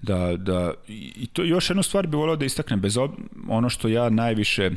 [0.03, 3.11] da, da, i to još jednu stvar bih voleo da istaknem, bez ob,
[3.47, 4.71] ono što ja najviše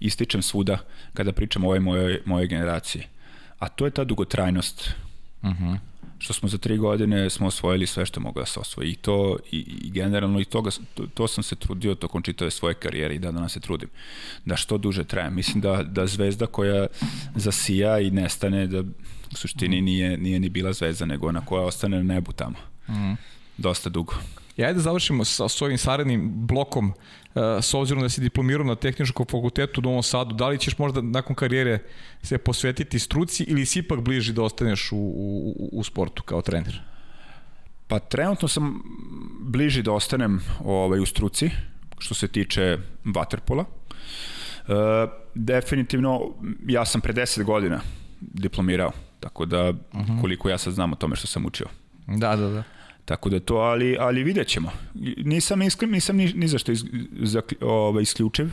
[0.00, 0.78] ističem svuda
[1.14, 3.06] kada pričam o ovoj moje, moje generacije,
[3.58, 4.90] a to je ta dugotrajnost.
[5.42, 5.64] Uh mhm.
[5.64, 5.78] -huh.
[6.22, 8.90] Što smo za tri godine smo osvojili sve što mogu da se osvoji.
[8.90, 12.74] I to, i, i generalno, i toga, to, to sam se trudio tokom čitave svoje
[12.74, 13.88] karijere i da danas se trudim.
[14.44, 15.30] Da što duže traje.
[15.30, 16.86] Mislim da, da zvezda koja
[17.34, 18.80] zasija i nestane, da
[19.32, 19.84] u suštini mhm.
[19.84, 22.56] nije, nije ni bila zvezda, nego ona koja ostane na nebu tamo.
[22.88, 23.16] -huh.
[23.56, 24.14] Dosta dugo.
[24.60, 28.66] I ajde da završimo sa, s ovim saradnim blokom, uh, s obzirom da si diplomirao
[28.66, 31.78] na tehničkom fakultetu u Novom Sadu, da li ćeš možda nakon karijere
[32.22, 36.80] se posvetiti struci ili si ipak bliži da ostaneš u, u, u sportu kao trener?
[37.88, 38.82] Pa trenutno sam
[39.40, 41.50] bliži da ostanem ovaj, u struci,
[41.98, 43.64] što se tiče vaterpola.
[43.64, 44.72] E,
[45.34, 46.34] definitivno,
[46.68, 47.80] ja sam pre 10 godina
[48.20, 50.12] diplomirao, tako da uh mhm.
[50.12, 50.20] -huh.
[50.20, 51.66] koliko ja sad znam o tome što sam učio.
[52.06, 52.79] Da, da, da.
[53.04, 54.72] Tako da to, ali, ali vidjet ćemo.
[55.16, 56.84] Nisam, iskren, nisam ni, ni zašto iz,
[57.22, 58.46] za, ovaj, isključiv.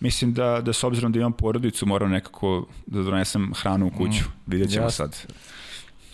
[0.00, 4.24] Mislim da, da s obzirom da imam porodicu, moram nekako da donesem hranu u kuću.
[4.24, 5.06] Mm, vidjet ćemo jasno.
[5.06, 5.26] sad.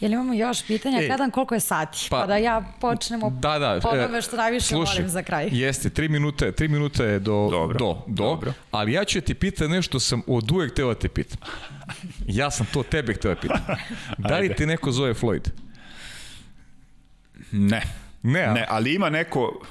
[0.01, 1.03] Jel imamo još pitanja?
[1.03, 2.07] E, Kadan, koliko je sati?
[2.11, 5.49] Pa, pa da ja počnemo da, da, ponove što najviše slušaj, volim za kraj.
[5.53, 8.53] Jeste, tri minute, tri minute je do, dobro, do, do, dobro.
[8.71, 11.39] ali ja ću ti pitati nešto sam od uvek teo da te pitam.
[12.27, 13.61] Ja sam to tebe hteo da pitam.
[14.19, 15.51] Da li ti neko zove Floyd?
[17.53, 17.83] Ne.
[18.23, 19.63] Ne, ne, ali ima neko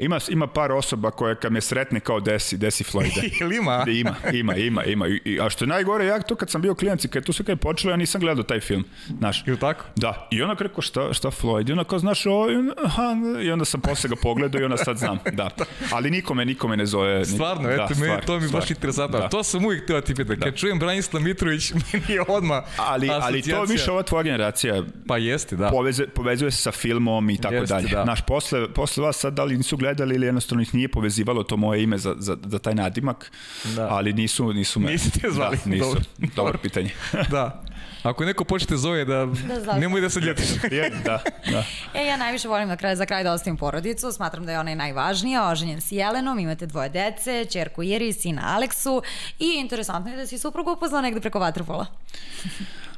[0.00, 3.30] Ima, ima par osoba koje kad me sretne kao desi, desi Floyda.
[3.40, 3.84] Ili ima?
[3.88, 5.06] ima, ima, ima, ima.
[5.24, 7.44] I, a što je najgore, ja to kad sam bio klinac i kad tu sve
[7.44, 8.84] kad je počelo, ja nisam gledao taj film,
[9.18, 9.44] znaš.
[9.46, 9.84] Ili tako?
[9.96, 13.64] Da, i onda rekao šta, šta Floyd, i onda kao znaš onda, aha, i onda
[13.64, 15.50] sam posle ga pogledao i onda sad znam, da.
[15.92, 17.24] Ali nikome, nikome ne zove.
[17.24, 19.18] Stvarno, da, eto, meni, stvarno, to mi je baš interesantno.
[19.18, 19.28] Da.
[19.28, 20.40] To sam uvijek teo ti pitati.
[20.40, 25.16] Kad čujem Branislav Mitrović, meni je odmah Ali, ali to više ova tvoja generacija Pa
[25.16, 25.68] jeste, da.
[25.68, 27.88] poveze, povezuje se sa filmom i tako Jeste, dalje.
[27.88, 28.02] da.
[28.04, 31.56] Znaš, posle, posle vas sad da li nisu gledali ili jednostavno ih nije povezivalo to
[31.56, 33.32] moje ime za, za, za taj nadimak,
[33.76, 33.88] Da.
[33.88, 34.90] ali nisu, nisu me...
[34.92, 35.84] Niste te zvali, Da, nisu.
[35.84, 36.00] dobro.
[36.36, 36.90] Dobro pitanje.
[37.30, 37.62] Da.
[38.02, 39.26] Ako neko počete zove da,
[39.66, 40.48] Da nemoj da se ljetiš.
[40.70, 41.64] Je, da, da.
[41.94, 44.74] E, ja najviše volim na kraju, za kraj da ostavim porodicu, smatram da je ona
[44.74, 49.02] najvažnija, oženjen s Jelenom, imate dvoje dece, čerku Iris, sina Aleksu
[49.38, 51.86] i interesantno je da si suprugu upoznao negde preko vaterpola.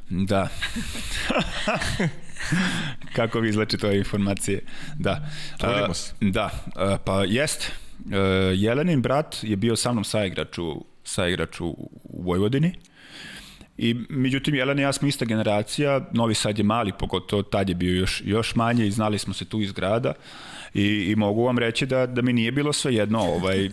[0.09, 0.47] Da.
[3.15, 4.61] Kako vi izlačite ove informacije?
[4.99, 5.29] Da.
[5.57, 6.13] Trudimo se.
[6.21, 7.71] Da, a, pa jest.
[8.11, 8.17] E,
[8.55, 11.67] Jelenin brat je bio sa mnom saigrač u, saigrač u,
[12.03, 12.73] u Vojvodini.
[13.77, 17.75] I međutim, Jelena i ja smo ista generacija, Novi Sad je mali, pogotovo tad je
[17.75, 20.13] bio još, još manje i znali smo se tu iz grada
[20.73, 23.69] i, i mogu vam reći da, da mi nije bilo sve jedno, ovaj,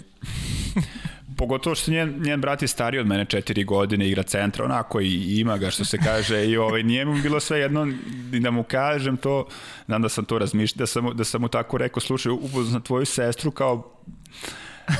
[1.40, 5.08] pogotovo što njen, njen brat je stariji od mene četiri godine, igra centra, onako i
[5.36, 7.86] ima ga što se kaže i ovaj, nije mu bilo sve jedno
[8.32, 9.46] i da mu kažem to,
[9.86, 12.82] znam da sam to razmišljao, da sam, mu- da sam mu tako rekao, slušaj, upoznam
[12.82, 13.94] tvoju sestru kao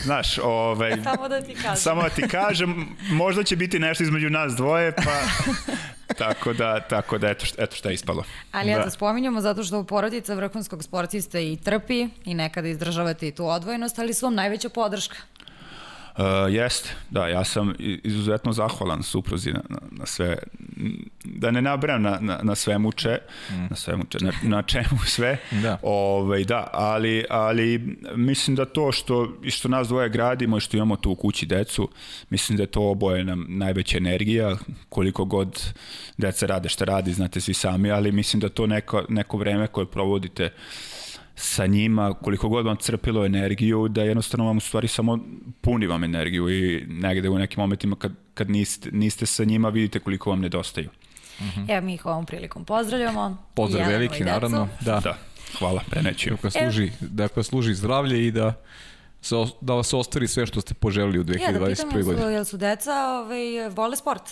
[0.03, 1.77] Znaš, ovaj, Samo da ti kažem.
[1.77, 5.13] samo da ti kažem, možda će biti nešto između nas dvoje, pa
[6.17, 8.25] tako da, tako da eto, šta- eto šta je ispalo.
[8.53, 8.85] Ali ja Da.
[8.85, 13.99] da spominjamo zato što porodica vrhunskog sportista i trpi i nekada izdržavate i tu odvojenost,
[13.99, 15.17] ali su vam najveća podrška.
[16.17, 16.25] Uh,
[16.55, 20.37] jest, da, ja sam izuzetno zahvalan supruzi na, na, na sve,
[21.25, 23.19] da ne nabram na, na, na svemu če,
[23.71, 25.79] na svemu če, na, na čemu sve, Da.
[25.83, 30.97] Ovaj, da, ali, ali mislim da to što, što nas dvoje gradimo i što imamo
[30.97, 31.89] tu u kući decu,
[32.31, 34.57] mislim da je to oboje nam najveća energija,
[34.89, 35.73] koliko god
[36.19, 39.87] deca rade šta radi, znate svi sami, ali mislim da to neko, neko vreme koje
[39.87, 40.51] provodite
[41.41, 45.19] sa njima, koliko god vam crpilo energiju, da jednostavno vam u stvari samo
[45.61, 49.99] puni vam energiju i negde u nekim momentima kad, kad niste, niste sa njima vidite
[49.99, 50.91] koliko vam nedostaju.
[51.69, 53.37] Evo mi ih ovom prilikom pozdravljamo.
[53.55, 54.69] Pozdrav veliki, naravno.
[54.81, 55.01] Da.
[55.01, 55.19] Da,
[55.59, 56.31] hvala, preneću.
[56.31, 58.55] Dakle, služi, dakle, služi zdravlje i da,
[59.21, 61.95] se, da vas ostvari sve što ste poželili u Ja, da pitam, 2021.
[61.95, 62.33] jel su, godini.
[62.33, 64.23] jel su deca ovaj, vole sport?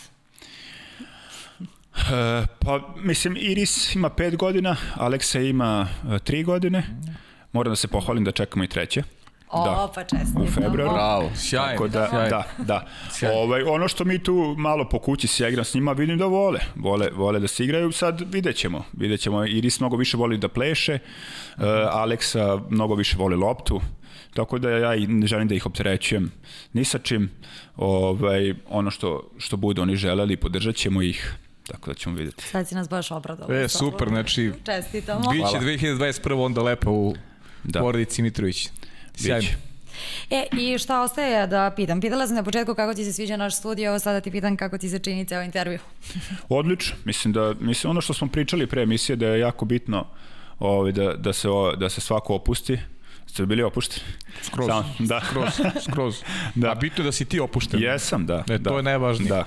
[1.99, 6.83] E, pa, mislim, Iris ima pet godina, Aleksa ima e, tri godine.
[7.53, 9.03] Moram da se pohvalim da čekamo i treće.
[9.51, 9.93] O, Da.
[9.95, 10.45] pa čestitamo.
[10.45, 10.93] U februaru.
[10.93, 11.71] Bravo, sjajno.
[11.73, 12.29] Tako da, sjajno.
[12.29, 12.87] da, da.
[13.11, 13.39] Sjajno.
[13.39, 16.61] Ovaj, ono što mi tu malo po kući se igram s njima, vidim da vole.
[16.77, 18.85] Vole, vole da se igraju, sad vidjet ćemo.
[18.93, 19.45] Vidjet ćemo.
[19.47, 20.99] Iris mnogo više voli da pleše,
[21.57, 23.81] uh, Aleksa mnogo više voli loptu,
[24.35, 26.33] tako da ja i ne želim da ih opterećujem
[26.73, 27.31] ni sa čim.
[27.77, 31.35] Ovaj, ono što, što bude oni želeli, podržat ćemo ih,
[31.73, 32.45] tako da ćemo vidjeti.
[32.45, 33.57] Sad si nas baš obradovao.
[33.57, 35.31] E, super, znači, Čestitamo.
[35.31, 36.45] Biće 2021.
[36.45, 37.15] onda lepo u
[37.65, 37.81] Da.
[37.81, 38.69] porodici Mitrović.
[39.15, 39.41] Sjajno.
[39.41, 39.57] Biće.
[40.31, 42.01] E, i šta ostaje da pitam?
[42.01, 44.79] Pitala sam na početku kako ti se sviđa naš studio, evo sada ti pitam kako
[44.79, 45.79] ti se čini ceo intervju.
[46.49, 46.97] Odlično.
[47.05, 50.07] Mislim da mislim ono što smo pričali pre emisije da je jako bitno
[50.59, 52.79] ovaj da da se da se svako opusti.
[53.27, 54.07] Ste bili opušteni?
[54.43, 54.67] Skroz.
[54.69, 55.21] Samo, da.
[55.29, 55.53] Skroz,
[55.91, 56.23] skroz.
[56.55, 56.71] Da.
[56.71, 57.83] A bitno je da si ti opušten.
[57.83, 58.45] Jesam, da.
[58.51, 58.71] E, da.
[58.71, 59.29] to je najvažnije.
[59.29, 59.45] Da.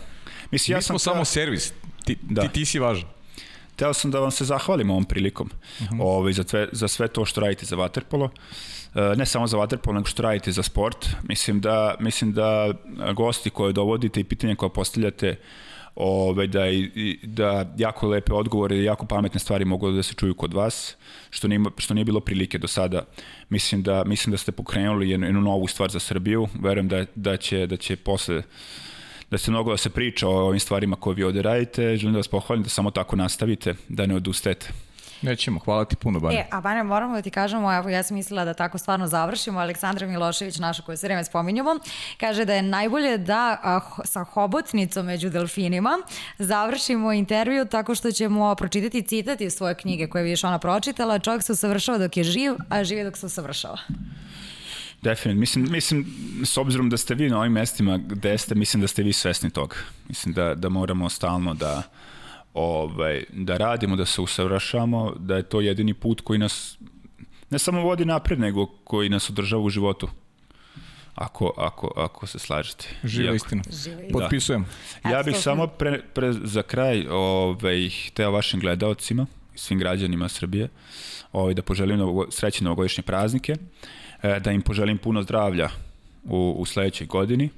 [0.51, 1.73] Mislim, Mi ja smo sam samo servis.
[2.05, 2.41] Ti, Da.
[2.41, 3.07] ti, ti si važan.
[3.75, 5.49] Teo sam da vam se zahvalim ovom prilikom
[5.99, 8.29] ovaj, za, sve, za sve to što radite za Waterpolo.
[8.95, 10.97] E, ne samo za Waterpolo, nego što radite za sport.
[11.23, 12.73] Mislim da, mislim da
[13.15, 15.35] gosti koje dovodite i pitanja koje postavljate
[15.95, 20.33] ovaj, da, i- da jako lepe odgovore i jako pametne stvari mogu da se čuju
[20.33, 20.95] kod vas,
[21.29, 23.05] što nije, što nije bilo prilike do sada.
[23.49, 26.47] Mislim da, mislim da ste pokrenuli jednu, jednu novu stvar za Srbiju.
[26.61, 28.43] Verujem da, da, će, da će posle
[29.31, 31.97] da se mnogo da se priča o ovim stvarima koje vi ovde radite.
[31.97, 34.69] Želim da vas pohvalim da samo tako nastavite, da ne odustajete.
[35.21, 36.35] Nećemo, hvala ti puno, Bane.
[36.35, 39.59] E, a Bane, moramo da ti kažemo, evo ja sam mislila da tako stvarno završimo,
[39.59, 41.75] Aleksandra Milošević, naša koju sve vreme spominjamo,
[42.17, 45.97] kaže da je najbolje da a, sa hobotnicom među delfinima
[46.37, 51.19] završimo intervju tako što ćemo pročitati citat iz svoje knjige koje je vidiš ona pročitala,
[51.19, 53.77] čovjek se usavršava dok je živ, a živi dok se usavršava.
[55.01, 55.39] Definitivno.
[55.39, 56.05] Mislim, mislim,
[56.43, 59.49] s obzirom da ste vi na ovim mestima gde ste, mislim da ste vi svesni
[59.49, 59.75] toga.
[60.07, 61.83] Mislim da, da moramo stalno da,
[62.53, 66.77] ovaj, da radimo, da se usavršamo, da je to jedini put koji nas
[67.49, 70.09] ne samo vodi napred, nego koji nas održava u životu.
[71.15, 72.87] Ako, ako, ako se slažete.
[73.03, 73.63] Živa Iako- istina.
[73.83, 74.01] Živa.
[74.11, 74.65] Potpisujem.
[75.05, 79.25] Ja bih samo pre, pre, za kraj ovaj, hteo vašim gledaocima
[79.55, 80.69] i svim građanima Srbije
[81.31, 83.51] ovaj, da poželim novogo, srećne novogodišnje praznike.
[83.51, 85.69] e, da im poželim puno zdravlja
[86.23, 87.49] u, u sledećoj godini.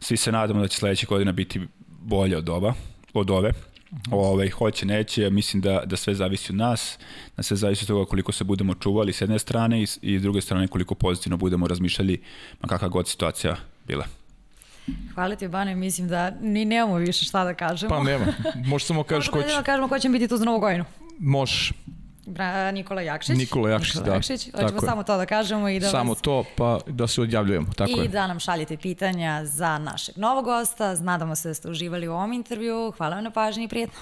[0.00, 2.74] Svi se nadamo da će sledeća godina biti bolje od ova,
[3.14, 3.52] od ove.
[4.10, 6.98] Ove, hoće, neće, mislim da, da sve zavisi od nas,
[7.36, 10.22] da sve zavisi od toga koliko se budemo čuvali s jedne strane i, i s
[10.22, 12.22] druge strane koliko pozitivno budemo razmišljali
[12.60, 13.56] ma kakva god situacija
[13.86, 14.04] bila.
[15.14, 17.90] Hvala ti, Bane, mislim da ni nemamo više šta da kažemo.
[17.90, 18.24] Pa nema.
[18.66, 19.48] Možeš samo kažeš ko će.
[19.48, 20.84] Da kažemo ko će biti tu za novu godinu.
[21.18, 21.72] Možeš.
[22.26, 23.38] Bra, Nikola Jakšić.
[23.38, 24.14] Nikola Jakšić, da.
[24.14, 24.50] Jakšić.
[24.54, 26.22] Hoćemo samo to da kažemo i da Samo vas...
[26.22, 27.66] to, pa da se odjavljujemo.
[27.76, 28.08] Tako I je.
[28.08, 30.94] da nam šaljete pitanja za našeg novog gosta.
[30.94, 32.92] Nadamo se da ste uživali u ovom intervju.
[32.96, 34.00] Hvala vam na pažnji i prijetno.